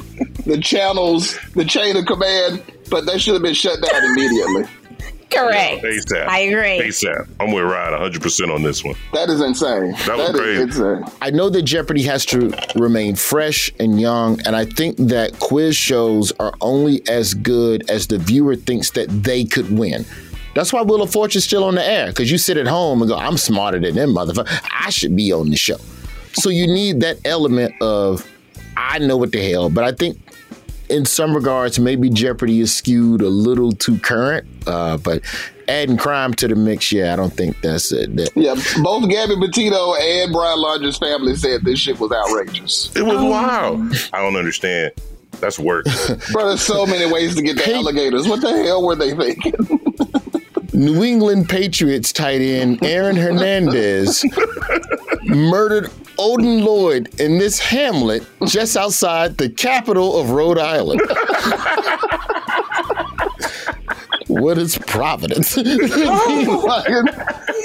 the 0.47 0.59
channels, 0.63 1.39
the 1.55 1.65
chain 1.65 1.97
of 1.97 2.07
command, 2.07 2.63
but 2.93 3.07
they 3.07 3.19
should 3.19 3.35
have 3.35 3.43
been 3.43 3.55
shut 3.55 3.81
down 3.83 4.05
immediately. 4.05 4.65
Correct. 5.31 5.83
ASAP. 5.83 6.27
I 6.29 6.41
agree. 6.41 6.79
ASAP. 6.79 7.27
I'm 7.41 7.53
with 7.53 7.65
Ryan 7.65 7.99
100% 8.13 8.55
on 8.55 8.63
this 8.63 8.85
one. 8.85 8.95
That 9.15 9.31
is 9.31 9.41
insane. 9.41 9.93
That 10.07 10.19
was 10.19 10.31
crazy. 10.31 10.63
insane. 10.63 11.05
I 11.23 11.31
know 11.31 11.49
that 11.49 11.63
Jeopardy 11.63 12.03
has 12.03 12.27
to 12.27 12.53
remain 12.77 13.17
fresh 13.17 13.73
and 13.81 13.99
young, 13.99 14.41
and 14.47 14.55
I 14.55 14.67
think 14.67 14.99
that 14.99 15.39
quiz 15.39 15.75
shows 15.75 16.33
are 16.39 16.53
only 16.61 17.01
as 17.09 17.33
good 17.33 17.89
as 17.89 18.09
the 18.09 18.19
viewer 18.19 18.57
thinks 18.57 18.91
that 18.91 19.09
they 19.09 19.47
could 19.47 19.77
win. 19.77 20.05
That's 20.55 20.71
why 20.71 20.83
Wheel 20.83 21.01
of 21.01 21.11
Fortune's 21.11 21.45
still 21.45 21.65
on 21.65 21.77
the 21.77 21.85
air, 21.85 22.09
because 22.09 22.31
you 22.31 22.37
sit 22.37 22.59
at 22.59 22.67
home 22.67 23.01
and 23.01 23.09
go, 23.11 23.17
I'm 23.17 23.39
smarter 23.39 23.81
than 23.81 23.95
them 23.95 24.11
motherfucker. 24.11 24.47
I 24.71 24.91
should 24.91 25.17
be 25.17 25.33
on 25.33 25.49
the 25.49 25.57
show. 25.57 25.79
So 26.35 26.51
you 26.51 26.67
need 26.67 27.01
that 27.01 27.17
element 27.25 27.75
of, 27.81 28.31
I 28.77 28.99
know 28.99 29.17
what 29.17 29.33
the 29.33 29.51
hell, 29.51 29.71
but 29.71 29.83
I 29.83 29.93
think 29.93 30.19
in 30.93 31.05
some 31.07 31.35
regards, 31.35 31.79
maybe 31.79 32.11
Jeopardy 32.11 32.61
is 32.61 32.73
skewed 32.73 33.23
a 33.23 33.29
little 33.29 33.73
too 33.73 33.99
current. 33.99 34.47
Uh, 34.67 34.99
but 34.99 35.23
adding 35.69 35.97
crime 35.97 36.35
to 36.35 36.49
the 36.49 36.55
mix, 36.55 36.93
yeah, 36.93 37.13
I 37.13 37.17
don't 37.17 37.33
think 37.33 37.61
that's 37.63 37.91
it. 37.93 38.15
That, 38.17 38.31
Yeah, 38.37 38.55
both 38.83 39.09
Gabby 39.09 39.37
Petito 39.41 39.95
and 39.95 40.33
Brian 40.33 40.59
Laundrie's 40.61 40.99
family 40.99 41.35
said 41.35 41.65
this 41.65 41.81
shit 41.81 41.99
was 41.99 42.13
outrageous. 42.13 42.95
It 42.95 43.03
was 43.03 43.17
wild. 43.17 43.93
I 44.13 44.21
don't 44.21 44.37
understand. 44.37 44.93
That's 45.41 45.59
work. 45.59 45.87
Bro, 46.33 46.49
there's 46.49 46.63
so 46.63 46.87
many 46.87 47.11
ways 47.11 47.35
to 47.37 47.43
get 47.43 47.57
the 47.57 47.75
alligators. 47.75 48.29
What 48.29 48.43
the 48.43 48.53
hell 48.63 48.85
were 48.85 48.95
they 48.95 49.15
thinking? 49.15 49.55
New 50.75 51.03
England 51.03 51.49
Patriots 51.49 52.13
tight 52.13 52.41
end 52.41 52.83
Aaron 52.85 53.17
Hernandez 53.17 54.25
murdered 55.25 55.91
Odin 56.19 56.65
Lloyd 56.65 57.09
in 57.21 57.39
this 57.39 57.59
hamlet 57.59 58.27
just 58.47 58.77
outside 58.77 59.39
the 59.39 59.49
capital 59.49 60.19
of 60.19 60.31
Rhode 60.31 60.59
Island. 60.59 61.01
what 64.29 64.59
is 64.59 64.79
Providence? 64.79 65.55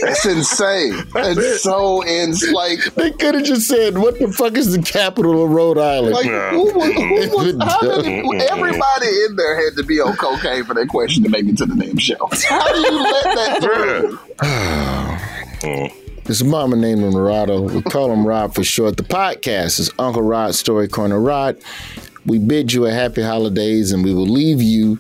That's 0.01 0.25
insane. 0.25 1.03
It's 1.15 1.63
so 1.63 2.05
ins 2.05 2.49
like 2.51 2.83
they 2.95 3.11
could 3.11 3.35
have 3.35 3.43
just 3.43 3.67
said, 3.67 3.97
"What 3.97 4.19
the 4.19 4.31
fuck 4.31 4.57
is 4.57 4.75
the 4.75 4.81
capital 4.81 5.43
of 5.43 5.51
Rhode 5.51 5.77
Island?" 5.77 6.13
like 6.13 6.25
who 6.25 6.63
was, 6.73 6.93
who 6.93 7.11
was 7.35 7.55
how 7.63 8.01
many, 8.01 8.41
everybody 8.47 9.07
in 9.27 9.35
there 9.35 9.55
had 9.63 9.75
to 9.77 9.83
be 9.83 9.99
on 9.99 10.15
cocaine 10.17 10.63
for 10.65 10.73
that 10.75 10.87
question 10.89 11.23
to 11.23 11.29
make 11.29 11.45
it 11.45 11.57
to 11.57 11.65
the 11.65 11.75
damn 11.75 11.97
show. 11.97 12.29
How 12.47 12.73
do 12.73 12.79
you 12.79 13.03
let 13.03 13.23
that 13.23 13.61
through? 13.61 14.19
Mm. 15.57 15.91
Mm. 16.27 16.29
His 16.29 16.43
mama 16.43 16.75
named 16.75 17.01
him. 17.03 17.13
We 17.13 17.81
call 17.83 18.11
him 18.11 18.27
Rod 18.27 18.53
for 18.53 18.63
short. 18.63 18.97
The 18.97 19.03
podcast 19.03 19.79
is 19.79 19.89
Uncle 19.97 20.21
Rod 20.21 20.55
Story 20.55 20.89
Corner. 20.89 21.19
Rod, 21.19 21.57
we 22.25 22.37
bid 22.37 22.73
you 22.73 22.85
a 22.85 22.91
happy 22.91 23.21
holidays 23.21 23.93
and 23.93 24.03
we 24.03 24.13
will 24.13 24.27
leave 24.27 24.61
you 24.61 24.99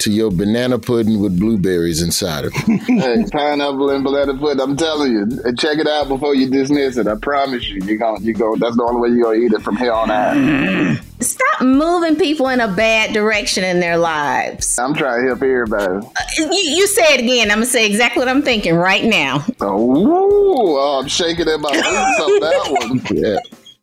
to 0.00 0.10
your 0.10 0.30
banana 0.30 0.78
pudding 0.78 1.20
with 1.20 1.38
blueberries 1.38 2.02
inside 2.02 2.44
of 2.44 2.52
it. 2.54 2.80
hey, 2.86 3.24
pineapple 3.30 3.90
and 3.90 4.04
banana 4.04 4.36
pudding. 4.36 4.60
I'm 4.60 4.76
telling 4.76 5.12
you, 5.12 5.26
check 5.58 5.78
it 5.78 5.86
out 5.86 6.08
before 6.08 6.34
you 6.34 6.48
dismiss 6.50 6.96
it. 6.96 7.06
I 7.06 7.16
promise 7.16 7.68
you, 7.68 7.80
you're 7.84 7.98
gonna, 7.98 8.20
you 8.20 8.34
go. 8.34 8.56
That's 8.56 8.76
the 8.76 8.84
only 8.84 9.00
way 9.00 9.16
you're 9.16 9.24
gonna 9.24 9.44
eat 9.44 9.52
it 9.52 9.62
from 9.62 9.76
here 9.76 9.92
on 9.92 10.10
out. 10.10 10.98
Stop 11.20 11.62
moving 11.62 12.14
people 12.14 12.48
in 12.48 12.60
a 12.60 12.68
bad 12.68 13.12
direction 13.12 13.64
in 13.64 13.80
their 13.80 13.96
lives. 13.96 14.78
I'm 14.78 14.94
trying 14.94 15.22
to 15.22 15.26
help 15.28 15.42
everybody. 15.42 16.06
Uh, 16.06 16.10
you, 16.36 16.46
you 16.52 16.86
say 16.86 17.14
it 17.14 17.20
again. 17.20 17.50
I'm 17.50 17.56
gonna 17.56 17.66
say 17.66 17.86
exactly 17.86 18.20
what 18.20 18.28
I'm 18.28 18.42
thinking 18.42 18.74
right 18.76 19.04
now. 19.04 19.44
Oh, 19.60 20.76
oh, 20.78 21.00
I'm 21.00 21.08
shaking 21.08 21.48
in 21.48 21.60
my 21.60 21.72
boots 21.72 21.86
on 21.86 22.40
that 22.40 22.66
one. 22.80 23.02
Yeah. 23.18 23.38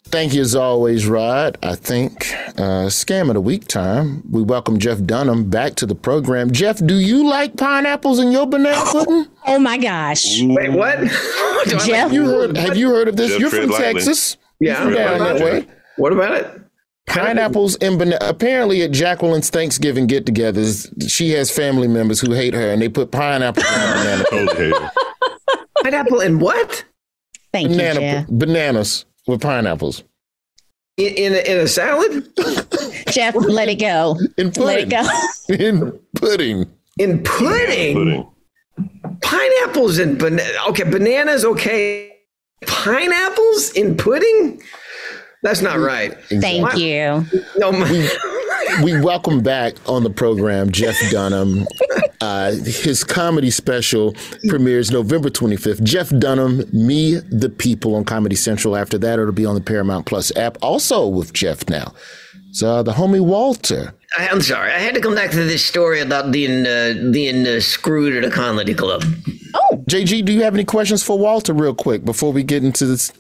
Thank 0.08 0.34
you 0.34 0.42
as 0.42 0.56
always, 0.56 1.08
Rod. 1.08 1.58
I 1.64 1.76
think 1.76 2.32
uh, 2.58 2.88
scam 2.88 3.28
of 3.28 3.34
the 3.34 3.42
week 3.42 3.68
time. 3.68 4.24
We 4.30 4.42
welcome 4.44 4.80
Jeff 4.80 5.04
Dunham 5.04 5.50
back 5.50 5.76
to 5.76 5.86
the 5.86 5.96
program. 5.96 6.52
Jeff, 6.52 6.78
do 6.86 6.96
you 7.00 7.28
like 7.28 7.58
pineapples 7.58 8.20
in 8.20 8.32
your 8.32 8.46
banana 8.48 8.82
pudding? 8.92 9.26
Oh 9.48 9.60
my 9.60 9.78
gosh. 9.78 10.42
Wait, 10.42 10.72
what? 10.72 11.00
Jeff, 11.86 12.14
You 12.14 12.26
heard? 12.26 12.56
Have 12.56 12.78
you 12.78 12.90
heard 12.90 13.08
of 13.08 13.18
this? 13.18 13.32
Jeff 13.32 13.40
You're 13.42 13.50
from 13.50 13.70
lightly. 13.72 13.94
Texas. 13.94 14.38
Yeah, 14.60 14.74
You're 14.74 14.84
from 14.84 14.94
down 14.94 15.20
what 15.20 15.38
that 15.38 15.44
way. 15.44 15.68
What 15.98 16.14
about 16.14 16.32
it? 16.36 16.62
Pineapples 17.08 17.76
in 17.78 17.98
banana. 17.98 18.18
Apparently, 18.22 18.82
at 18.84 18.92
Jacqueline's 18.92 19.50
Thanksgiving 19.50 20.08
get-togethers, 20.08 21.10
she 21.12 21.32
has 21.32 21.52
family 21.52 21.88
members 21.88 22.20
who 22.20 22.32
hate 22.34 22.54
her, 22.54 22.72
and 22.72 22.82
they 22.82 22.90
put 22.90 23.12
pineapples 23.12 23.66
in 23.66 23.74
banana. 23.74 24.24
Okay. 24.52 24.72
Pineapple 25.84 26.20
and 26.22 26.42
what? 26.42 26.86
thank 27.52 27.70
you, 27.70 27.78
Jeff. 27.78 28.28
bananas 28.28 29.06
with 29.28 29.42
pineapples 29.42 30.04
In, 30.98 31.14
in, 31.16 31.34
a, 31.34 31.52
in 31.52 31.58
a 31.60 31.68
salad? 31.68 32.28
Jeff, 33.10 33.36
let 33.60 33.70
it 33.70 33.76
go. 33.80 34.18
in 34.38 34.52
Let 34.52 34.80
it 34.80 34.90
pudding. 34.90 34.90
go. 34.90 35.64
in 35.66 36.00
pudding. 36.16 36.66
In 36.98 37.24
pudding? 37.24 37.96
Pudding. 37.96 38.32
Pineapples 39.22 39.98
and 40.00 40.18
banana. 40.20 40.50
Okay, 40.70 40.84
bananas, 40.84 41.46
okay. 41.46 42.12
Pineapples 42.66 43.72
in 43.72 43.96
pudding? 43.98 44.62
That's 45.44 45.62
not 45.62 45.78
mm. 45.78 45.86
right. 45.86 46.18
Thank 46.42 46.64
What? 46.64 46.78
you. 46.78 47.26
No, 47.58 47.72
my, 47.72 48.10
we 48.84 49.00
welcome 49.00 49.42
back 49.42 49.76
on 49.88 50.04
the 50.04 50.10
program 50.10 50.72
Jeff 50.72 50.96
Dunham. 51.12 51.66
Uh, 52.22 52.52
his 52.52 53.04
comedy 53.04 53.50
special 53.50 54.16
premieres 54.48 54.92
November 54.92 55.30
25th. 55.30 55.84
Jeff 55.84 56.10
Dunham, 56.18 56.64
Me 56.72 57.16
the 57.16 57.50
People 57.50 57.96
on 57.96 58.04
Comedy 58.06 58.36
Central. 58.36 58.76
After 58.76 58.98
that, 58.98 59.20
it'll 59.20 59.32
be 59.32 59.46
on 59.46 59.56
the 59.56 59.62
Paramount 59.62 60.06
Plus 60.06 60.36
app. 60.36 60.58
Also 60.62 61.08
with 61.08 61.34
Jeff 61.34 61.68
now. 61.70 61.94
So 62.52 62.84
the 62.84 62.94
homie 62.94 63.20
Walter. 63.20 63.94
I, 64.18 64.30
I'm 64.30 64.42
sorry. 64.42 64.72
I 64.72 64.80
had 64.80 64.96
to 64.96 65.02
come 65.02 65.14
back 65.14 65.32
to 65.32 65.44
this 65.44 65.66
story 65.66 66.00
about 66.00 66.32
being 66.32 66.66
uh, 66.66 67.12
being 67.12 67.46
uh, 67.46 67.60
screwed 67.60 68.16
at 68.16 68.24
a 68.24 68.34
comedy 68.34 68.74
club. 68.74 69.04
Oh, 69.54 69.84
JG, 69.90 70.24
do 70.26 70.32
you 70.32 70.44
have 70.44 70.54
any 70.54 70.64
questions 70.64 71.04
for 71.04 71.18
Walter, 71.18 71.54
real 71.54 71.76
quick, 71.76 72.06
before 72.06 72.32
we 72.32 72.44
get 72.44 72.64
into 72.64 72.86
this? 72.86 73.12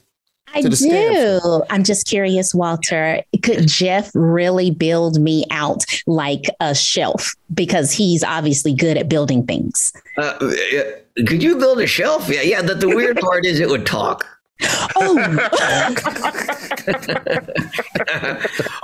I 0.56 0.62
to 0.62 0.70
the 0.70 0.76
scam. 0.76 1.42
do. 1.42 1.64
I'm 1.70 1.84
just 1.84 2.08
curious, 2.08 2.56
Walter. 2.56 3.22
Could 3.44 3.68
Jeff 3.68 4.10
really 4.14 4.72
build 4.72 5.20
me 5.20 5.46
out 5.52 5.84
like 6.08 6.46
a 6.60 6.74
shelf? 6.74 7.36
Because 7.54 7.92
he's 7.92 8.24
obviously 8.24 8.74
good 8.74 8.98
at 8.98 9.10
building 9.10 9.46
things. 9.46 9.94
Uh, 10.18 10.22
uh, 10.22 10.54
could 11.28 11.44
you 11.44 11.58
build 11.58 11.80
a 11.80 11.88
shelf? 11.88 12.30
Yeah, 12.30 12.42
yeah. 12.42 12.62
That 12.62 12.80
the 12.80 12.88
weird 12.88 13.20
part 13.20 13.46
is 13.46 13.60
it 13.60 13.70
would 13.70 13.86
talk. 13.86 14.26
Oh, 14.96 15.18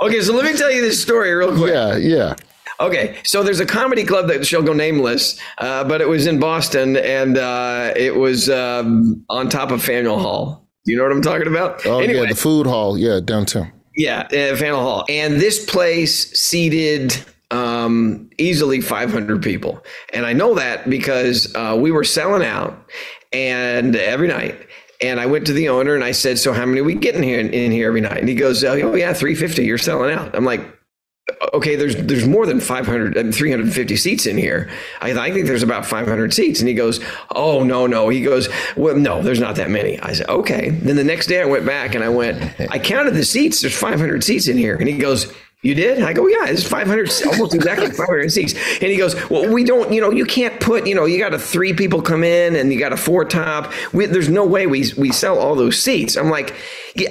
okay, 0.00 0.20
so 0.20 0.34
let 0.34 0.44
me 0.44 0.56
tell 0.56 0.70
you 0.70 0.82
this 0.82 1.00
story 1.00 1.32
real 1.32 1.56
quick. 1.56 1.72
Yeah, 1.72 1.96
yeah. 1.96 2.34
Okay, 2.80 3.16
so 3.22 3.42
there's 3.42 3.60
a 3.60 3.66
comedy 3.66 4.04
club 4.04 4.28
that 4.28 4.46
shall 4.46 4.62
go 4.62 4.72
nameless, 4.72 5.38
uh, 5.58 5.84
but 5.84 6.00
it 6.00 6.08
was 6.08 6.26
in 6.26 6.40
Boston 6.40 6.96
and 6.96 7.38
uh, 7.38 7.92
it 7.96 8.16
was 8.16 8.50
um, 8.50 9.24
on 9.28 9.48
top 9.48 9.70
of 9.70 9.82
Faneuil 9.82 10.18
Hall. 10.18 10.66
You 10.84 10.96
know 10.96 11.04
what 11.04 11.12
I'm 11.12 11.22
talking 11.22 11.46
about? 11.46 11.84
Oh, 11.86 12.00
anyway, 12.00 12.22
yeah, 12.22 12.28
the 12.30 12.34
food 12.34 12.66
hall. 12.66 12.98
Yeah, 12.98 13.20
downtown. 13.24 13.70
yeah, 13.96 14.22
uh, 14.26 14.56
Faneuil 14.56 14.80
Hall. 14.80 15.04
And 15.08 15.34
this 15.40 15.64
place 15.64 16.32
seated 16.38 17.16
um, 17.50 18.28
easily 18.38 18.80
500 18.80 19.42
people. 19.42 19.82
And 20.12 20.26
I 20.26 20.32
know 20.32 20.54
that 20.54 20.88
because 20.90 21.54
uh, 21.54 21.76
we 21.78 21.90
were 21.92 22.04
selling 22.04 22.44
out 22.44 22.88
and 23.32 23.94
every 23.94 24.28
night. 24.28 24.56
And 25.00 25.18
I 25.20 25.26
went 25.26 25.46
to 25.46 25.52
the 25.52 25.68
owner 25.68 25.94
and 25.96 26.04
I 26.04 26.12
said, 26.12 26.38
"So 26.38 26.52
how 26.52 26.64
many 26.64 26.80
we 26.80 26.94
getting 26.94 27.24
here 27.24 27.40
in, 27.40 27.50
in 27.52 27.72
here 27.72 27.88
every 27.88 28.00
night?" 28.00 28.18
And 28.18 28.28
he 28.28 28.36
goes, 28.36 28.62
"Oh 28.62 28.94
yeah, 28.94 29.12
350. 29.12 29.64
You're 29.64 29.76
selling 29.76 30.14
out." 30.14 30.32
I'm 30.32 30.44
like, 30.44 30.60
okay, 31.54 31.76
there's 31.76 31.96
there's 31.96 32.26
more 32.26 32.46
than 32.46 32.60
500, 32.60 33.16
uh, 33.16 33.32
350 33.32 33.96
seats 33.96 34.26
in 34.26 34.38
here. 34.38 34.70
I, 35.00 35.12
I 35.12 35.32
think 35.32 35.46
there's 35.46 35.62
about 35.62 35.86
500 35.86 36.32
seats. 36.32 36.60
And 36.60 36.68
he 36.68 36.74
goes, 36.74 37.00
oh, 37.34 37.62
no, 37.64 37.86
no. 37.86 38.08
He 38.08 38.22
goes, 38.22 38.48
well, 38.76 38.96
no, 38.96 39.22
there's 39.22 39.40
not 39.40 39.56
that 39.56 39.70
many. 39.70 40.00
I 40.00 40.12
said, 40.12 40.28
okay. 40.28 40.70
Then 40.70 40.96
the 40.96 41.04
next 41.04 41.26
day 41.26 41.42
I 41.42 41.46
went 41.46 41.66
back 41.66 41.94
and 41.94 42.04
I 42.04 42.08
went, 42.08 42.42
I 42.70 42.78
counted 42.78 43.14
the 43.14 43.24
seats. 43.24 43.60
There's 43.60 43.76
500 43.76 44.22
seats 44.24 44.48
in 44.48 44.56
here. 44.56 44.76
And 44.76 44.88
he 44.88 44.98
goes, 44.98 45.32
you 45.62 45.76
did? 45.76 46.02
I 46.02 46.12
go, 46.12 46.26
yeah, 46.26 46.46
it's 46.46 46.64
500, 46.64 47.08
almost 47.26 47.54
exactly 47.54 47.88
500 47.90 48.32
seats. 48.32 48.54
And 48.80 48.90
he 48.90 48.96
goes, 48.96 49.14
well, 49.30 49.52
we 49.52 49.62
don't, 49.62 49.92
you 49.92 50.00
know, 50.00 50.10
you 50.10 50.24
can't 50.24 50.60
put, 50.60 50.88
you 50.88 50.94
know, 50.94 51.04
you 51.04 51.18
got 51.18 51.34
a 51.34 51.38
three 51.38 51.72
people 51.72 52.02
come 52.02 52.24
in 52.24 52.56
and 52.56 52.72
you 52.72 52.80
got 52.80 52.92
a 52.92 52.96
four 52.96 53.24
top. 53.24 53.72
We, 53.92 54.06
there's 54.06 54.28
no 54.28 54.44
way 54.44 54.66
we, 54.66 54.86
we 54.96 55.12
sell 55.12 55.38
all 55.38 55.54
those 55.54 55.80
seats. 55.80 56.16
I'm 56.16 56.30
like, 56.30 56.54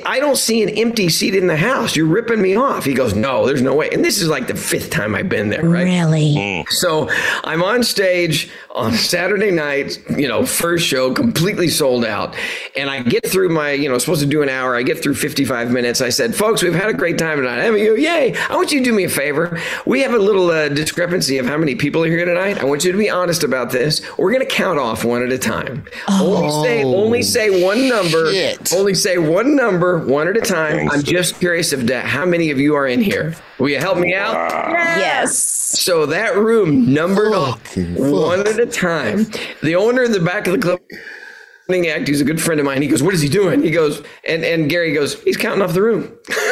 I 0.06 0.20
don't 0.20 0.36
see 0.36 0.62
an 0.62 0.70
empty 0.70 1.10
seat 1.10 1.34
in 1.34 1.48
the 1.48 1.56
house. 1.56 1.96
You're 1.96 2.06
ripping 2.06 2.42
me 2.42 2.56
off. 2.56 2.86
He 2.86 2.94
goes, 2.94 3.16
no, 3.16 3.48
there's 3.48 3.62
no 3.62 3.74
way. 3.74 3.90
And 3.92 4.04
this 4.04 4.22
is 4.22 4.28
like 4.28 4.48
the 4.48 4.56
fifth 4.56 4.90
time 4.90 5.16
I've 5.16 5.30
been 5.30 5.50
there, 5.50 5.64
right? 5.64 5.84
Really? 5.84 6.66
So 6.70 7.10
I'm 7.44 7.64
on 7.64 7.84
stage 7.84 8.52
on 8.76 8.94
Saturday 8.94 9.50
night, 9.50 9.98
you 10.10 10.28
know, 10.28 10.46
first 10.46 10.86
show, 10.86 11.14
completely 11.14 11.68
sold 11.68 12.06
out. 12.06 12.36
And 12.76 12.90
I 12.90 13.02
get 13.02 13.26
through 13.26 13.50
my, 13.50 13.72
you 13.72 13.90
know, 13.90 13.98
supposed 13.98 14.22
to 14.22 14.28
do 14.28 14.44
an 14.44 14.50
hour. 14.50 14.76
I 14.76 14.84
get 14.84 15.02
through 15.02 15.16
55 15.16 15.72
minutes. 15.72 16.02
I 16.02 16.10
said, 16.10 16.36
folks, 16.36 16.62
we've 16.62 16.76
had 16.76 16.90
a 16.90 16.94
great 16.94 17.18
time 17.18 17.38
tonight. 17.38 17.66
I 17.66 17.72
mean, 17.72 18.00
yay. 18.00 18.36
I 18.50 18.56
want 18.56 18.72
you 18.72 18.80
to 18.80 18.86
do 18.86 18.94
me 18.94 19.04
a 19.04 19.10
favor. 19.10 19.60
We 19.86 20.02
have 20.02 20.14
a 20.14 20.20
little 20.20 20.50
uh, 20.50 20.70
discrepancy 20.70 21.38
of 21.38 21.46
how 21.46 21.58
many 21.58 21.76
people 21.76 22.04
are 22.04 22.08
here 22.08 22.26
tonight. 22.26 22.60
I 22.60 22.66
want 22.66 22.84
you 22.84 22.92
to 22.92 22.98
be 22.98 23.10
honest 23.10 23.44
about 23.44 23.72
this. 23.72 24.02
We're 24.18 24.32
going 24.32 24.46
to 24.46 24.54
count 24.54 24.80
off 24.80 25.04
one 25.04 25.24
at 25.24 25.32
a 25.32 25.38
time. 25.38 25.86
Only 26.10 26.50
say, 26.68 26.84
only 26.84 27.24
say 27.24 27.64
one 27.64 27.88
number. 27.88 28.28
Only 28.74 28.94
say 28.94 29.18
one 29.18 29.56
number, 29.56 30.00
one 30.06 30.28
at 30.28 30.38
a 30.38 30.42
time. 30.42 30.90
I'm 30.90 31.04
just 31.04 31.40
curious 31.40 31.74
of 31.74 31.88
that. 31.88 32.06
How 32.06 32.26
many 32.26 32.52
of 32.52 32.60
you 32.60 32.76
are 32.76 32.88
in 32.88 33.02
here? 33.02 33.36
Will 33.60 33.70
you 33.70 33.80
help 33.80 33.98
me 33.98 34.16
out? 34.16 34.34
Yes. 34.98 35.38
So 35.38 36.06
that 36.08 36.36
room 36.36 36.94
numbered 36.94 37.34
off 37.34 37.78
one 37.78 38.48
at 38.48 38.60
a 38.60 38.66
time. 38.66 39.28
The 39.62 39.76
owner 39.76 40.04
in 40.04 40.12
the 40.12 40.20
back 40.20 40.48
of 40.48 40.54
the 40.54 40.60
club 40.60 40.80
act, 41.70 42.08
he's 42.08 42.20
a 42.22 42.26
good 42.26 42.42
friend 42.42 42.60
of 42.60 42.66
mine. 42.66 42.82
He 42.82 42.88
goes, 42.88 43.02
What 43.02 43.14
is 43.14 43.22
he 43.22 43.30
doing? 43.30 43.64
He 43.64 43.72
goes, 43.72 44.04
and, 44.28 44.44
and 44.44 44.70
Gary 44.70 44.94
goes, 44.94 45.22
He's 45.24 45.38
counting 45.38 45.62
off 45.62 45.74
the 45.74 45.82
room. 45.82 46.12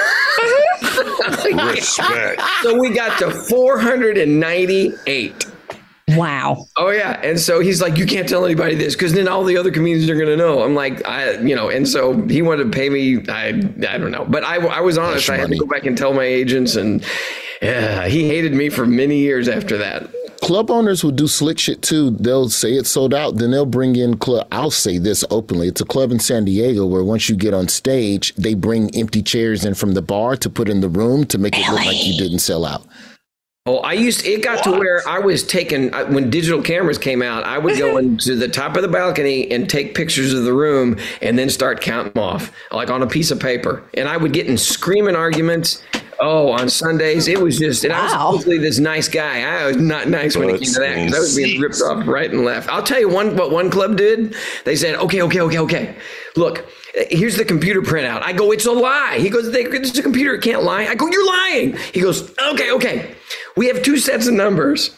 Respect. 1.27 2.41
So 2.61 2.77
we 2.77 2.93
got 2.93 3.17
to 3.19 3.31
498. 3.31 5.45
Wow. 6.15 6.65
Oh 6.75 6.89
yeah, 6.89 7.19
and 7.23 7.39
so 7.39 7.59
he's 7.59 7.81
like, 7.81 7.97
you 7.97 8.05
can't 8.05 8.27
tell 8.27 8.45
anybody 8.45 8.75
this 8.75 8.95
because 8.95 9.13
then 9.13 9.27
all 9.27 9.43
the 9.43 9.57
other 9.57 9.71
comedians 9.71 10.09
are 10.09 10.17
gonna 10.17 10.35
know. 10.35 10.63
I'm 10.63 10.73
like, 10.73 11.05
I, 11.07 11.33
you 11.39 11.55
know, 11.55 11.69
and 11.69 11.87
so 11.87 12.19
he 12.27 12.41
wanted 12.41 12.65
to 12.65 12.69
pay 12.71 12.89
me. 12.89 13.25
I, 13.29 13.49
I 13.49 13.97
don't 13.97 14.11
know, 14.11 14.25
but 14.27 14.43
I, 14.43 14.55
I 14.55 14.81
was 14.81 14.97
honest. 14.97 15.29
I 15.29 15.37
had 15.37 15.49
to 15.49 15.57
go 15.57 15.65
back 15.65 15.85
and 15.85 15.97
tell 15.97 16.13
my 16.13 16.23
agents, 16.23 16.75
and 16.75 17.03
yeah, 17.61 18.07
he 18.07 18.27
hated 18.27 18.53
me 18.53 18.69
for 18.69 18.85
many 18.85 19.17
years 19.17 19.47
after 19.47 19.77
that. 19.77 20.09
Club 20.41 20.71
owners 20.71 21.03
will 21.03 21.11
do 21.11 21.27
slick 21.27 21.59
shit 21.59 21.81
too. 21.81 22.11
They'll 22.11 22.49
say 22.49 22.73
it's 22.73 22.89
sold 22.89 23.13
out, 23.13 23.35
then 23.35 23.51
they'll 23.51 23.65
bring 23.65 23.95
in 23.95 24.17
club. 24.17 24.47
I'll 24.51 24.71
say 24.71 24.97
this 24.97 25.23
openly: 25.29 25.67
it's 25.67 25.81
a 25.81 25.85
club 25.85 26.11
in 26.11 26.19
San 26.19 26.45
Diego 26.45 26.85
where 26.85 27.03
once 27.03 27.29
you 27.29 27.35
get 27.35 27.53
on 27.53 27.67
stage, 27.67 28.33
they 28.35 28.53
bring 28.53 28.93
empty 28.95 29.21
chairs 29.21 29.65
in 29.65 29.73
from 29.75 29.93
the 29.93 30.01
bar 30.01 30.37
to 30.37 30.49
put 30.49 30.69
in 30.69 30.81
the 30.81 30.89
room 30.89 31.25
to 31.25 31.37
make 31.37 31.57
it 31.57 31.69
look 31.69 31.85
like 31.85 32.05
you 32.05 32.17
didn't 32.17 32.39
sell 32.39 32.65
out. 32.65 32.85
Oh, 33.65 33.79
I 33.79 33.93
used 33.93 34.25
it 34.25 34.41
got 34.41 34.63
to 34.63 34.71
where 34.71 35.07
I 35.07 35.19
was 35.19 35.45
taking 35.45 35.93
I- 35.93 36.03
when 36.03 36.29
digital 36.29 36.61
cameras 36.61 36.97
came 36.97 37.21
out. 37.21 37.43
I 37.43 37.57
would 37.57 37.77
go 37.77 37.97
into 37.99 38.35
the 38.35 38.47
top 38.47 38.77
of 38.77 38.81
the 38.81 38.87
balcony 38.87 39.51
and 39.51 39.69
take 39.69 39.93
pictures 39.93 40.33
of 40.33 40.45
the 40.45 40.53
room, 40.53 40.97
and 41.21 41.37
then 41.37 41.49
start 41.49 41.81
counting 41.81 42.17
off 42.17 42.51
like 42.71 42.89
on 42.89 43.03
a 43.03 43.07
piece 43.07 43.29
of 43.29 43.39
paper. 43.39 43.83
And 43.95 44.07
I 44.07 44.15
would 44.17 44.31
get 44.33 44.47
in 44.47 44.57
screaming 44.57 45.15
arguments. 45.15 45.83
Oh, 46.21 46.51
on 46.51 46.69
Sundays 46.69 47.27
it 47.27 47.39
was 47.39 47.57
just, 47.57 47.83
and 47.85 47.93
I 47.93 48.03
was 48.03 48.11
supposedly 48.11 48.57
this 48.57 48.77
nice 48.77 49.07
guy. 49.07 49.41
I 49.41 49.67
was 49.67 49.77
not 49.77 50.09
nice 50.09 50.35
when 50.35 50.49
it 50.49 50.59
came 50.59 50.73
to 50.73 50.79
that 50.79 50.95
because 50.95 51.15
I 51.15 51.19
was 51.19 51.35
being 51.35 51.61
ripped 51.61 51.81
off 51.81 52.05
right 52.07 52.29
and 52.29 52.43
left. 52.43 52.67
I'll 52.69 52.83
tell 52.83 52.99
you 52.99 53.07
one 53.07 53.37
what 53.37 53.51
one 53.51 53.69
club 53.69 53.95
did. 53.95 54.35
They 54.65 54.75
said, 54.75 54.95
okay, 54.95 55.21
okay, 55.21 55.39
okay, 55.39 55.59
okay. 55.59 55.95
Look, 56.35 56.67
here's 57.09 57.37
the 57.37 57.45
computer 57.45 57.81
printout. 57.81 58.21
I 58.21 58.33
go, 58.33 58.51
it's 58.51 58.65
a 58.65 58.71
lie. 58.71 59.17
He 59.19 59.29
goes, 59.29 59.47
it's 59.47 59.97
a 59.97 60.03
computer. 60.03 60.33
It 60.35 60.41
can't 60.41 60.63
lie. 60.63 60.85
I 60.85 60.95
go, 60.95 61.07
you're 61.07 61.25
lying. 61.25 61.77
He 61.93 62.01
goes, 62.01 62.33
okay, 62.51 62.71
okay. 62.71 63.15
We 63.55 63.67
have 63.67 63.81
two 63.81 63.97
sets 63.97 64.27
of 64.27 64.33
numbers. 64.33 64.95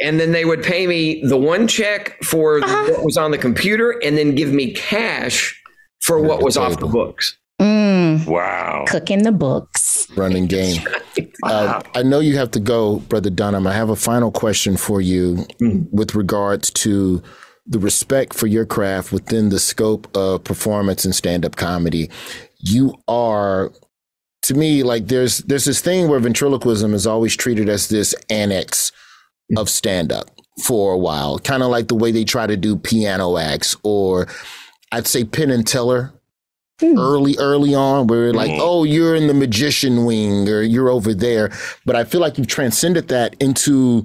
And 0.00 0.18
then 0.18 0.32
they 0.32 0.44
would 0.44 0.62
pay 0.62 0.86
me 0.86 1.22
the 1.24 1.36
one 1.36 1.68
check 1.68 2.20
for 2.22 2.58
uh-huh. 2.62 2.92
what 2.92 3.04
was 3.04 3.16
on 3.16 3.30
the 3.30 3.38
computer 3.38 3.92
and 4.02 4.18
then 4.18 4.34
give 4.34 4.52
me 4.52 4.72
cash 4.72 5.60
for 6.00 6.20
what 6.20 6.42
was 6.42 6.56
off 6.56 6.80
the 6.80 6.86
books. 6.86 7.38
Mm. 7.60 8.26
Wow. 8.26 8.84
Cooking 8.88 9.22
the 9.22 9.32
books. 9.32 10.06
running 10.16 10.46
game. 10.46 10.82
Uh, 11.42 11.82
I 11.94 12.02
know 12.02 12.20
you 12.20 12.36
have 12.38 12.52
to 12.52 12.60
go, 12.60 13.00
Brother 13.00 13.28
Dunham. 13.28 13.66
I 13.66 13.74
have 13.74 13.90
a 13.90 13.96
final 13.96 14.32
question 14.32 14.78
for 14.78 15.02
you 15.02 15.46
with 15.92 16.14
regards 16.14 16.70
to 16.70 17.22
the 17.66 17.78
respect 17.78 18.32
for 18.32 18.46
your 18.46 18.64
craft 18.64 19.12
within 19.12 19.50
the 19.50 19.58
scope 19.60 20.08
of 20.16 20.42
performance 20.44 21.04
and 21.04 21.14
stand 21.14 21.44
up 21.44 21.56
comedy. 21.56 22.08
You 22.60 22.94
are, 23.08 23.72
to 24.42 24.54
me, 24.54 24.82
like 24.82 25.08
there's 25.08 25.38
there's 25.38 25.66
this 25.66 25.82
thing 25.82 26.08
where 26.08 26.18
ventriloquism 26.18 26.94
is 26.94 27.06
always 27.06 27.36
treated 27.36 27.68
as 27.68 27.88
this 27.88 28.14
annex 28.30 28.90
of 29.58 29.68
stand 29.68 30.10
up 30.12 30.30
for 30.64 30.94
a 30.94 30.98
while, 30.98 31.38
kind 31.38 31.62
of 31.62 31.68
like 31.68 31.88
the 31.88 31.94
way 31.94 32.10
they 32.10 32.24
try 32.24 32.46
to 32.46 32.56
do 32.56 32.74
piano 32.74 33.36
acts, 33.36 33.76
or 33.82 34.28
I'd 34.92 35.06
say 35.06 35.24
Penn 35.24 35.50
and 35.50 35.66
Teller 35.66 36.12
Hmm. 36.80 36.98
early, 36.98 37.36
early 37.38 37.72
on, 37.72 38.08
where 38.08 38.32
like, 38.32 38.50
mm-hmm. 38.50 38.60
oh, 38.60 38.82
you're 38.82 39.14
in 39.14 39.28
the 39.28 39.34
magician 39.34 40.04
wing 40.04 40.48
or 40.48 40.60
you're 40.60 40.90
over 40.90 41.14
there. 41.14 41.52
But 41.86 41.94
I 41.94 42.02
feel 42.02 42.20
like 42.20 42.36
you've 42.36 42.48
transcended 42.48 43.06
that 43.08 43.36
into 43.40 44.04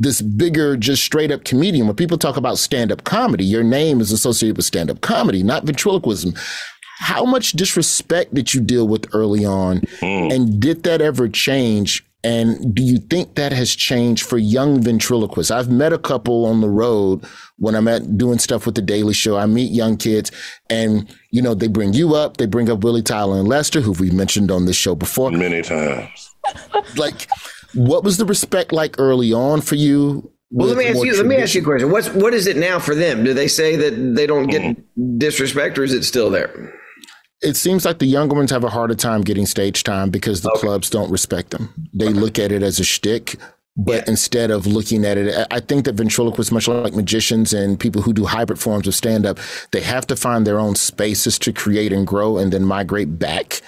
this 0.00 0.20
bigger, 0.20 0.76
just 0.76 1.04
straight 1.04 1.30
up 1.30 1.44
comedian. 1.44 1.86
When 1.86 1.94
people 1.94 2.18
talk 2.18 2.36
about 2.36 2.58
stand 2.58 2.90
up 2.90 3.04
comedy, 3.04 3.44
your 3.44 3.62
name 3.62 4.00
is 4.00 4.10
associated 4.10 4.56
with 4.56 4.66
stand 4.66 4.90
up 4.90 5.02
comedy, 5.02 5.44
not 5.44 5.64
ventriloquism. 5.64 6.34
How 6.98 7.24
much 7.24 7.52
disrespect 7.52 8.34
did 8.34 8.52
you 8.52 8.60
deal 8.60 8.88
with 8.88 9.06
early 9.14 9.44
on? 9.44 9.82
Hmm. 10.00 10.32
And 10.32 10.60
did 10.60 10.82
that 10.82 11.00
ever 11.00 11.28
change? 11.28 12.04
And 12.22 12.74
do 12.74 12.82
you 12.82 12.98
think 12.98 13.36
that 13.36 13.52
has 13.52 13.74
changed 13.74 14.26
for 14.26 14.36
young 14.36 14.82
ventriloquists? 14.82 15.50
I've 15.50 15.70
met 15.70 15.92
a 15.92 15.98
couple 15.98 16.44
on 16.44 16.60
the 16.60 16.68
road 16.68 17.24
when 17.56 17.74
I'm 17.74 17.88
at 17.88 18.18
doing 18.18 18.38
stuff 18.38 18.66
with 18.66 18.74
the 18.74 18.82
Daily 18.82 19.14
Show. 19.14 19.38
I 19.38 19.46
meet 19.46 19.72
young 19.72 19.96
kids 19.96 20.30
and, 20.68 21.08
you 21.30 21.40
know, 21.40 21.54
they 21.54 21.68
bring 21.68 21.94
you 21.94 22.14
up, 22.14 22.36
they 22.36 22.46
bring 22.46 22.68
up 22.68 22.84
Willie 22.84 23.02
Tyler 23.02 23.38
and 23.38 23.48
Lester, 23.48 23.80
who 23.80 23.92
we've 23.92 24.12
mentioned 24.12 24.50
on 24.50 24.66
this 24.66 24.76
show 24.76 24.94
before. 24.94 25.30
Many 25.30 25.62
times. 25.62 26.30
like, 26.96 27.26
what 27.74 28.04
was 28.04 28.18
the 28.18 28.26
respect 28.26 28.72
like 28.72 28.96
early 28.98 29.32
on 29.32 29.62
for 29.62 29.76
you? 29.76 30.30
Well, 30.50 30.68
let 30.68 30.76
me 30.76 30.86
ask 30.86 30.96
more 30.96 31.06
you. 31.06 31.16
Let 31.16 31.26
me 31.26 31.36
ask 31.36 31.54
you 31.54 31.62
a 31.62 31.64
question. 31.64 31.90
What's 31.90 32.08
what 32.08 32.34
is 32.34 32.48
it 32.48 32.56
now 32.56 32.80
for 32.80 32.94
them? 32.96 33.22
Do 33.22 33.32
they 33.32 33.46
say 33.46 33.76
that 33.76 34.14
they 34.16 34.26
don't 34.26 34.48
get 34.48 34.62
mm-hmm. 34.62 35.18
disrespect, 35.18 35.78
or 35.78 35.84
is 35.84 35.92
it 35.92 36.02
still 36.02 36.28
there? 36.28 36.74
It 37.42 37.56
seems 37.56 37.84
like 37.84 37.98
the 37.98 38.06
younger 38.06 38.34
ones 38.34 38.50
have 38.50 38.64
a 38.64 38.68
harder 38.68 38.94
time 38.94 39.22
getting 39.22 39.46
stage 39.46 39.82
time 39.82 40.10
because 40.10 40.42
the 40.42 40.50
clubs 40.50 40.90
don't 40.90 41.10
respect 41.10 41.50
them. 41.50 41.72
They 41.94 42.08
look 42.08 42.38
at 42.38 42.52
it 42.52 42.62
as 42.62 42.78
a 42.78 42.84
shtick, 42.84 43.36
but 43.76 44.06
instead 44.06 44.50
of 44.50 44.66
looking 44.66 45.06
at 45.06 45.16
it, 45.16 45.34
I 45.34 45.56
I 45.56 45.60
think 45.60 45.86
that 45.86 45.94
ventriloquists, 45.94 46.52
much 46.52 46.68
like 46.68 46.94
magicians 46.94 47.54
and 47.54 47.80
people 47.80 48.02
who 48.02 48.12
do 48.12 48.26
hybrid 48.26 48.58
forms 48.58 48.86
of 48.86 48.94
stand 48.94 49.24
up, 49.24 49.38
they 49.70 49.80
have 49.80 50.06
to 50.08 50.16
find 50.16 50.46
their 50.46 50.58
own 50.58 50.74
spaces 50.74 51.38
to 51.40 51.52
create 51.52 51.92
and 51.92 52.06
grow 52.06 52.36
and 52.36 52.52
then 52.52 52.64
migrate 52.64 53.18
back 53.18 53.62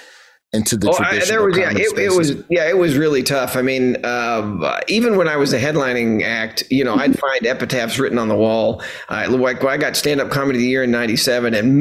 into 0.53 0.77
the 0.77 0.89
Oh, 0.89 0.93
I, 0.99 1.09
traditional 1.09 1.27
there 1.27 1.45
was 1.45 1.57
yeah, 1.57 1.65
comedy 1.65 1.83
it, 1.83 1.97
it 1.97 2.17
was 2.17 2.31
yeah, 2.49 2.69
it 2.69 2.77
was 2.77 2.95
really 2.95 3.23
tough. 3.23 3.55
I 3.55 3.61
mean, 3.61 4.03
um, 4.05 4.63
even 4.87 5.17
when 5.17 5.27
I 5.27 5.35
was 5.35 5.51
a 5.51 5.59
headlining 5.59 6.23
act, 6.23 6.63
you 6.69 6.83
know, 6.83 6.95
I'd 6.95 7.17
find 7.17 7.45
epitaphs 7.45 7.97
written 7.97 8.19
on 8.19 8.27
the 8.27 8.35
wall. 8.35 8.81
Uh, 9.09 9.27
like 9.29 9.63
I 9.63 9.77
got 9.77 9.95
stand 9.95 10.21
up 10.21 10.29
comedy 10.29 10.59
of 10.59 10.61
the 10.61 10.67
year 10.67 10.83
in 10.83 10.91
'97, 10.91 11.53
and 11.53 11.79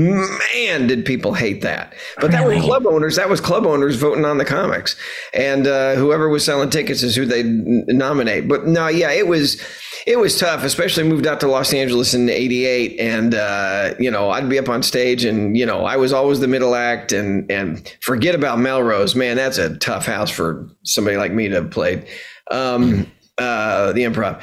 man, 0.55 0.87
did 0.87 1.05
people 1.05 1.35
hate 1.35 1.61
that. 1.63 1.95
But 2.19 2.31
that 2.31 2.47
was 2.47 2.63
club 2.63 2.87
owners. 2.87 3.17
That 3.17 3.29
was 3.29 3.41
club 3.41 3.67
owners 3.67 3.97
voting 3.97 4.25
on 4.25 4.39
the 4.39 4.45
comics, 4.45 4.97
and 5.35 5.67
uh, 5.67 5.95
whoever 5.95 6.29
was 6.29 6.45
selling 6.45 6.71
tickets 6.71 7.03
is 7.03 7.15
who 7.15 7.27
they 7.27 7.43
nominate. 7.45 8.49
But 8.49 8.67
no, 8.67 8.89
yeah, 8.89 9.11
it 9.11 9.27
was. 9.27 9.61
It 10.05 10.19
was 10.19 10.37
tough, 10.37 10.65
especially 10.65 11.05
moved 11.05 11.29
out 11.29 11.39
to 11.41 11.47
Los 11.47 11.73
Angeles 11.73 12.13
in 12.13 12.29
'88, 12.29 12.99
and 12.99 13.37
uh, 13.37 13.95
you 14.01 14.11
know 14.11 14.31
I'd 14.31 14.49
be 14.49 14.59
up 14.59 14.69
on 14.69 14.83
stage, 14.83 15.25
and 15.25 15.57
you 15.57 15.65
know 15.65 15.85
I 15.85 15.97
was 15.97 16.13
always 16.13 16.41
the 16.41 16.49
middle 16.49 16.75
act, 16.75 17.13
and 17.13 17.49
and 17.49 17.89
forget 18.01 18.35
about 18.35 18.59
Melrose, 18.63 19.15
man, 19.15 19.37
that's 19.37 19.59
a 19.59 19.77
tough 19.79 20.07
house 20.07 20.31
for 20.31 20.69
somebody 20.85 21.17
like 21.17 21.33
me 21.33 21.49
to 21.49 21.57
have 21.57 21.71
played 21.71 22.07
um, 22.51 23.11
uh, 23.39 23.93
the 23.93 24.03
improv. 24.03 24.43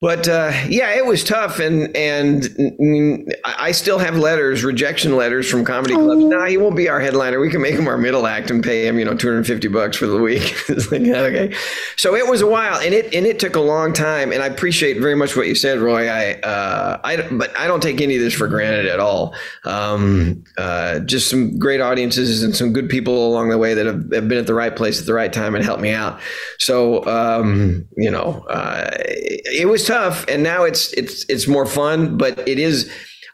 But 0.00 0.28
uh, 0.28 0.52
yeah, 0.68 0.94
it 0.96 1.06
was 1.06 1.24
tough, 1.24 1.60
and 1.60 1.96
and 1.96 3.34
I 3.44 3.72
still 3.72 3.98
have 3.98 4.16
letters, 4.18 4.62
rejection 4.62 5.16
letters 5.16 5.48
from 5.48 5.64
comedy 5.64 5.94
clubs. 5.94 6.24
Nah, 6.24 6.44
he 6.44 6.58
won't 6.58 6.76
be 6.76 6.90
our 6.90 7.00
headliner. 7.00 7.40
We 7.40 7.48
can 7.48 7.62
make 7.62 7.74
him 7.74 7.88
our 7.88 7.96
middle 7.96 8.26
act 8.26 8.50
and 8.50 8.62
pay 8.62 8.86
him, 8.86 8.98
you 8.98 9.04
know, 9.06 9.14
two 9.14 9.28
hundred 9.28 9.46
fifty 9.46 9.68
bucks 9.68 9.96
for 9.96 10.06
the 10.06 10.18
week. 10.18 10.54
like 10.68 11.00
okay. 11.00 11.54
So 11.96 12.14
it 12.16 12.28
was 12.28 12.42
a 12.42 12.46
while, 12.46 12.80
and 12.80 12.92
it 12.92 13.14
and 13.14 13.24
it 13.24 13.38
took 13.38 13.56
a 13.56 13.60
long 13.60 13.94
time. 13.94 14.30
And 14.30 14.42
I 14.42 14.46
appreciate 14.46 15.00
very 15.00 15.14
much 15.14 15.36
what 15.36 15.46
you 15.46 15.54
said, 15.54 15.78
Roy. 15.78 16.10
I, 16.10 16.34
uh, 16.40 17.00
I, 17.02 17.28
but 17.30 17.58
I 17.58 17.66
don't 17.66 17.82
take 17.82 18.02
any 18.02 18.16
of 18.16 18.20
this 18.20 18.34
for 18.34 18.46
granted 18.46 18.84
at 18.84 19.00
all. 19.00 19.34
Um, 19.64 20.44
uh, 20.58 20.98
just 21.00 21.30
some 21.30 21.58
great 21.58 21.80
audiences 21.80 22.42
and 22.42 22.54
some 22.54 22.74
good 22.74 22.90
people 22.90 23.28
along 23.28 23.48
the 23.48 23.58
way 23.58 23.72
that 23.72 23.86
have, 23.86 24.12
have 24.12 24.28
been 24.28 24.38
at 24.38 24.46
the 24.46 24.54
right 24.54 24.74
place 24.74 25.00
at 25.00 25.06
the 25.06 25.14
right 25.14 25.32
time 25.32 25.54
and 25.54 25.64
helped 25.64 25.80
me 25.80 25.92
out. 25.92 26.20
So 26.58 27.06
um, 27.06 27.86
you 27.96 28.10
know, 28.10 28.44
uh, 28.50 28.90
it, 28.98 29.62
it 29.62 29.64
was 29.84 29.96
tough, 29.96 30.24
and 30.28 30.42
now 30.42 30.64
it's 30.64 30.92
it's 30.94 31.24
it's 31.28 31.46
more 31.46 31.66
fun, 31.66 32.16
but 32.16 32.46
it 32.48 32.58
is. 32.58 32.90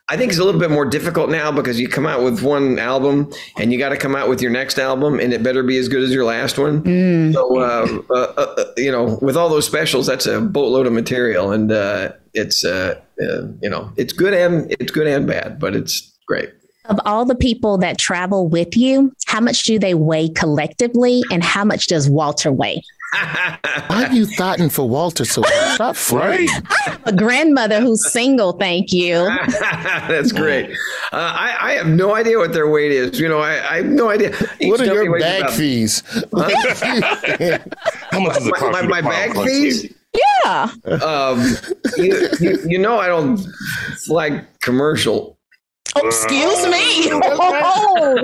I 0.08 0.16
think 0.16 0.30
it's 0.30 0.40
a 0.40 0.44
little 0.44 0.60
bit 0.60 0.72
more 0.72 0.84
difficult 0.84 1.30
now 1.30 1.52
because 1.52 1.78
you 1.78 1.86
come 1.86 2.04
out 2.04 2.24
with 2.24 2.42
one 2.42 2.80
album 2.80 3.32
and 3.58 3.72
you 3.72 3.78
got 3.78 3.90
to 3.90 3.96
come 3.96 4.16
out 4.16 4.28
with 4.28 4.42
your 4.42 4.50
next 4.50 4.76
album 4.76 5.20
and 5.20 5.32
it 5.32 5.40
better 5.40 5.62
be 5.62 5.76
as 5.76 5.88
good 5.88 6.02
as 6.02 6.12
your 6.12 6.24
last 6.24 6.58
one. 6.58 6.82
So, 7.32 7.60
uh, 7.60 8.02
uh, 8.10 8.14
uh, 8.36 8.64
you 8.76 8.90
know, 8.90 9.20
with 9.22 9.36
all 9.36 9.48
those 9.48 9.66
specials, 9.66 10.08
that's 10.08 10.26
a 10.26 10.40
boatload 10.40 10.88
of 10.88 10.92
material 10.92 11.52
and 11.52 11.70
uh, 11.70 12.10
it's, 12.34 12.64
uh, 12.64 13.00
uh, 13.22 13.42
you 13.62 13.70
know, 13.70 13.92
it's 13.96 14.12
good 14.12 14.34
and 14.34 14.74
it's 14.80 14.90
good 14.90 15.06
and 15.06 15.28
bad, 15.28 15.60
but 15.60 15.76
it's 15.76 16.12
great. 16.26 16.50
Of 16.86 16.98
all 17.04 17.24
the 17.24 17.36
people 17.36 17.78
that 17.78 17.96
travel 17.96 18.48
with 18.48 18.76
you, 18.76 19.12
how 19.26 19.38
much 19.38 19.62
do 19.62 19.78
they 19.78 19.94
weigh 19.94 20.28
collectively 20.30 21.22
and 21.30 21.44
how 21.44 21.64
much 21.64 21.86
does 21.86 22.10
Walter 22.10 22.50
weigh? 22.50 22.82
Why 23.12 24.06
are 24.08 24.12
you 24.12 24.24
thoughting 24.26 24.68
for 24.70 24.88
Walter 24.88 25.24
so 25.24 25.40
much? 25.40 25.50
Stop 25.74 25.96
flirting. 26.08 26.48
A 27.04 27.12
grandmother 27.12 27.80
who's 27.80 28.10
single, 28.12 28.52
thank 28.52 28.92
you. 28.92 29.14
That's 29.60 30.30
great. 30.32 30.70
Uh, 31.12 31.16
I, 31.36 31.56
I 31.60 31.72
have 31.72 31.88
no 31.88 32.14
idea 32.14 32.38
what 32.38 32.52
their 32.52 32.68
weight 32.70 32.92
is. 32.92 33.18
You 33.18 33.28
know, 33.28 33.40
I, 33.40 33.52
I 33.72 33.76
have 33.78 33.86
no 33.86 34.10
idea. 34.10 34.30
Each 34.60 34.70
What 34.70 34.80
are 34.80 34.86
dummy 34.86 35.04
your 35.04 35.18
bag 35.18 35.40
about- 35.42 35.52
fees? 35.54 36.02
How 38.12 38.20
much 38.20 38.34
does 38.34 38.46
it 38.46 38.50
My, 38.52 38.58
cost 38.58 38.72
my, 38.72 38.80
you 38.82 38.88
my 38.88 39.00
bag 39.00 39.34
punch 39.34 39.48
fees? 39.48 39.94
Yeah. 40.44 40.70
Um, 41.02 41.54
you, 41.96 42.28
you, 42.40 42.58
you 42.66 42.78
know, 42.78 42.98
I 42.98 43.06
don't 43.08 43.40
like 44.08 44.60
commercial. 44.60 45.36
Oh, 45.96 46.06
excuse 46.06 46.66
me. 46.66 47.10
Oh, 47.12 48.16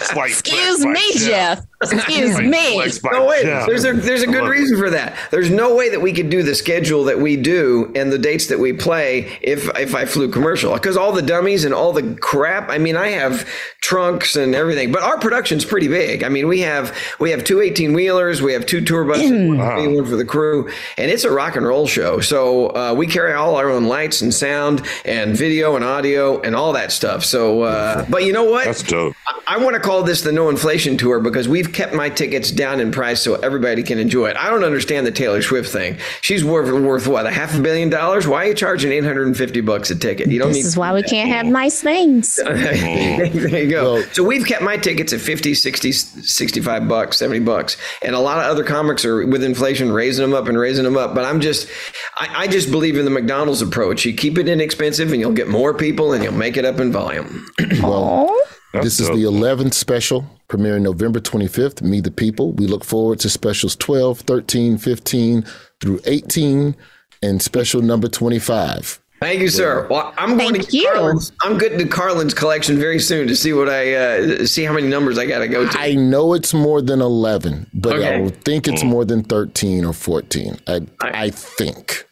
Slight 0.00 0.30
excuse 0.30 0.84
me, 0.84 1.00
Jeff. 1.18 1.64
Excuse 1.82 2.38
me. 2.38 2.76
No 3.10 3.26
way. 3.26 3.42
Jeff. 3.42 3.66
There's 3.66 3.84
a 3.86 3.92
there's 3.94 4.22
a 4.22 4.28
I 4.28 4.32
good 4.32 4.48
reason 4.48 4.78
for 4.78 4.90
that. 4.90 5.16
There's 5.30 5.50
no 5.50 5.74
way 5.74 5.88
that 5.88 6.00
we 6.00 6.12
could 6.12 6.28
do 6.28 6.42
the 6.42 6.54
schedule 6.54 7.04
that 7.04 7.18
we 7.18 7.36
do 7.36 7.90
and 7.94 8.12
the 8.12 8.18
dates 8.18 8.48
that 8.48 8.58
we 8.58 8.74
play 8.74 9.38
if 9.40 9.66
if 9.78 9.94
I 9.94 10.04
flew 10.04 10.30
commercial 10.30 10.74
because 10.74 10.98
all 10.98 11.12
the 11.12 11.22
dummies 11.22 11.64
and 11.64 11.72
all 11.72 11.92
the 11.92 12.14
crap. 12.16 12.68
I 12.68 12.76
mean, 12.76 12.96
I 12.96 13.08
have 13.08 13.48
trunks 13.80 14.36
and 14.36 14.54
everything, 14.54 14.92
but 14.92 15.02
our 15.02 15.18
production's 15.18 15.64
pretty 15.64 15.88
big. 15.88 16.22
I 16.22 16.28
mean, 16.28 16.48
we 16.48 16.60
have 16.60 16.94
we 17.18 17.30
have 17.30 17.44
two 17.44 17.62
18 17.62 17.94
wheelers, 17.94 18.42
we 18.42 18.52
have 18.52 18.66
two 18.66 18.82
tour 18.82 19.04
buses, 19.04 19.30
one 19.30 19.56
for 19.56 19.90
one 19.90 20.04
for 20.04 20.16
the 20.16 20.24
crew, 20.26 20.68
and 20.98 21.10
it's 21.10 21.24
a 21.24 21.30
rock 21.30 21.56
and 21.56 21.66
roll 21.66 21.86
show. 21.86 22.20
So 22.20 22.68
uh, 22.68 22.94
we 22.94 23.06
carry 23.06 23.32
all 23.32 23.56
our 23.56 23.70
own 23.70 23.84
lights 23.84 24.20
and 24.20 24.34
sound 24.34 24.86
and 25.06 25.34
video 25.34 25.76
and 25.76 25.84
audio 25.84 26.40
and 26.42 26.54
all 26.54 26.74
that 26.74 26.92
stuff. 26.92 27.24
So, 27.24 27.62
uh, 27.62 28.04
but 28.10 28.24
you 28.24 28.34
know 28.34 28.44
what? 28.44 28.66
That's 28.66 28.82
dope. 28.82 29.16
I 29.46 29.56
want 29.56 29.74
to 29.74 29.80
call 29.80 30.02
this 30.02 30.20
the 30.20 30.30
no 30.30 30.50
inflation 30.50 30.96
tour 30.98 31.20
because 31.20 31.48
we've 31.48 31.69
kept 31.70 31.94
my 31.94 32.08
tickets 32.10 32.50
down 32.50 32.80
in 32.80 32.90
price 32.90 33.22
so 33.22 33.34
everybody 33.36 33.82
can 33.82 33.98
enjoy 33.98 34.28
it. 34.28 34.36
I 34.36 34.50
don't 34.50 34.64
understand 34.64 35.06
the 35.06 35.10
Taylor 35.12 35.40
Swift 35.42 35.70
thing. 35.72 35.98
She's 36.20 36.44
worth 36.44 36.70
worth 36.70 37.06
what 37.06 37.26
a 37.26 37.30
half 37.30 37.56
a 37.56 37.60
billion 37.62 37.88
dollars. 37.90 38.26
Why 38.26 38.44
are 38.44 38.48
you 38.48 38.54
charging 38.54 38.92
eight 38.92 39.04
hundred 39.04 39.26
and 39.26 39.36
fifty 39.36 39.60
bucks 39.60 39.90
a 39.90 39.96
ticket? 39.96 40.28
You 40.28 40.38
don't 40.38 40.48
This 40.48 40.58
need. 40.58 40.66
is 40.66 40.76
why 40.76 40.92
we 40.92 41.02
can't 41.02 41.28
have 41.30 41.46
nice 41.46 41.80
things. 41.80 42.36
there 42.44 43.24
you 43.64 43.70
go. 43.70 43.94
Well- 43.94 44.02
so 44.12 44.22
we've 44.24 44.46
kept 44.46 44.62
my 44.62 44.76
tickets 44.76 45.12
at 45.12 45.20
50, 45.20 45.54
60, 45.54 45.92
65 45.92 46.88
bucks, 46.88 47.16
70 47.18 47.40
bucks. 47.40 47.76
And 48.02 48.14
a 48.14 48.18
lot 48.18 48.38
of 48.38 48.44
other 48.50 48.64
comics 48.64 49.04
are 49.04 49.26
with 49.26 49.42
inflation 49.44 49.92
raising 49.92 50.22
them 50.28 50.34
up 50.34 50.48
and 50.48 50.58
raising 50.58 50.84
them 50.84 50.96
up. 50.96 51.14
But 51.14 51.24
I'm 51.24 51.40
just, 51.40 51.68
I, 52.16 52.42
I 52.44 52.46
just 52.46 52.70
believe 52.70 52.96
in 52.98 53.04
the 53.04 53.10
McDonald's 53.10 53.62
approach. 53.62 54.04
You 54.04 54.14
keep 54.14 54.38
it 54.38 54.48
inexpensive 54.48 55.12
and 55.12 55.20
you'll 55.20 55.32
get 55.32 55.48
more 55.48 55.72
people 55.74 56.12
and 56.12 56.22
you'll 56.24 56.32
make 56.34 56.56
it 56.56 56.64
up 56.64 56.80
in 56.80 56.92
volume. 56.92 57.46
Well, 57.82 58.36
That's 58.72 58.84
this 58.84 59.00
is 59.00 59.08
dope. 59.08 59.16
the 59.16 59.24
11th 59.24 59.74
special, 59.74 60.24
premiering 60.48 60.82
November 60.82 61.20
25th. 61.20 61.82
Me, 61.82 62.00
the 62.00 62.10
People. 62.10 62.52
We 62.52 62.66
look 62.66 62.84
forward 62.84 63.18
to 63.20 63.28
specials 63.30 63.74
12, 63.76 64.20
13, 64.20 64.78
15 64.78 65.44
through 65.80 66.00
18, 66.04 66.76
and 67.22 67.42
special 67.42 67.82
number 67.82 68.08
25. 68.08 69.00
Thank 69.20 69.40
you, 69.40 69.48
sir. 69.48 69.86
Well, 69.90 70.14
I'm 70.16 70.38
going 70.38 70.54
Thank 70.54 70.68
to 70.70 70.76
you. 70.78 70.90
Carlin's, 70.94 71.32
I'm 71.42 71.58
getting 71.58 71.78
to 71.78 71.86
Carlin's 71.86 72.32
collection 72.32 72.78
very 72.78 72.98
soon 72.98 73.28
to 73.28 73.36
see 73.36 73.52
what 73.52 73.68
I 73.68 73.92
uh, 73.92 74.46
see 74.46 74.64
how 74.64 74.72
many 74.72 74.86
numbers 74.88 75.18
I 75.18 75.26
got 75.26 75.40
to 75.40 75.48
go 75.48 75.68
to. 75.68 75.78
I 75.78 75.92
know 75.94 76.32
it's 76.32 76.54
more 76.54 76.80
than 76.80 77.02
11, 77.02 77.66
but 77.74 77.92
I 77.92 77.96
Okay. 77.98 78.20
will 78.22 78.30
think 78.30 78.66
it's 78.66 78.82
more 78.82 79.04
than 79.04 79.22
13 79.22 79.84
or 79.84 79.92
14. 79.92 80.56
I, 80.66 80.80
I 81.00 81.28
think. 81.28 82.06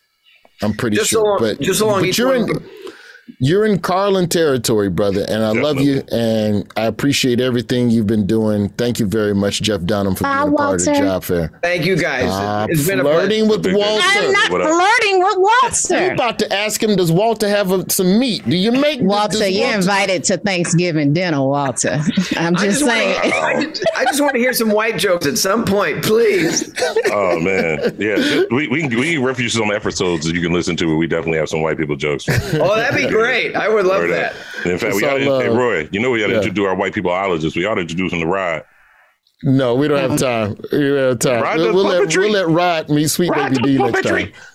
I'm 0.61 0.75
pretty 0.75 0.97
Just 0.97 1.09
sure. 1.11 1.21
so 1.21 1.29
long- 1.31 1.39
but 1.57 1.61
just 1.65 1.79
so 1.79 1.87
long 1.87 2.01
but 2.01 2.09
each 2.11 2.19
you're 2.19 2.37
one- 2.37 2.51
in, 2.51 2.69
you're 3.39 3.64
in 3.66 3.79
Carlin 3.79 4.29
territory, 4.29 4.89
brother, 4.91 5.24
and 5.29 5.43
I 5.45 5.53
love 5.53 5.81
you, 5.81 6.03
and 6.11 6.70
I 6.76 6.83
appreciate 6.87 7.41
everything 7.41 7.91
you've 7.91 8.07
been 8.07 8.26
doing. 8.26 8.68
Thank 8.70 8.99
you 8.99 9.07
very 9.07 9.35
much, 9.35 9.62
Jeff 9.62 9.85
Dunham, 9.85 10.14
for 10.14 10.24
being 10.24 10.35
Bye, 10.35 10.43
a 10.49 10.53
part 10.53 10.81
of 10.81 10.85
the 10.87 10.93
job 10.95 11.24
fair. 11.24 11.51
Thank 11.62 11.85
you 11.85 11.97
guys. 11.97 12.24
Stop 12.24 12.70
it's 12.70 12.87
been 12.87 13.01
a 13.01 13.03
pleasure. 13.03 13.18
flirting 13.20 13.49
with 13.49 13.62
Big 13.62 13.74
good. 13.74 13.79
Walter. 13.81 14.05
I'm 14.07 14.33
not 14.33 14.49
flirting 14.49 15.18
with 15.22 15.35
I'm 15.37 15.43
Walter. 15.43 16.12
about 16.14 16.39
to 16.41 16.53
ask 16.53 16.83
him, 16.83 16.97
does 16.97 17.12
Walter 17.12 17.49
have 17.49 17.70
a, 17.72 17.89
some 17.91 18.18
meat? 18.18 18.45
Do 18.49 18.57
you 18.57 18.72
make 18.72 19.01
Walter, 19.01 19.39
does 19.39 19.51
you're 19.51 19.62
Walter- 19.64 19.79
invited 19.79 20.24
to 20.24 20.37
Thanksgiving 20.39 21.12
dinner, 21.12 21.43
Walter. 21.43 22.01
I'm 22.37 22.55
just 22.55 22.64
just, 22.81 22.85
saying. 22.85 23.14
want, 23.14 23.35
I, 23.45 23.64
just, 23.64 23.85
I 23.97 24.05
just 24.05 24.20
want 24.20 24.33
to 24.35 24.39
hear 24.39 24.53
some 24.53 24.70
white 24.70 24.99
jokes 24.99 25.26
at 25.26 25.39
some 25.39 25.64
point, 25.64 26.05
please. 26.05 26.72
Oh 27.12 27.39
man, 27.41 27.95
yeah. 27.99 28.45
We 28.51 28.68
we 28.68 28.87
we 28.89 29.16
refuge 29.18 29.53
some 29.55 29.70
episodes 29.70 30.26
that 30.26 30.35
you 30.35 30.43
can 30.43 30.53
listen 30.53 30.76
to 30.76 30.87
where 30.87 30.97
we 30.97 31.07
definitely 31.07 31.39
have 31.39 31.49
some 31.49 31.62
white 31.62 31.76
people 31.79 31.97
jokes. 31.97 32.26
Oh, 32.29 32.76
that'd 32.76 32.97
be 32.97 33.09
great. 33.09 33.18
I 33.25 33.69
would 33.69 33.87
love 33.87 34.01
Word 34.03 34.11
that. 34.12 34.35
in 34.64 34.79
fact, 34.79 34.95
we 34.95 35.05
It's 35.05 35.27
ought 35.29 35.39
to, 35.41 35.41
hey. 35.45 35.49
Roy, 35.49 35.89
you 35.93 36.01
know 36.01 36.11
we 36.11 36.25
ought 36.25 36.31
Yeah. 36.31 36.41
to 36.41 36.51
do 36.51 36.64
our 36.64 36.75
white 36.75 36.93
peopleologist. 36.95 37.57
We 37.57 37.64
ought 37.66 37.75
to 37.77 37.83
introduce 37.83 38.12
him 38.12 38.21
to 38.21 38.27
Rod. 38.27 38.64
No, 39.45 39.77
we 39.77 39.87
don't 39.87 39.99
have 40.11 40.19
time. 40.19 40.57
We 40.73 40.79
don't 40.79 41.11
have 41.11 41.19
time. 41.21 41.43
Rod 41.45 41.59
We'll, 41.59 41.73
we'll 41.73 41.85
let, 41.85 42.16
we'll 42.16 42.31
let 42.33 42.49
Rod 42.49 42.89
meet 42.89 43.07
Sweet 43.07 43.31
Rod 43.31 43.51
Baby 43.55 43.77
D 43.77 43.79
next 43.79 44.03
time. 44.03 44.33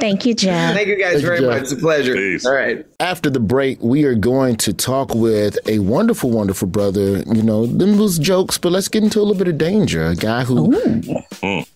Thank 0.00 0.24
you, 0.24 0.32
Jeff. 0.32 0.74
Thank 0.74 0.88
you 0.88 0.96
guys 0.98 1.14
Thank 1.14 1.24
very 1.26 1.40
Jeff. 1.40 1.48
much. 1.50 1.62
It's 1.64 1.72
a 1.72 1.76
pleasure. 1.76 2.14
Peace. 2.14 2.46
All 2.46 2.54
right. 2.54 2.86
After 3.00 3.28
the 3.28 3.40
break, 3.40 3.82
we 3.82 4.04
are 4.04 4.14
going 4.14 4.56
to 4.56 4.72
talk 4.72 5.14
with 5.14 5.58
a 5.68 5.80
wonderful, 5.80 6.30
wonderful 6.30 6.66
brother. 6.68 7.18
You 7.26 7.42
know, 7.42 7.66
them 7.66 7.98
was 7.98 8.18
jokes, 8.18 8.56
but 8.56 8.72
let's 8.72 8.88
get 8.88 9.02
into 9.04 9.18
a 9.18 9.22
little 9.22 9.36
bit 9.36 9.48
of 9.48 9.58
danger. 9.58 10.06
A 10.06 10.16
guy 10.16 10.44
who. 10.44 10.70
Mm. 10.70 11.68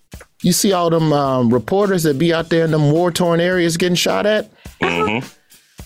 You 0.43 0.53
see 0.53 0.73
all 0.73 0.89
them 0.89 1.13
um, 1.13 1.53
reporters 1.53 2.05
that 2.05 2.19
be 2.19 2.33
out 2.33 2.49
there 2.49 2.65
in 2.65 2.71
them 2.71 2.91
war 2.91 3.11
torn 3.11 3.41
areas 3.41 3.77
getting 3.77 3.97
shot 3.97 4.25
at? 4.25 4.49
Mm-hmm. 4.81 5.27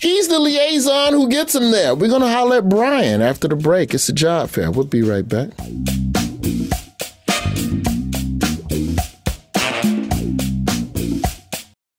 He's 0.03 0.27
the 0.27 0.41
liaison 0.41 1.13
who 1.13 1.29
gets 1.29 1.55
him 1.55 1.71
there. 1.71 1.95
We're 1.95 2.09
going 2.09 2.23
to 2.23 2.29
holler 2.29 2.57
at 2.57 2.69
Brian 2.69 3.23
after 3.23 3.47
the 3.47 3.55
break. 3.55 3.95
It's 3.95 4.09
a 4.09 4.13
job 4.13 4.51
fair. 4.51 4.69
We'll 4.69 4.85
be 4.85 5.03
right 5.03 5.27
back. 5.27 5.51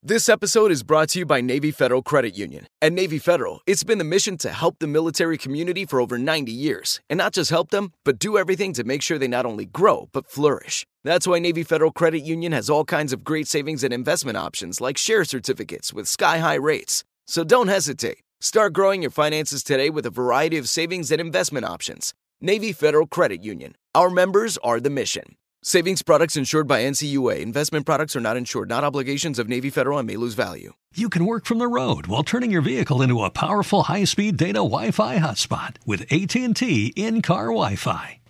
This 0.01 0.28
episode 0.28 0.70
is 0.70 0.84
brought 0.84 1.10
to 1.12 1.20
you 1.20 1.26
by 1.26 1.39
Navy 1.39 1.72
Federal 1.72 2.04
Credit 2.04 2.38
Union. 2.38 2.68
At 2.82 2.91
Navy 2.91 3.20
Federal, 3.20 3.62
it's 3.66 3.86
been 3.86 3.99
the 3.99 4.04
mission 4.04 4.38
to 4.39 4.49
help 4.49 4.80
the 4.80 4.88
military 4.88 5.38
community 5.38 5.86
for 5.86 6.01
over 6.01 6.18
90 6.18 6.51
years. 6.51 6.99
And 7.10 7.18
not 7.18 7.32
just 7.32 7.51
help 7.51 7.70
them, 7.70 7.93
but 8.04 8.20
do 8.20 8.38
everything 8.38 8.74
to 8.74 8.84
make 8.84 9.01
sure 9.01 9.18
they 9.18 9.30
not 9.30 9.45
only 9.45 9.66
grow, 9.66 10.10
but 10.12 10.30
flourish. 10.30 10.86
That's 11.06 11.26
why 11.26 11.39
Navy 11.39 11.64
Federal 11.64 11.91
Credit 11.91 12.20
Union 12.20 12.51
has 12.51 12.70
all 12.70 12.84
kinds 12.84 13.14
of 13.14 13.24
great 13.24 13.47
savings 13.47 13.82
and 13.82 13.93
investment 13.93 14.38
options 14.38 14.82
like 14.82 14.97
share 14.97 15.24
certificates 15.24 15.93
with 15.93 16.10
sky 16.10 16.39
high 16.39 16.56
rates. 16.56 17.06
So 17.26 17.43
don't 17.43 17.69
hesitate. 17.69 18.19
Start 18.41 18.74
growing 18.74 19.01
your 19.01 19.11
finances 19.11 19.63
today 19.63 19.89
with 19.89 20.05
a 20.05 20.09
variety 20.09 20.57
of 20.57 20.67
savings 20.67 21.11
and 21.11 21.21
investment 21.21 21.65
options. 21.65 22.13
Navy 22.41 22.74
Federal 22.74 23.07
Credit 23.07 23.41
Union. 23.41 23.76
Our 23.95 24.09
members 24.09 24.57
are 24.57 24.82
the 24.82 24.89
mission. 24.89 25.38
Savings 25.61 26.01
products 26.01 26.36
insured 26.36 26.67
by 26.67 26.82
NCUA. 26.82 27.39
Investment 27.39 27.86
products 27.86 28.17
are 28.17 28.19
not 28.19 28.36
insured, 28.36 28.67
not 28.67 28.84
obligations 28.84 29.39
of 29.39 29.47
Navy 29.47 29.69
Federal 29.69 29.97
and 29.97 30.05
may 30.05 30.17
lose 30.17 30.34
value. 30.34 30.74
You 30.93 31.07
can 31.07 31.26
work 31.26 31.45
from 31.45 31.59
the 31.59 31.69
road 31.69 32.07
while 32.07 32.24
turning 32.24 32.51
your 32.51 32.61
vehicle 32.61 33.01
into 33.01 33.24
a 33.24 33.30
powerful 33.30 33.84
high-speed 33.84 34.36
data 34.36 34.55
Wi-Fi 34.55 35.19
hotspot 35.19 35.78
with 35.86 36.01
AT&T 36.11 36.93
in-car 36.97 37.45
Wi-Fi. 37.45 38.19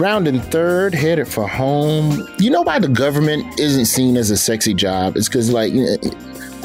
rounding 0.00 0.40
third, 0.40 0.94
headed 0.94 1.28
for 1.28 1.46
home. 1.46 2.26
You 2.38 2.50
know 2.50 2.62
why 2.62 2.78
the 2.78 2.88
government 2.88 3.60
isn't 3.60 3.84
seen 3.84 4.16
as 4.16 4.30
a 4.30 4.36
sexy 4.36 4.74
job? 4.74 5.16
It's 5.16 5.28
because, 5.28 5.50
like, 5.52 5.72
you 5.72 5.84
know, 5.84 5.96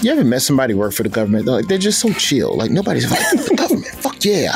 You 0.01 0.11
ever 0.11 0.23
met 0.23 0.41
somebody 0.41 0.73
work 0.73 0.93
for 0.93 1.03
the 1.03 1.09
government? 1.09 1.45
They're 1.45 1.55
like 1.55 1.67
they're 1.67 1.77
just 1.77 1.99
so 1.99 2.11
chill. 2.13 2.55
Like 2.55 2.69
nobody's 2.71 3.09
like 3.09 3.19
the 3.31 3.55
government. 3.55 3.87
Fuck 3.87 4.23
yeah. 4.23 4.55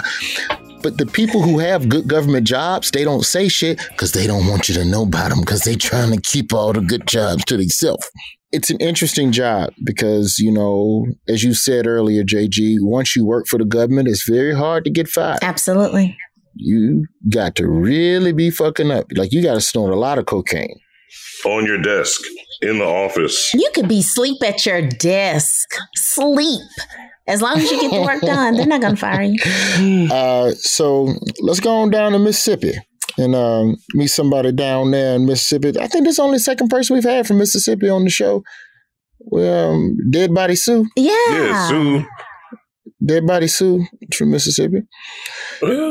But 0.81 0.97
the 0.97 1.05
people 1.05 1.41
who 1.41 1.59
have 1.59 1.89
good 1.89 2.07
government 2.07 2.47
jobs, 2.47 2.91
they 2.91 3.03
don't 3.03 3.25
say 3.25 3.47
shit 3.49 3.79
because 3.89 4.13
they 4.13 4.27
don't 4.27 4.47
want 4.47 4.69
you 4.69 4.75
to 4.75 4.85
know 4.85 5.03
about 5.03 5.29
them 5.29 5.41
because 5.41 5.61
they 5.61 5.75
trying 5.75 6.11
to 6.13 6.21
keep 6.21 6.53
all 6.53 6.71
the 6.71 6.81
good 6.81 7.05
jobs 7.07 7.43
to 7.45 7.57
themselves. 7.57 8.09
It's 8.51 8.69
an 8.69 8.77
interesting 8.77 9.31
job 9.31 9.73
because, 9.83 10.39
you 10.39 10.51
know, 10.51 11.05
as 11.27 11.43
you 11.43 11.53
said 11.53 11.85
earlier, 11.85 12.23
JG, 12.23 12.77
once 12.79 13.15
you 13.15 13.25
work 13.25 13.45
for 13.47 13.57
the 13.59 13.65
government, 13.65 14.07
it's 14.07 14.27
very 14.27 14.55
hard 14.55 14.85
to 14.85 14.89
get 14.89 15.07
fired. 15.07 15.39
Absolutely. 15.41 16.17
You 16.61 17.05
got 17.29 17.55
to 17.55 17.67
really 17.67 18.33
be 18.33 18.49
fucking 18.49 18.91
up. 18.91 19.05
Like 19.15 19.31
you 19.31 19.41
got 19.41 19.53
to 19.53 19.61
snort 19.61 19.93
a 19.93 19.95
lot 19.95 20.19
of 20.19 20.25
cocaine. 20.25 20.79
On 21.45 21.65
your 21.65 21.81
desk, 21.81 22.21
in 22.61 22.79
the 22.79 22.85
office. 22.85 23.53
You 23.53 23.69
could 23.73 23.87
be 23.87 24.01
sleep 24.01 24.43
at 24.43 24.65
your 24.65 24.81
desk. 24.81 25.69
Sleep. 25.95 26.61
As 27.27 27.41
long 27.41 27.57
as 27.57 27.71
you 27.71 27.79
get 27.79 27.91
the 27.91 28.01
work 28.01 28.21
done, 28.25 28.55
they're 28.55 28.65
not 28.65 28.81
going 28.81 28.95
to 28.95 28.99
fire 28.99 29.23
you. 29.23 30.07
Uh, 30.11 30.51
so 30.51 31.07
let's 31.41 31.59
go 31.59 31.71
on 31.77 31.89
down 31.89 32.11
to 32.11 32.19
Mississippi 32.19 32.73
and 33.17 33.35
um, 33.35 33.77
meet 33.93 34.07
somebody 34.07 34.51
down 34.51 34.91
there 34.91 35.15
in 35.15 35.25
Mississippi. 35.25 35.79
I 35.79 35.87
think 35.87 36.03
this 36.05 36.15
is 36.15 36.19
only 36.19 36.35
the 36.35 36.43
second 36.43 36.69
person 36.69 36.95
we've 36.95 37.03
had 37.03 37.27
from 37.27 37.37
Mississippi 37.37 37.89
on 37.89 38.03
the 38.03 38.09
show. 38.09 38.43
Well, 39.19 39.71
um, 39.71 39.97
Dead 40.09 40.33
Body 40.33 40.55
Sue. 40.55 40.87
Yeah. 40.95 41.13
Yeah, 41.29 41.67
Sue. 41.69 42.05
Dead 43.09 43.25
Body 43.25 43.47
Sue 43.47 43.87
from 44.15 44.29
Mississippi. 44.29 44.83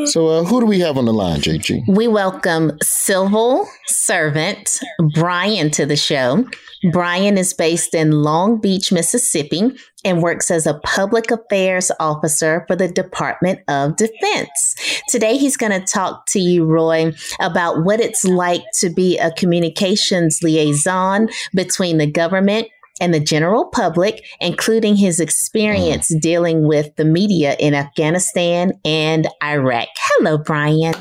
So 0.05 0.29
uh, 0.29 0.45
who 0.45 0.61
do 0.61 0.67
we 0.67 0.79
have 0.79 0.97
on 0.97 1.05
the 1.05 1.13
line, 1.13 1.41
JG? 1.41 1.83
We 1.89 2.07
welcome 2.07 2.79
civil 2.81 3.69
servant 3.89 4.79
Brian 5.15 5.73
to 5.73 5.85
the 5.85 5.97
show. 5.97 6.45
Brian 6.93 7.37
is 7.37 7.53
based 7.55 7.93
in 7.93 8.23
Long 8.23 8.61
Beach, 8.61 8.93
Mississippi, 8.93 9.77
and 10.05 10.23
works 10.23 10.49
as 10.49 10.65
a 10.65 10.79
public 10.85 11.33
affairs 11.33 11.91
officer 11.99 12.65
for 12.69 12.77
the 12.77 12.87
Department 12.87 13.59
of 13.67 13.97
Defense. 13.97 15.03
Today, 15.09 15.37
he's 15.37 15.57
going 15.57 15.73
to 15.73 15.85
talk 15.85 16.27
to 16.27 16.39
you, 16.39 16.67
Roy, 16.67 17.13
about 17.41 17.85
what 17.85 17.99
it's 17.99 18.25
like 18.25 18.63
to 18.75 18.91
be 18.91 19.19
a 19.19 19.33
communications 19.33 20.39
liaison 20.41 21.31
between 21.53 21.99
the 21.99 22.07
government 22.07 22.69
and 23.01 23.15
the 23.15 23.21
general 23.21 23.67
public, 23.67 24.25
including 24.41 24.97
his 24.97 25.21
experience 25.21 26.13
dealing 26.21 26.67
with 26.67 26.95
the 26.97 27.05
media 27.05 27.57
in 27.59 27.75
Afghanistan 27.75 28.73
and 28.85 29.29
Iraq. 29.43 29.89
Hello, 29.97 30.39
Brian. 30.39 30.95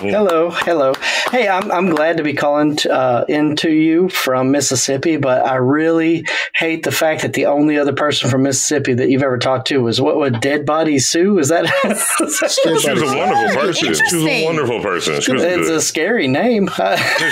Hello, 0.00 0.50
hello. 0.50 0.92
Hey, 1.32 1.48
I'm, 1.48 1.72
I'm 1.72 1.90
glad 1.90 2.18
to 2.18 2.22
be 2.22 2.32
calling 2.32 2.76
t- 2.76 2.88
uh, 2.88 3.24
into 3.24 3.70
you 3.72 4.08
from 4.08 4.52
Mississippi, 4.52 5.16
but 5.16 5.44
I 5.44 5.56
really 5.56 6.24
hate 6.54 6.84
the 6.84 6.92
fact 6.92 7.22
that 7.22 7.32
the 7.32 7.46
only 7.46 7.76
other 7.78 7.92
person 7.92 8.30
from 8.30 8.44
Mississippi 8.44 8.94
that 8.94 9.10
you've 9.10 9.24
ever 9.24 9.38
talked 9.38 9.66
to 9.68 9.78
was 9.78 10.00
what 10.00 10.16
would 10.16 10.40
Dead 10.40 10.64
Body 10.64 11.00
Sue? 11.00 11.38
Is 11.40 11.48
that? 11.48 11.66
She 12.48 12.70
was 12.70 13.02
a 13.02 13.16
wonderful 13.16 13.60
person. 13.60 13.74
She 13.74 13.88
was 14.16 14.24
a 14.24 14.44
wonderful 14.44 14.80
person. 14.82 15.20
She 15.20 15.32
was 15.32 15.42
it's 15.42 15.66
good. 15.68 15.76
a 15.76 15.80
scary 15.80 16.28
name. 16.28 16.68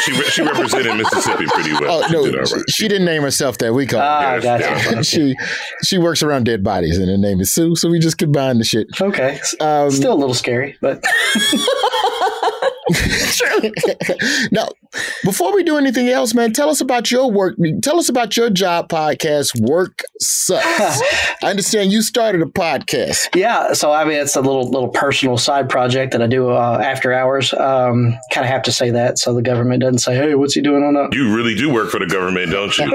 She, 0.05 0.12
she 0.31 0.43
represented 0.43 0.97
Mississippi 0.97 1.47
pretty 1.47 1.73
well. 1.73 2.03
Oh 2.03 2.07
She 2.09 2.12
no, 2.12 2.25
did 2.27 2.39
all 2.39 2.45
she, 2.47 2.55
right. 2.57 2.64
she 2.71 2.89
didn't 2.89 3.05
name 3.07 3.23
herself 3.23 3.59
that. 3.59 3.73
We 3.75 3.87
call 3.87 4.01
Ah, 4.01 4.33
her. 4.33 4.41
gotcha. 4.41 5.05
she 5.05 5.37
she 5.85 5.99
works 5.99 6.23
around 6.23 6.45
dead 6.45 6.62
bodies, 6.64 6.99
and 6.99 7.09
her 7.09 7.17
name 7.17 7.41
is 7.41 7.53
Sue. 7.53 7.77
So 7.77 7.89
we 7.91 7.99
just 8.01 8.19
combined 8.19 8.61
the 8.61 8.64
shit. 8.64 8.89
Okay, 9.01 9.41
Um, 9.61 9.91
still 9.91 10.12
a 10.12 10.19
little 10.19 10.35
scary, 10.35 10.77
but 10.81 11.03
now, 14.53 14.68
before 15.24 15.55
we 15.55 15.62
do 15.62 15.76
anything 15.76 16.09
else, 16.09 16.34
man, 16.34 16.53
tell 16.53 16.70
us 16.70 16.80
about 16.80 17.11
your 17.11 17.30
work. 17.30 17.57
Tell 17.82 17.99
us 17.99 18.09
about 18.09 18.37
your 18.37 18.51
job 18.51 18.89
podcast, 18.89 19.61
Work 19.61 20.03
Sucks. 20.20 21.01
I 21.43 21.51
understand 21.51 21.93
you 21.93 22.03
started 22.03 22.43
a 22.43 22.47
podcast. 22.47 23.34
Yeah, 23.34 23.72
so 23.72 23.93
I 23.93 24.05
mean, 24.05 24.18
it's 24.18 24.37
a 24.37 24.41
little 24.41 24.70
little 24.70 24.89
personal 24.89 25.37
side 25.39 25.68
project 25.68 26.12
that 26.12 26.22
I 26.22 26.26
do 26.26 26.51
uh, 26.51 26.80
after 26.82 27.12
hours. 27.12 27.53
Um, 27.53 28.16
kind 28.32 28.45
of 28.45 28.51
have 28.51 28.62
to 28.62 28.72
say 28.72 28.91
that 28.91 29.18
so 29.18 29.34
the 29.34 29.43
government 29.43 29.80
doesn't 29.82 29.99
say, 29.99 30.14
"Hey, 30.14 30.34
what's 30.34 30.55
he 30.55 30.61
doing 30.61 30.82
on 30.84 30.95
that?" 30.95 31.12
You 31.14 31.34
really 31.34 31.55
do 31.55 31.72
work 31.72 31.91
for 31.91 31.99
the 31.99 32.07
government, 32.07 32.53
don't 32.53 32.76
you? 32.78 32.87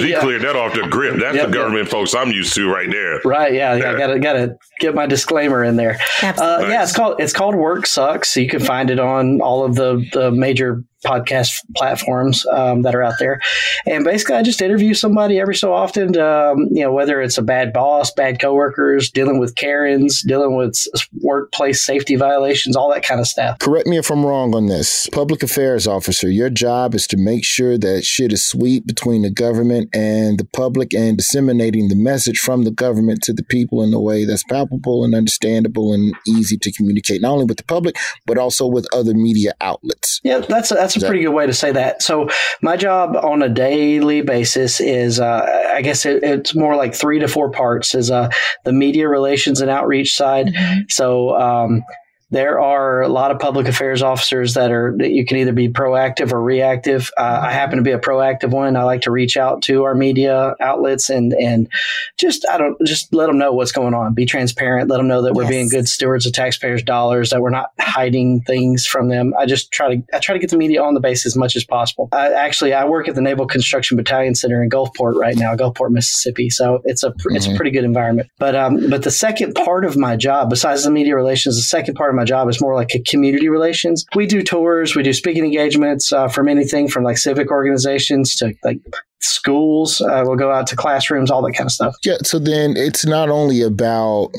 He 0.00 0.10
Yeah. 0.10 0.20
cleared 0.20 0.42
that 0.42 0.56
off 0.56 0.74
the 0.74 0.86
grip. 0.88 1.16
That's 1.20 1.36
Yep, 1.36 1.46
the 1.46 1.52
government 1.52 1.88
folks 1.88 2.14
I'm 2.14 2.30
used 2.30 2.54
to 2.54 2.70
right 2.72 2.90
there. 2.90 3.20
Right? 3.24 3.52
Yeah, 3.52 3.74
yeah. 3.74 3.92
I 3.92 3.98
gotta 3.98 4.18
gotta 4.18 4.56
get 4.78 4.94
my 4.94 5.06
disclaimer 5.06 5.62
in 5.64 5.76
there. 5.76 5.98
Uh, 6.22 6.66
Yeah, 6.68 6.82
it's 6.82 6.94
called 6.94 7.20
it's 7.20 7.32
called 7.32 7.54
Work 7.54 7.86
Sucks. 7.86 8.36
You 8.36 8.48
can 8.48 8.60
find 8.60 8.90
it 8.90 8.98
on 8.98 9.39
all 9.42 9.64
of 9.64 9.74
the 9.74 10.04
the 10.12 10.30
major 10.30 10.84
podcast 11.04 11.52
platforms 11.76 12.46
um, 12.46 12.82
that 12.82 12.94
are 12.94 13.02
out 13.02 13.14
there. 13.18 13.40
And 13.86 14.04
basically, 14.04 14.36
I 14.36 14.42
just 14.42 14.60
interview 14.60 14.94
somebody 14.94 15.40
every 15.40 15.54
so 15.54 15.72
often. 15.72 16.18
Um, 16.18 16.68
you 16.70 16.82
know, 16.82 16.92
whether 16.92 17.20
it's 17.20 17.38
a 17.38 17.42
bad 17.42 17.72
boss, 17.72 18.12
bad 18.12 18.40
coworkers, 18.40 19.10
dealing 19.10 19.38
with 19.38 19.54
Karens, 19.56 20.22
dealing 20.22 20.56
with 20.56 20.76
workplace 21.20 21.82
safety 21.84 22.16
violations, 22.16 22.76
all 22.76 22.92
that 22.92 23.04
kind 23.04 23.20
of 23.20 23.26
stuff. 23.26 23.58
Correct 23.58 23.86
me 23.86 23.98
if 23.98 24.10
I'm 24.10 24.24
wrong 24.24 24.54
on 24.54 24.66
this. 24.66 25.08
Public 25.10 25.42
affairs 25.42 25.86
officer, 25.86 26.28
your 26.28 26.50
job 26.50 26.94
is 26.94 27.06
to 27.08 27.16
make 27.16 27.44
sure 27.44 27.78
that 27.78 28.04
shit 28.04 28.32
is 28.32 28.44
sweet 28.44 28.86
between 28.86 29.22
the 29.22 29.30
government 29.30 29.88
and 29.94 30.38
the 30.38 30.44
public 30.44 30.94
and 30.94 31.16
disseminating 31.16 31.88
the 31.88 31.96
message 31.96 32.38
from 32.38 32.64
the 32.64 32.70
government 32.70 33.22
to 33.22 33.32
the 33.32 33.42
people 33.42 33.82
in 33.82 33.92
a 33.94 34.00
way 34.00 34.24
that's 34.24 34.44
palpable 34.44 35.04
and 35.04 35.14
understandable 35.14 35.92
and 35.92 36.14
easy 36.26 36.56
to 36.58 36.72
communicate, 36.72 37.20
not 37.20 37.32
only 37.32 37.44
with 37.44 37.56
the 37.56 37.64
public, 37.64 37.96
but 38.26 38.38
also 38.38 38.66
with 38.66 38.86
other 38.92 39.14
media 39.14 39.52
outlets. 39.60 40.20
Yeah, 40.22 40.38
that's 40.40 40.70
a, 40.70 40.89
that's 40.94 41.04
a 41.04 41.06
pretty 41.06 41.22
good 41.22 41.32
way 41.32 41.46
to 41.46 41.52
say 41.52 41.72
that. 41.72 42.02
So 42.02 42.28
my 42.62 42.76
job 42.76 43.16
on 43.16 43.42
a 43.42 43.48
daily 43.48 44.22
basis 44.22 44.80
is, 44.80 45.20
uh, 45.20 45.70
I 45.74 45.82
guess 45.82 46.06
it, 46.06 46.22
it's 46.22 46.54
more 46.54 46.76
like 46.76 46.94
three 46.94 47.18
to 47.20 47.28
four 47.28 47.50
parts. 47.50 47.94
Is 47.94 48.10
uh, 48.10 48.30
the 48.64 48.72
media 48.72 49.08
relations 49.08 49.60
and 49.60 49.70
outreach 49.70 50.14
side. 50.14 50.50
So 50.88 51.36
um, 51.36 51.84
there 52.30 52.60
are 52.60 53.02
a 53.02 53.08
lot 53.08 53.30
of 53.30 53.38
public 53.38 53.66
affairs 53.66 54.02
officers 54.02 54.54
that 54.54 54.70
are 54.70 54.94
that 54.98 55.10
you 55.10 55.26
can 55.26 55.38
either 55.38 55.52
be 55.52 55.68
proactive 55.68 56.32
or 56.32 56.40
reactive. 56.40 57.10
Uh, 57.16 57.40
I 57.42 57.52
happen 57.52 57.78
to 57.78 57.82
be 57.82 57.90
a 57.90 57.98
proactive 57.98 58.50
one. 58.50 58.76
I 58.76 58.84
like 58.84 59.02
to 59.02 59.10
reach 59.10 59.36
out 59.36 59.62
to 59.62 59.84
our 59.84 59.94
media 59.94 60.54
outlets 60.60 61.10
and 61.10 61.32
and 61.32 61.68
just 62.18 62.46
I 62.48 62.58
don't 62.58 62.76
just 62.86 63.12
let 63.12 63.26
them 63.26 63.38
know 63.38 63.52
what's 63.52 63.72
going 63.72 63.94
on. 63.94 64.14
Be 64.14 64.26
transparent. 64.26 64.88
Let 64.88 64.98
them 64.98 65.08
know 65.08 65.22
that 65.22 65.34
we're 65.34 65.48
being 65.48 65.68
good 65.68 65.88
stewards 65.88 66.26
of 66.26 66.32
taxpayers' 66.32 66.82
dollars. 66.82 67.30
That 67.30 67.40
we're 67.40 67.50
not 67.50 67.70
hiding 67.80 68.42
things 68.42 68.86
from 68.86 69.08
them. 69.08 69.32
I 69.38 69.46
just 69.46 69.72
try 69.72 69.96
to 69.96 70.02
I 70.14 70.18
try 70.20 70.34
to 70.34 70.38
get 70.38 70.50
the 70.50 70.56
media 70.56 70.82
on 70.82 70.94
the 70.94 71.00
base 71.00 71.26
as 71.26 71.36
much 71.36 71.56
as 71.56 71.64
possible. 71.64 72.08
I, 72.12 72.32
actually, 72.32 72.72
I 72.72 72.84
work 72.84 73.08
at 73.08 73.14
the 73.14 73.22
Naval 73.22 73.46
Construction 73.46 73.96
Battalion 73.96 74.34
Center 74.34 74.62
in 74.62 74.70
Gulfport 74.70 75.14
right 75.14 75.36
now, 75.36 75.54
Gulfport, 75.56 75.90
Mississippi. 75.90 76.50
So 76.50 76.80
it's 76.84 77.02
a 77.02 77.12
it's 77.26 77.46
a 77.46 77.54
pretty 77.54 77.72
good 77.72 77.84
environment. 77.84 78.28
But 78.38 78.54
um, 78.54 78.88
but 78.88 79.02
the 79.02 79.10
second 79.10 79.54
part 79.54 79.84
of 79.84 79.96
my 79.96 80.16
job, 80.16 80.50
besides 80.50 80.84
the 80.84 80.90
media 80.90 81.16
relations, 81.16 81.56
the 81.56 81.62
second 81.62 81.94
part 81.94 82.10
of 82.10 82.16
my 82.16 82.19
job 82.24 82.48
is 82.48 82.60
more 82.60 82.74
like 82.74 82.94
a 82.94 83.00
community 83.00 83.48
relations. 83.48 84.04
We 84.14 84.26
do 84.26 84.42
tours, 84.42 84.94
we 84.94 85.02
do 85.02 85.12
speaking 85.12 85.44
engagements 85.44 86.12
uh, 86.12 86.28
from 86.28 86.48
anything 86.48 86.88
from 86.88 87.04
like 87.04 87.18
civic 87.18 87.50
organizations 87.50 88.34
to 88.36 88.54
like 88.64 88.80
schools. 89.20 90.00
Uh, 90.00 90.22
we'll 90.24 90.36
go 90.36 90.50
out 90.50 90.66
to 90.68 90.76
classrooms, 90.76 91.30
all 91.30 91.42
that 91.42 91.52
kind 91.52 91.66
of 91.66 91.72
stuff. 91.72 91.94
Yeah, 92.04 92.18
so 92.22 92.38
then 92.38 92.74
it's 92.76 93.04
not 93.04 93.28
only 93.28 93.62
about 93.62 94.30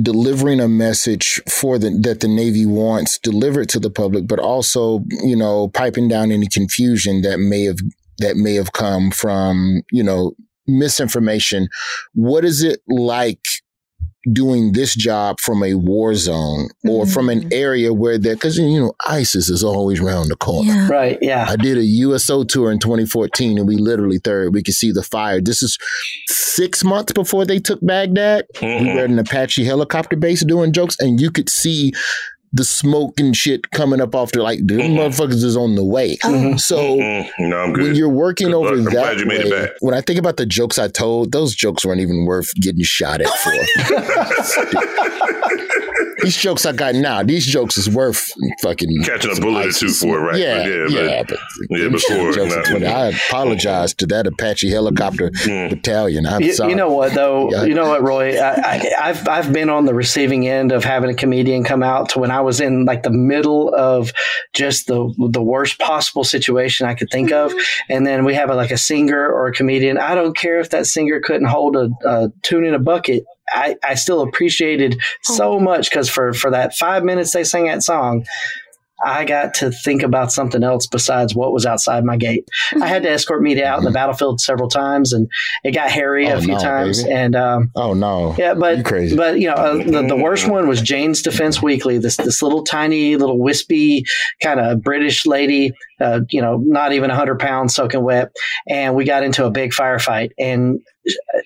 delivering 0.00 0.60
a 0.60 0.68
message 0.68 1.40
for 1.48 1.78
the 1.78 1.90
that 2.02 2.20
the 2.20 2.28
Navy 2.28 2.66
wants 2.66 3.18
delivered 3.18 3.68
to 3.70 3.80
the 3.80 3.90
public, 3.90 4.26
but 4.26 4.38
also, 4.38 5.04
you 5.22 5.36
know, 5.36 5.68
piping 5.68 6.08
down 6.08 6.32
any 6.32 6.46
confusion 6.46 7.22
that 7.22 7.38
may 7.38 7.64
have 7.64 7.78
that 8.18 8.36
may 8.36 8.54
have 8.54 8.72
come 8.72 9.10
from, 9.10 9.82
you 9.90 10.02
know, 10.02 10.32
misinformation. 10.66 11.68
What 12.14 12.44
is 12.44 12.62
it 12.62 12.80
like 12.88 13.44
doing 14.32 14.72
this 14.72 14.94
job 14.94 15.40
from 15.40 15.62
a 15.62 15.74
war 15.74 16.14
zone 16.14 16.68
or 16.88 17.06
from 17.06 17.28
an 17.28 17.40
mm-hmm. 17.40 17.48
area 17.52 17.92
where 17.92 18.18
there 18.18 18.34
because 18.34 18.58
you 18.58 18.80
know 18.80 18.92
ISIS 19.06 19.48
is 19.48 19.62
always 19.62 20.00
around 20.00 20.28
the 20.28 20.36
corner. 20.36 20.86
Right. 20.88 21.18
Yeah. 21.20 21.46
I 21.48 21.56
did 21.56 21.78
a 21.78 21.84
USO 21.84 22.44
tour 22.44 22.70
in 22.70 22.78
2014 22.78 23.58
and 23.58 23.68
we 23.68 23.76
literally 23.76 24.18
third 24.18 24.54
we 24.54 24.62
could 24.62 24.74
see 24.74 24.92
the 24.92 25.02
fire. 25.02 25.40
This 25.40 25.62
is 25.62 25.78
six 26.26 26.82
months 26.82 27.12
before 27.12 27.44
they 27.44 27.58
took 27.58 27.80
Baghdad. 27.82 28.46
We 28.60 28.68
were 28.68 28.74
mm-hmm. 28.74 28.98
at 28.98 29.10
an 29.10 29.18
Apache 29.18 29.64
helicopter 29.64 30.16
base 30.16 30.44
doing 30.44 30.72
jokes 30.72 30.96
and 30.98 31.20
you 31.20 31.30
could 31.30 31.48
see 31.48 31.92
the 32.52 32.64
smoke 32.64 33.18
and 33.20 33.36
shit 33.36 33.70
coming 33.70 34.00
up 34.00 34.14
off 34.14 34.32
the 34.32 34.42
like 34.42 34.60
the 34.66 34.74
mm-hmm. 34.74 34.98
motherfuckers 34.98 35.44
is 35.44 35.56
on 35.56 35.74
the 35.74 35.84
way. 35.84 36.18
Uh-huh. 36.24 36.34
Mm-hmm. 36.34 36.56
So 36.58 36.96
mm-hmm. 36.96 37.48
no, 37.48 37.58
I'm 37.58 37.72
good. 37.72 37.84
when 37.84 37.94
you're 37.94 38.08
working 38.08 38.48
Good 38.48 38.56
over 38.56 38.76
luck. 38.76 38.78
I'm 38.78 38.84
that 38.84 38.92
glad 38.92 39.20
you 39.20 39.26
made 39.26 39.40
it 39.40 39.50
way, 39.50 39.66
back. 39.66 39.70
when 39.80 39.94
I 39.94 40.00
think 40.00 40.18
about 40.18 40.36
the 40.36 40.46
jokes 40.46 40.78
I 40.78 40.88
told, 40.88 41.32
those 41.32 41.54
jokes 41.54 41.84
weren't 41.84 42.00
even 42.00 42.24
worth 42.24 42.54
getting 42.54 42.82
shot 42.82 43.20
at 43.20 43.28
for. 43.28 43.52
these 46.26 46.36
jokes 46.36 46.66
I 46.66 46.72
got 46.72 46.94
now, 46.94 47.22
these 47.22 47.46
jokes 47.46 47.78
is 47.78 47.88
worth 47.88 48.26
fucking 48.62 49.02
Catching 49.04 49.36
a 49.36 49.40
bullet 49.40 49.66
or 49.66 49.72
two 49.72 49.88
for 49.88 50.18
it, 50.18 50.22
right? 50.22 50.38
Yeah, 50.38 50.58
But 50.58 50.68
yeah, 50.90 51.00
yeah, 51.00 51.22
but- 51.26 51.38
but, 51.70 51.78
yeah, 51.80 51.88
before, 51.88 52.32
jokes 52.32 52.70
nah. 52.70 52.86
I 52.88 53.06
apologize 53.08 53.94
to 53.94 54.06
that 54.06 54.26
Apache 54.26 54.70
helicopter 54.70 55.30
battalion. 55.44 56.26
I'm 56.26 56.42
You, 56.42 56.52
sorry. 56.52 56.70
you 56.70 56.76
know 56.76 56.90
what 56.90 57.14
though? 57.14 57.50
Yeah. 57.50 57.64
You 57.64 57.74
know 57.74 57.88
what, 57.88 58.02
Roy? 58.02 58.38
I, 58.38 58.52
I, 58.54 58.90
I've 59.08 59.28
I've 59.28 59.52
been 59.52 59.70
on 59.70 59.84
the 59.86 59.94
receiving 59.94 60.46
end 60.48 60.72
of 60.72 60.84
having 60.84 61.10
a 61.10 61.14
comedian 61.14 61.64
come 61.64 61.82
out 61.82 62.10
to 62.10 62.18
when 62.18 62.30
I 62.30 62.40
was 62.40 62.60
in 62.60 62.84
like 62.84 63.02
the 63.02 63.10
middle 63.10 63.74
of 63.74 64.12
just 64.52 64.86
the 64.86 65.12
the 65.30 65.42
worst 65.42 65.78
possible 65.78 66.24
situation 66.24 66.86
I 66.86 66.94
could 66.94 67.10
think 67.10 67.32
of, 67.32 67.52
and 67.88 68.06
then 68.06 68.24
we 68.24 68.34
have 68.34 68.50
a, 68.50 68.54
like 68.54 68.70
a 68.70 68.78
singer 68.78 69.28
or 69.28 69.46
a 69.48 69.52
comedian. 69.52 69.98
I 69.98 70.14
don't 70.14 70.36
care 70.36 70.60
if 70.60 70.70
that 70.70 70.86
singer 70.86 71.20
couldn't 71.20 71.46
hold 71.48 71.76
a, 71.76 71.90
a 72.04 72.30
tune 72.42 72.64
in 72.64 72.74
a 72.74 72.78
bucket. 72.78 73.24
I, 73.56 73.76
I 73.82 73.94
still 73.94 74.20
appreciated 74.22 75.00
so 75.22 75.54
oh. 75.54 75.60
much 75.60 75.90
because 75.90 76.08
for 76.08 76.32
for 76.32 76.50
that 76.50 76.74
five 76.74 77.04
minutes 77.04 77.32
they 77.32 77.44
sang 77.44 77.66
that 77.66 77.82
song. 77.82 78.26
I 79.04 79.24
got 79.24 79.54
to 79.54 79.70
think 79.70 80.02
about 80.02 80.32
something 80.32 80.62
else 80.62 80.86
besides 80.86 81.34
what 81.34 81.52
was 81.52 81.66
outside 81.66 82.04
my 82.04 82.16
gate. 82.16 82.48
I 82.80 82.86
had 82.86 83.02
to 83.02 83.10
escort 83.10 83.42
media 83.42 83.66
out 83.66 83.78
in 83.78 83.84
the 83.84 83.90
battlefield 83.90 84.40
several 84.40 84.68
times, 84.68 85.12
and 85.12 85.28
it 85.64 85.72
got 85.72 85.90
hairy 85.90 86.28
Oh, 86.28 86.38
a 86.38 86.40
few 86.40 86.54
no, 86.54 86.58
times. 86.58 87.02
baby. 87.02 87.14
And 87.14 87.36
um, 87.36 87.70
oh 87.76 87.92
no, 87.94 88.34
yeah, 88.38 88.54
but 88.54 88.84
but 89.16 89.38
you 89.40 89.48
know 89.48 89.54
uh, 89.54 89.76
the, 89.76 90.06
the 90.08 90.16
worst 90.16 90.48
one 90.48 90.66
was 90.68 90.80
Jane's 90.80 91.22
Defense 91.22 91.62
Weekly. 91.62 91.98
This 91.98 92.16
this 92.16 92.42
little 92.42 92.64
tiny 92.64 93.16
little 93.16 93.38
wispy 93.38 94.04
kind 94.42 94.60
of 94.60 94.82
British 94.82 95.26
lady, 95.26 95.72
uh, 96.00 96.20
you 96.30 96.40
know, 96.40 96.56
not 96.64 96.92
even 96.92 97.10
hundred 97.10 97.38
pounds 97.38 97.74
soaking 97.74 98.02
wet, 98.02 98.30
and 98.68 98.94
we 98.94 99.04
got 99.04 99.22
into 99.22 99.44
a 99.44 99.50
big 99.50 99.72
firefight, 99.72 100.30
and 100.38 100.80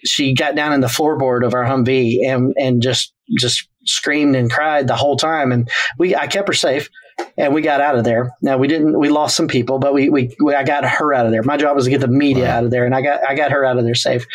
she 0.04 0.34
got 0.34 0.54
down 0.54 0.72
in 0.72 0.80
the 0.80 0.86
floorboard 0.86 1.44
of 1.44 1.54
our 1.54 1.64
Humvee 1.64 2.18
and 2.26 2.54
and 2.56 2.80
just 2.82 3.12
just 3.38 3.68
screamed 3.86 4.36
and 4.36 4.50
cried 4.50 4.86
the 4.86 4.96
whole 4.96 5.16
time, 5.16 5.52
and 5.52 5.68
we 5.98 6.14
I 6.14 6.26
kept 6.26 6.48
her 6.48 6.54
safe. 6.54 6.88
And 7.36 7.54
we 7.54 7.62
got 7.62 7.80
out 7.80 7.96
of 7.96 8.04
there. 8.04 8.30
Now 8.42 8.58
we 8.58 8.68
didn't. 8.68 8.98
We 8.98 9.08
lost 9.08 9.36
some 9.36 9.48
people, 9.48 9.78
but 9.78 9.94
we, 9.94 10.10
we, 10.10 10.34
we 10.42 10.54
I 10.54 10.62
got 10.64 10.84
her 10.84 11.14
out 11.14 11.26
of 11.26 11.32
there. 11.32 11.42
My 11.42 11.56
job 11.56 11.74
was 11.76 11.84
to 11.84 11.90
get 11.90 12.00
the 12.00 12.08
media 12.08 12.50
out 12.50 12.64
of 12.64 12.70
there, 12.70 12.84
and 12.84 12.94
I 12.94 13.02
got 13.02 13.20
I 13.28 13.34
got 13.34 13.50
her 13.52 13.64
out 13.64 13.78
of 13.78 13.84
there 13.84 13.94
safe. 13.94 14.26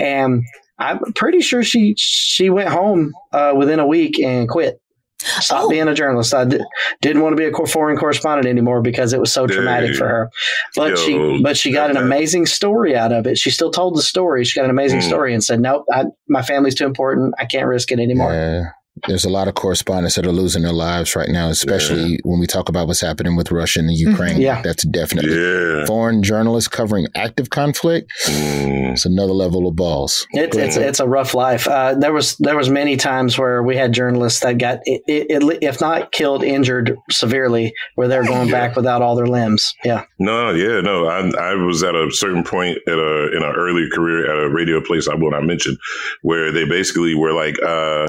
And 0.00 0.44
I'm 0.78 0.98
pretty 1.14 1.40
sure 1.40 1.62
she 1.62 1.94
she 1.98 2.50
went 2.50 2.68
home 2.68 3.12
uh, 3.32 3.52
within 3.56 3.78
a 3.80 3.86
week 3.86 4.18
and 4.20 4.48
quit. 4.48 4.78
Stopped 5.24 5.70
being 5.70 5.86
a 5.86 5.94
journalist. 5.94 6.34
I 6.34 6.44
di- 6.46 6.58
didn't 7.00 7.22
want 7.22 7.36
to 7.36 7.36
be 7.36 7.46
a 7.46 7.66
foreign 7.66 7.96
correspondent 7.96 8.48
anymore 8.48 8.82
because 8.82 9.12
it 9.12 9.20
was 9.20 9.32
so 9.32 9.46
traumatic 9.46 9.94
for 9.94 10.08
her. 10.08 10.30
But 10.74 10.90
Yo, 10.90 10.96
she 10.96 11.42
but 11.42 11.56
she 11.56 11.72
got 11.72 11.90
an 11.90 11.96
amazing 11.96 12.46
story 12.46 12.96
out 12.96 13.12
of 13.12 13.26
it. 13.28 13.38
She 13.38 13.50
still 13.50 13.70
told 13.70 13.96
the 13.96 14.02
story. 14.02 14.44
She 14.44 14.58
got 14.58 14.64
an 14.64 14.70
amazing 14.72 14.98
Mm. 14.98 15.06
story 15.08 15.32
and 15.32 15.44
said, 15.44 15.60
"Nope, 15.60 15.84
I, 15.92 16.06
my 16.28 16.42
family's 16.42 16.74
too 16.74 16.86
important. 16.86 17.34
I 17.38 17.44
can't 17.44 17.66
risk 17.68 17.92
it 17.92 18.00
anymore." 18.00 18.32
Yeah. 18.32 18.64
There's 19.08 19.24
a 19.24 19.30
lot 19.30 19.48
of 19.48 19.54
correspondents 19.54 20.16
that 20.16 20.26
are 20.26 20.32
losing 20.32 20.62
their 20.62 20.72
lives 20.72 21.16
right 21.16 21.30
now, 21.30 21.48
especially 21.48 22.20
when 22.24 22.38
we 22.38 22.46
talk 22.46 22.68
about 22.68 22.86
what's 22.86 23.00
happening 23.00 23.36
with 23.36 23.50
Russia 23.50 23.78
and 23.80 23.88
the 23.88 23.94
Ukraine. 23.94 24.38
Yeah. 24.38 24.60
That's 24.60 24.84
definitely 24.86 25.34
Yeah. 25.34 25.86
foreign 25.86 26.22
journalists 26.22 26.68
covering 26.68 27.06
active 27.16 27.48
conflict. 27.48 28.12
Mm. 28.26 28.92
It's 28.92 29.06
another 29.06 29.32
level 29.32 29.66
of 29.66 29.76
balls. 29.76 30.26
It's 30.32 30.54
it's 30.56 30.76
it's 30.76 31.00
a 31.00 31.08
rough 31.08 31.32
life. 31.34 31.66
Uh, 31.66 31.94
there 31.94 32.12
was 32.12 32.36
there 32.36 32.56
was 32.56 32.68
many 32.68 32.96
times 32.98 33.38
where 33.38 33.62
we 33.62 33.76
had 33.76 33.92
journalists 33.92 34.40
that 34.40 34.58
got 34.58 34.80
i 34.86 35.00
i 35.08 35.58
if 35.62 35.80
not 35.80 36.12
killed, 36.12 36.44
injured 36.44 36.94
severely, 37.10 37.72
where 37.94 38.08
they're 38.08 38.24
going 38.26 38.50
back 38.50 38.76
without 38.76 39.00
all 39.00 39.16
their 39.16 39.26
limbs. 39.26 39.72
Yeah. 39.84 40.04
No, 40.18 40.50
yeah, 40.50 40.82
no. 40.82 41.06
I 41.06 41.30
I 41.52 41.54
was 41.54 41.82
at 41.82 41.94
a 41.94 42.10
certain 42.10 42.44
point 42.44 42.76
at 42.86 42.98
a 42.98 43.36
in 43.36 43.42
an 43.42 43.54
early 43.56 43.88
career 43.90 44.30
at 44.30 44.44
a 44.44 44.50
radio 44.50 44.82
place 44.82 45.08
I 45.08 45.14
will 45.14 45.30
not 45.30 45.44
mention, 45.44 45.78
where 46.20 46.52
they 46.52 46.66
basically 46.66 47.14
were 47.14 47.32
like, 47.32 47.56
uh, 47.66 48.08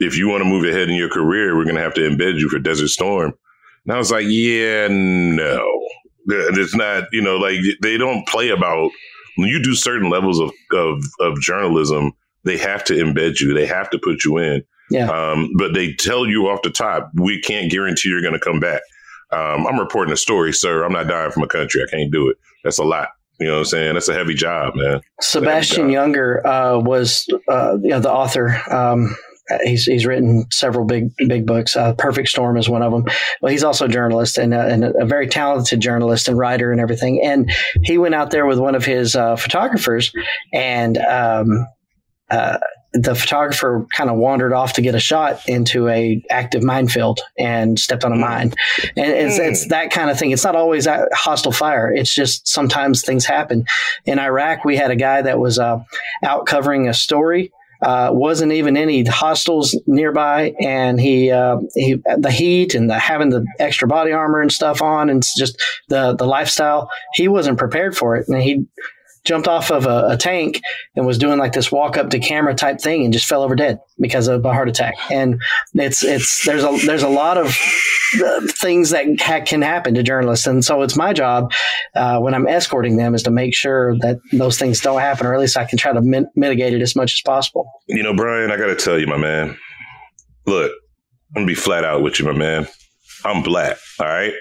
if 0.00 0.16
you 0.16 0.28
want 0.28 0.42
to 0.42 0.48
move 0.48 0.64
ahead 0.64 0.88
in 0.88 0.96
your 0.96 1.10
career, 1.10 1.56
we're 1.56 1.64
gonna 1.64 1.80
have 1.80 1.94
to 1.94 2.00
embed 2.00 2.38
you 2.38 2.48
for 2.48 2.58
Desert 2.58 2.88
Storm. 2.88 3.32
And 3.84 3.94
I 3.94 3.98
was 3.98 4.10
like, 4.10 4.26
yeah, 4.28 4.88
no, 4.90 5.66
it's 6.26 6.74
not. 6.74 7.04
You 7.12 7.22
know, 7.22 7.36
like 7.36 7.58
they 7.82 7.96
don't 7.96 8.26
play 8.28 8.50
about 8.50 8.90
when 9.36 9.48
you 9.48 9.62
do 9.62 9.74
certain 9.74 10.10
levels 10.10 10.40
of 10.40 10.52
of 10.72 11.02
of 11.20 11.40
journalism. 11.40 12.12
They 12.44 12.56
have 12.58 12.84
to 12.84 12.94
embed 12.94 13.40
you. 13.40 13.52
They 13.52 13.66
have 13.66 13.90
to 13.90 14.00
put 14.02 14.24
you 14.24 14.38
in. 14.38 14.64
Yeah. 14.90 15.10
Um, 15.10 15.50
but 15.56 15.74
they 15.74 15.92
tell 15.92 16.26
you 16.26 16.48
off 16.48 16.62
the 16.62 16.70
top, 16.70 17.10
we 17.14 17.40
can't 17.40 17.70
guarantee 17.70 18.08
you're 18.08 18.22
going 18.22 18.32
to 18.32 18.40
come 18.40 18.60
back. 18.60 18.80
Um, 19.32 19.66
I'm 19.66 19.78
reporting 19.78 20.12
a 20.12 20.16
story, 20.16 20.52
sir. 20.52 20.84
I'm 20.84 20.92
not 20.92 21.08
dying 21.08 21.30
from 21.30 21.42
a 21.42 21.48
country. 21.48 21.82
I 21.82 21.90
can't 21.90 22.10
do 22.10 22.30
it. 22.30 22.38
That's 22.64 22.78
a 22.78 22.84
lot. 22.84 23.08
You 23.38 23.46
know 23.46 23.54
what 23.54 23.58
I'm 23.58 23.64
saying? 23.66 23.94
That's 23.94 24.08
a 24.08 24.14
heavy 24.14 24.34
job, 24.34 24.74
man. 24.74 25.00
Sebastian 25.20 25.88
Junger 25.88 26.44
uh, 26.44 26.80
was 26.80 27.28
uh, 27.48 27.76
you 27.82 27.90
know, 27.90 28.00
the 28.00 28.10
author. 28.10 28.60
Um, 28.70 29.14
he's 29.62 29.84
he's 29.84 30.06
written 30.06 30.46
several 30.50 30.84
big 30.84 31.10
big 31.28 31.46
books. 31.46 31.76
Uh, 31.76 31.94
Perfect 31.94 32.28
Storm 32.28 32.56
is 32.56 32.68
one 32.68 32.82
of 32.82 32.92
them. 32.92 33.04
Well, 33.40 33.52
he's 33.52 33.64
also 33.64 33.86
a 33.86 33.88
journalist 33.88 34.38
and, 34.38 34.54
a, 34.54 34.66
and 34.66 34.84
a 34.84 35.04
very 35.04 35.28
talented 35.28 35.80
journalist 35.80 36.28
and 36.28 36.38
writer 36.38 36.72
and 36.72 36.80
everything. 36.80 37.22
And 37.24 37.50
he 37.82 37.98
went 37.98 38.14
out 38.14 38.30
there 38.30 38.46
with 38.46 38.58
one 38.58 38.74
of 38.74 38.84
his 38.84 39.16
uh, 39.16 39.36
photographers, 39.36 40.12
and 40.52 40.98
um, 40.98 41.66
uh, 42.30 42.58
the 42.94 43.14
photographer 43.14 43.86
kind 43.94 44.08
of 44.08 44.16
wandered 44.16 44.52
off 44.52 44.72
to 44.74 44.82
get 44.82 44.94
a 44.94 45.00
shot 45.00 45.46
into 45.46 45.88
a 45.88 46.22
active 46.30 46.62
minefield 46.62 47.20
and 47.38 47.78
stepped 47.78 48.04
on 48.04 48.12
a 48.12 48.16
mine. 48.16 48.52
And 48.96 49.12
it's, 49.12 49.38
it's 49.38 49.68
that 49.68 49.90
kind 49.90 50.10
of 50.10 50.18
thing. 50.18 50.30
It's 50.30 50.44
not 50.44 50.56
always 50.56 50.88
hostile 51.12 51.52
fire. 51.52 51.92
It's 51.92 52.14
just 52.14 52.48
sometimes 52.48 53.02
things 53.02 53.26
happen. 53.26 53.66
In 54.06 54.18
Iraq, 54.18 54.64
we 54.64 54.76
had 54.76 54.90
a 54.90 54.96
guy 54.96 55.20
that 55.20 55.38
was 55.38 55.58
uh, 55.58 55.80
out 56.24 56.46
covering 56.46 56.88
a 56.88 56.94
story. 56.94 57.52
Uh, 57.80 58.10
wasn't 58.12 58.50
even 58.50 58.76
any 58.76 59.04
hostels 59.04 59.78
nearby, 59.86 60.52
and 60.60 61.00
he 61.00 61.30
uh, 61.30 61.58
he 61.74 62.02
the 62.16 62.30
heat 62.30 62.74
and 62.74 62.90
the 62.90 62.98
having 62.98 63.30
the 63.30 63.46
extra 63.60 63.86
body 63.86 64.10
armor 64.10 64.40
and 64.40 64.50
stuff 64.50 64.82
on, 64.82 65.08
and 65.08 65.22
just 65.36 65.62
the 65.88 66.14
the 66.14 66.26
lifestyle. 66.26 66.90
He 67.14 67.28
wasn't 67.28 67.58
prepared 67.58 67.96
for 67.96 68.16
it, 68.16 68.26
and 68.28 68.42
he 68.42 68.66
jumped 69.28 69.46
off 69.46 69.70
of 69.70 69.84
a, 69.86 70.08
a 70.08 70.16
tank 70.16 70.62
and 70.96 71.06
was 71.06 71.18
doing 71.18 71.38
like 71.38 71.52
this 71.52 71.70
walk 71.70 71.98
up 71.98 72.08
to 72.08 72.18
camera 72.18 72.54
type 72.54 72.80
thing 72.80 73.04
and 73.04 73.12
just 73.12 73.26
fell 73.26 73.42
over 73.42 73.54
dead 73.54 73.78
because 74.00 74.26
of 74.26 74.42
a 74.44 74.52
heart 74.52 74.70
attack. 74.70 74.94
And 75.10 75.40
it's 75.74 76.02
it's 76.02 76.46
there's 76.46 76.64
a 76.64 76.86
there's 76.86 77.02
a 77.02 77.08
lot 77.08 77.36
of 77.36 77.54
uh, 78.24 78.40
things 78.48 78.90
that 78.90 79.20
ha- 79.20 79.44
can 79.44 79.60
happen 79.60 79.94
to 79.94 80.02
journalists, 80.02 80.46
and 80.46 80.64
so 80.64 80.80
it's 80.80 80.96
my 80.96 81.12
job 81.12 81.52
uh, 81.94 82.18
when 82.18 82.32
I'm 82.32 82.48
escorting 82.48 82.96
them 82.96 83.14
is 83.14 83.22
to 83.24 83.30
make 83.30 83.54
sure 83.54 83.98
that 83.98 84.16
those 84.32 84.58
things 84.58 84.80
don't 84.80 85.00
happen, 85.00 85.26
or 85.26 85.34
at 85.34 85.40
least 85.40 85.58
I 85.58 85.66
can 85.66 85.76
try 85.76 85.92
to 85.92 86.00
min- 86.00 86.30
mitigate 86.34 86.72
it 86.72 86.80
as 86.80 86.96
much 86.96 87.12
as 87.12 87.20
possible. 87.20 87.70
You 87.86 88.02
know, 88.02 88.14
Brian, 88.14 88.50
I 88.50 88.56
got 88.56 88.68
to 88.68 88.76
tell 88.76 88.98
you, 88.98 89.06
my 89.06 89.18
man. 89.18 89.58
Look, 90.46 90.72
I'm 91.36 91.42
gonna 91.42 91.46
be 91.46 91.54
flat 91.54 91.84
out 91.84 92.02
with 92.02 92.18
you, 92.18 92.24
my 92.24 92.32
man. 92.32 92.66
I'm 93.26 93.42
black, 93.42 93.76
all 94.00 94.06
right. 94.06 94.32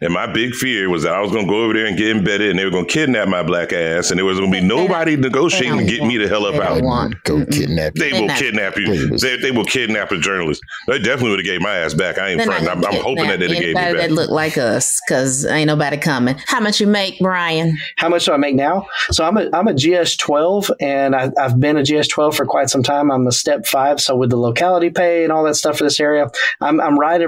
And 0.00 0.12
my 0.12 0.26
big 0.26 0.54
fear 0.54 0.90
was 0.90 1.04
that 1.04 1.14
I 1.14 1.20
was 1.20 1.32
gonna 1.32 1.46
go 1.46 1.62
over 1.64 1.72
there 1.72 1.86
and 1.86 1.96
get 1.96 2.14
embedded, 2.14 2.50
and 2.50 2.58
they 2.58 2.64
were 2.64 2.70
gonna 2.70 2.86
kidnap 2.86 3.28
my 3.28 3.42
black 3.42 3.72
ass, 3.72 4.10
and 4.10 4.18
there 4.18 4.24
was 4.24 4.38
gonna 4.38 4.50
be 4.50 4.60
nobody 4.60 5.16
negotiating 5.16 5.78
to 5.78 5.84
get 5.84 6.04
me 6.04 6.16
the 6.18 6.28
hell 6.28 6.46
up 6.46 6.54
out. 6.56 7.14
Go 7.24 7.44
kidnap. 7.46 7.94
They 7.94 8.12
will 8.12 8.28
kidnap 8.28 8.76
you. 8.76 9.16
They, 9.18 9.36
they 9.36 9.50
will 9.50 9.64
kidnap 9.64 10.12
a 10.12 10.18
journalist. 10.18 10.62
They 10.86 10.98
definitely 10.98 11.30
would 11.30 11.38
have 11.40 11.46
gave 11.46 11.60
my 11.60 11.76
ass 11.76 11.94
back. 11.94 12.18
I 12.18 12.30
ain't 12.30 12.38
They're 12.38 12.46
fronting. 12.46 12.68
I'm, 12.68 12.84
I'm 12.84 13.02
hoping 13.02 13.28
that 13.28 13.38
they'd 13.38 13.50
have 13.50 13.60
gave 13.60 13.74
me 13.74 13.80
Anybody 13.80 13.98
back. 13.98 14.08
that 14.08 14.14
look 14.14 14.30
like 14.30 14.58
us, 14.58 15.00
because 15.06 15.44
ain't 15.46 15.68
nobody 15.68 15.96
coming. 15.96 16.36
How 16.46 16.60
much 16.60 16.80
you 16.80 16.86
make, 16.86 17.18
Brian? 17.20 17.78
How 17.96 18.08
much 18.08 18.26
do 18.26 18.32
I 18.32 18.36
make 18.36 18.54
now? 18.54 18.86
So 19.10 19.24
I'm 19.24 19.36
a 19.36 19.48
I'm 19.52 19.68
a 19.68 19.74
GS 19.74 20.16
twelve, 20.16 20.70
and 20.80 21.14
I, 21.14 21.30
I've 21.38 21.58
been 21.58 21.76
a 21.76 21.82
GS 21.82 22.08
twelve 22.08 22.36
for 22.36 22.44
quite 22.46 22.70
some 22.70 22.82
time. 22.82 23.10
I'm 23.10 23.26
a 23.26 23.32
step 23.32 23.66
five, 23.66 24.00
so 24.00 24.16
with 24.16 24.30
the 24.30 24.36
locality 24.36 24.90
pay 24.90 25.24
and 25.24 25.32
all 25.32 25.44
that 25.44 25.54
stuff 25.54 25.78
for 25.78 25.84
this 25.84 26.00
area, 26.00 26.30
I'm 26.60 26.80
I'm 26.80 26.98
right. 26.98 27.22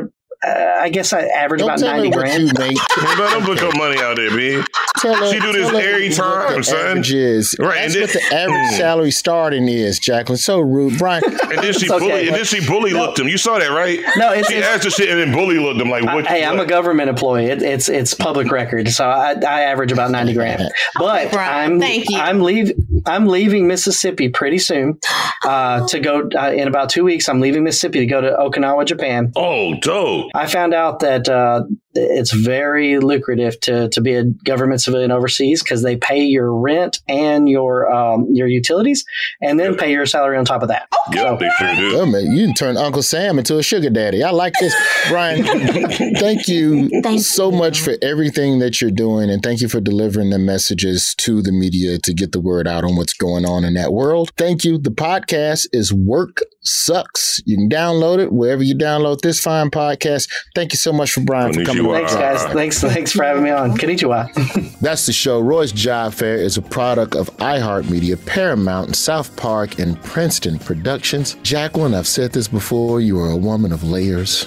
At, 0.46 0.56
uh, 0.56 0.82
I 0.82 0.88
guess 0.90 1.12
I 1.12 1.22
average 1.22 1.60
Don't 1.60 1.70
about 1.70 1.80
ninety 1.80 2.10
grand. 2.10 2.42
you 2.48 2.52
make. 2.58 2.76
But 2.96 3.16
don't 3.30 3.44
put 3.44 3.60
your 3.60 3.74
money 3.76 4.00
out 4.00 4.16
there, 4.16 4.30
man. 4.34 4.64
Tell 4.98 5.14
her, 5.14 5.32
She 5.32 5.38
do 5.40 5.52
this 5.52 5.68
tell 5.70 5.78
her 5.80 5.88
every 5.88 6.08
what 6.08 6.16
time, 6.16 6.56
the 6.56 6.62
son. 6.64 6.86
average 6.86 7.12
is. 7.12 7.56
Right, 7.58 7.88
That's 7.88 7.94
and 7.94 8.02
what 8.04 8.12
then- 8.12 8.22
the 8.30 8.36
average 8.36 8.74
Mm. 8.74 8.78
salary 8.78 9.10
starting 9.10 9.68
is, 9.68 9.98
Jacqueline. 9.98 10.38
So 10.38 10.58
rude, 10.60 10.98
Brian. 10.98 11.22
And 11.44 11.58
then 11.62 11.72
she 11.72 11.84
It's 11.86 11.90
okay, 11.90 11.98
bully. 12.08 12.26
And 12.28 12.36
then 12.36 12.44
she 12.44 12.66
bully 12.66 12.92
looked 12.92 13.18
him. 13.18 13.28
You 13.28 13.38
saw 13.38 13.58
that, 13.58 13.68
right? 13.70 14.00
No, 14.16 14.30
it's- 14.32 14.48
she 14.48 14.54
it's- 14.56 14.68
asked 14.74 14.84
the 14.84 14.90
shit 14.90 15.08
and 15.10 15.18
then 15.20 15.32
bully 15.32 15.58
looked 15.58 15.80
him 15.80 15.88
like, 15.90 16.04
"What?" 16.04 16.26
Hey, 16.26 16.44
I'm 16.44 16.58
a 16.58 16.66
government 16.66 17.08
employee. 17.10 17.46
It, 17.46 17.62
it's 17.62 17.88
it's 17.88 18.14
public 18.14 18.50
record, 18.50 18.88
so 18.88 19.04
I, 19.08 19.32
I 19.46 19.60
average 19.62 19.92
about 19.92 20.10
ninety 20.10 20.32
grand. 20.34 20.62
But 20.98 21.30
Brian, 21.32 21.72
I'm 21.74 21.80
thank 21.80 22.08
you. 22.10 22.18
I'm 22.18 22.40
leave 22.40 22.72
I'm 23.06 23.26
leaving 23.26 23.66
Mississippi 23.66 24.28
pretty 24.28 24.58
soon 24.58 24.98
uh, 25.44 25.86
to 25.88 26.00
go 26.00 26.28
uh, 26.36 26.52
in 26.52 26.68
about 26.68 26.88
two 26.88 27.04
weeks. 27.04 27.28
I'm 27.28 27.40
leaving 27.40 27.64
Mississippi 27.64 28.00
to 28.00 28.06
go 28.06 28.20
to 28.20 28.30
Okinawa, 28.30 28.86
Japan. 28.86 29.32
Oh, 29.36 29.74
dope. 29.80 30.30
I 30.34 30.46
found 30.46 30.74
out 30.74 31.00
that 31.00 31.28
uh, 31.28 31.62
it's 31.94 32.32
very 32.32 32.98
lucrative 32.98 33.58
to, 33.60 33.88
to 33.90 34.00
be 34.00 34.14
a 34.14 34.24
government 34.24 34.80
civilian 34.82 35.10
overseas 35.10 35.62
because 35.62 35.82
they 35.82 35.96
pay 35.96 36.20
your 36.20 36.52
rent 36.52 37.00
and 37.08 37.48
your 37.48 37.92
um, 37.92 38.26
your 38.30 38.48
utilities, 38.48 39.04
and 39.40 39.58
then 39.58 39.76
pay 39.76 39.90
your 39.90 40.06
salary 40.06 40.36
on 40.36 40.44
top 40.44 40.62
of 40.62 40.68
that. 40.68 40.88
Yep, 41.12 41.38
they 41.38 41.50
sure 41.58 41.74
do. 41.76 41.98
Oh, 42.00 42.06
man, 42.06 42.32
you 42.32 42.46
can 42.46 42.54
turn 42.54 42.76
Uncle 42.76 43.02
Sam 43.02 43.38
into 43.38 43.58
a 43.58 43.62
sugar 43.62 43.90
daddy. 43.90 44.22
I 44.22 44.30
like 44.30 44.54
this. 44.60 44.74
Brian, 45.08 45.44
thank 46.18 46.48
you 46.48 46.88
Thank 47.02 47.20
so 47.20 47.50
much 47.50 47.80
for 47.80 47.94
everything 48.02 48.58
that 48.60 48.80
you're 48.80 48.90
doing. 48.90 49.30
And 49.30 49.42
thank 49.42 49.60
you 49.60 49.68
for 49.68 49.80
delivering 49.80 50.30
the 50.30 50.38
messages 50.38 51.14
to 51.16 51.42
the 51.42 51.52
media 51.52 51.98
to 51.98 52.14
get 52.14 52.32
the 52.32 52.40
word 52.40 52.66
out 52.66 52.84
on 52.84 52.96
what's 52.96 53.12
going 53.12 53.44
on 53.44 53.64
in 53.64 53.74
that 53.74 53.92
world. 53.92 54.32
Thank 54.36 54.64
you. 54.64 54.78
The 54.78 54.90
podcast 54.90 55.66
is 55.72 55.92
Work 55.92 56.38
sucks. 56.64 57.40
You 57.46 57.56
can 57.56 57.68
download 57.68 58.18
it 58.18 58.32
wherever 58.32 58.62
you 58.62 58.74
download 58.74 59.20
this 59.20 59.40
fine 59.40 59.70
podcast. 59.70 60.28
Thank 60.54 60.72
you 60.72 60.78
so 60.78 60.92
much 60.92 61.12
for 61.12 61.20
Brian 61.20 61.52
for 61.52 61.64
coming. 61.64 61.90
Thanks, 61.92 62.14
guys. 62.14 62.42
Thanks, 62.52 62.80
thanks 62.80 63.12
for 63.12 63.22
having 63.24 63.42
me 63.42 63.50
on. 63.50 63.76
Konnichiwa. 63.76 64.78
That's 64.80 65.06
the 65.06 65.12
show. 65.12 65.40
Roy's 65.40 65.72
Job 65.72 66.12
Fair 66.14 66.36
is 66.36 66.56
a 66.56 66.62
product 66.62 67.14
of 67.14 67.28
iHeartMedia, 67.38 68.24
Paramount, 68.26 68.96
South 68.96 69.34
Park, 69.36 69.78
and 69.78 70.00
Princeton 70.02 70.58
Productions. 70.58 71.34
Jacqueline, 71.42 71.94
I've 71.94 72.06
said 72.08 72.32
this 72.32 72.48
before. 72.48 73.00
You 73.00 73.18
are 73.20 73.30
a 73.30 73.36
woman 73.36 73.72
of 73.72 73.82
layers. 73.84 74.44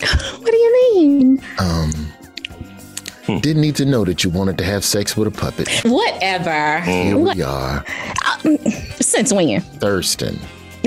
what 0.00 0.46
do 0.50 0.56
you 0.56 0.92
mean? 0.94 1.42
Um, 1.58 1.90
didn't 3.40 3.60
need 3.60 3.76
to 3.76 3.84
know 3.84 4.04
that 4.04 4.24
you 4.24 4.30
wanted 4.30 4.56
to 4.58 4.64
have 4.64 4.84
sex 4.84 5.16
with 5.16 5.28
a 5.28 5.30
puppet. 5.30 5.68
Whatever. 5.84 6.80
Here 6.80 7.16
What- 7.18 7.36
we 7.36 7.42
are, 7.42 7.84
uh, 8.24 8.38
since 9.00 9.32
when? 9.32 9.60
Thurston. 9.60 10.38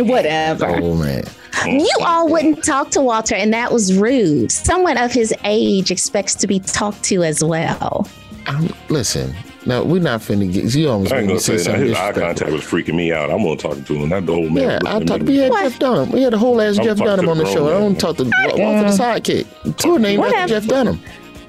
Whatever. 0.02 0.66
Oh 0.68 0.95
man. 0.95 1.24
You 1.68 1.91
all 2.02 2.28
wouldn't 2.30 2.64
talk 2.64 2.89
to 2.91 3.02
Walter, 3.02 3.36
and 3.36 3.54
that 3.54 3.72
was 3.72 3.95
rude. 3.95 4.52
Someone 4.52 4.97
of 4.97 5.12
his 5.12 5.34
age 5.43 5.91
expects 5.91 6.34
to 6.36 6.47
be 6.47 6.60
talked 6.60 7.04
to 7.04 7.24
as 7.24 7.43
well. 7.43 8.08
Um, 8.47 8.74
listen, 8.89 9.36
no, 9.66 9.84
we're 9.84 10.02
not 10.02 10.22
finna 10.22 10.52
get. 10.52 10.74
You 10.74 10.89
almost 10.89 11.12
I 11.14 11.18
ain't 11.18 11.28
made 11.28 11.34
gonna 11.34 11.39
say 11.41 11.58
say 11.58 11.72
that. 11.74 11.80
His 11.80 11.95
eye 11.97 12.14
contact 12.14 12.52
was 12.52 12.62
freaking 12.62 12.95
me 12.95 13.12
out. 13.12 13.30
I'm 13.30 13.43
gonna 13.43 13.58
talk 13.58 13.86
to 13.86 13.95
him. 13.95 14.10
Not 14.10 14.26
the 14.26 14.34
old 14.34 14.52
man. 14.52 14.64
Yeah, 14.64 14.80
I 14.86 14.93
looking 14.97 15.02
at 15.02 15.08
talked. 15.08 15.24
me. 15.24 15.34
We 15.34 15.38
had 15.38 15.52
Jeff 15.52 15.80
Dunham. 15.80 16.12
We 16.12 16.22
had 16.24 16.34
a 16.34 16.38
whole 16.38 16.60
ass 16.62 16.80
I'm 16.80 16.84
Jeff 16.86 16.97
Dunham 16.97 17.30
on 17.30 17.38
the 17.38 17.43
the 17.43 17.52
show. 17.52 17.68
I 17.68 17.70
grown 17.72 17.82
don't 17.93 17.99
talk 17.99 18.18
to 18.18 18.24
Walter 18.24 18.58
the 18.58 18.97
sidekick. 18.97 19.78
Tour 19.78 19.99
name 19.99 20.20
after 20.22 20.47
Jeff 20.47 20.66
Dunham. 20.66 20.99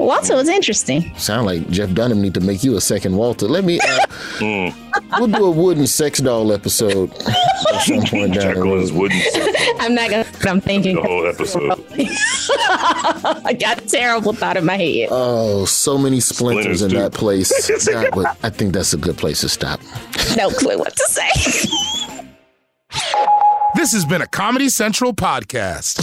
Walter 0.07 0.35
was 0.35 0.49
interesting. 0.49 1.15
Sound 1.17 1.47
like 1.47 1.69
Jeff 1.71 1.93
Dunham 1.93 2.21
need 2.21 2.35
to 2.35 2.41
make 2.41 2.63
you 2.65 2.77
a 2.77 2.81
second 2.81 3.17
Walter. 3.17 3.47
Let 3.47 3.65
me. 3.65 3.79
Uh, 3.81 4.07
Mm. 4.39 4.75
we'll 5.19 5.27
do 5.29 5.45
a 5.45 5.51
wooden 5.51 5.87
sex 5.87 6.19
doll 6.21 6.53
episode 6.53 7.11
at 7.27 7.83
some 7.83 8.03
point 8.03 8.35
down 8.35 8.55
the 8.55 8.61
road. 8.63 8.91
wooden 8.93 9.21
I'm 9.81 9.95
not 9.95 10.11
gonna. 10.11 10.27
I'm 10.47 10.61
thinking. 10.61 10.97
the 10.97 11.03
whole 11.03 11.27
episode. 11.27 11.71
I 13.47 13.53
got 13.59 13.79
a 13.83 13.87
terrible 13.87 14.33
thought 14.33 14.57
in 14.57 14.65
my 14.65 14.77
head. 14.77 15.09
Oh, 15.11 15.65
so 15.65 15.97
many 15.99 16.21
splinters, 16.21 16.81
Splinters, 16.81 16.83
in 16.83 16.89
dude. 16.91 16.99
that 17.01 17.13
place. 17.15 17.87
God, 17.93 18.09
but 18.13 18.37
I 18.43 18.51
think 18.51 18.75
that's 18.75 18.93
a 18.95 18.99
good 18.99 19.17
place 19.17 19.41
to 19.43 19.49
stop. 19.49 19.81
No 20.37 20.51
clue 20.51 20.79
what 20.79 20.95
to 20.97 21.05
say. 21.09 21.69
This 23.75 23.93
has 23.93 24.05
been 24.05 24.21
a 24.23 24.27
Comedy 24.27 24.69
Central 24.69 25.13
podcast. 25.15 26.03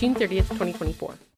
June 0.01 0.15
30th, 0.15 0.49
2024. 0.57 1.21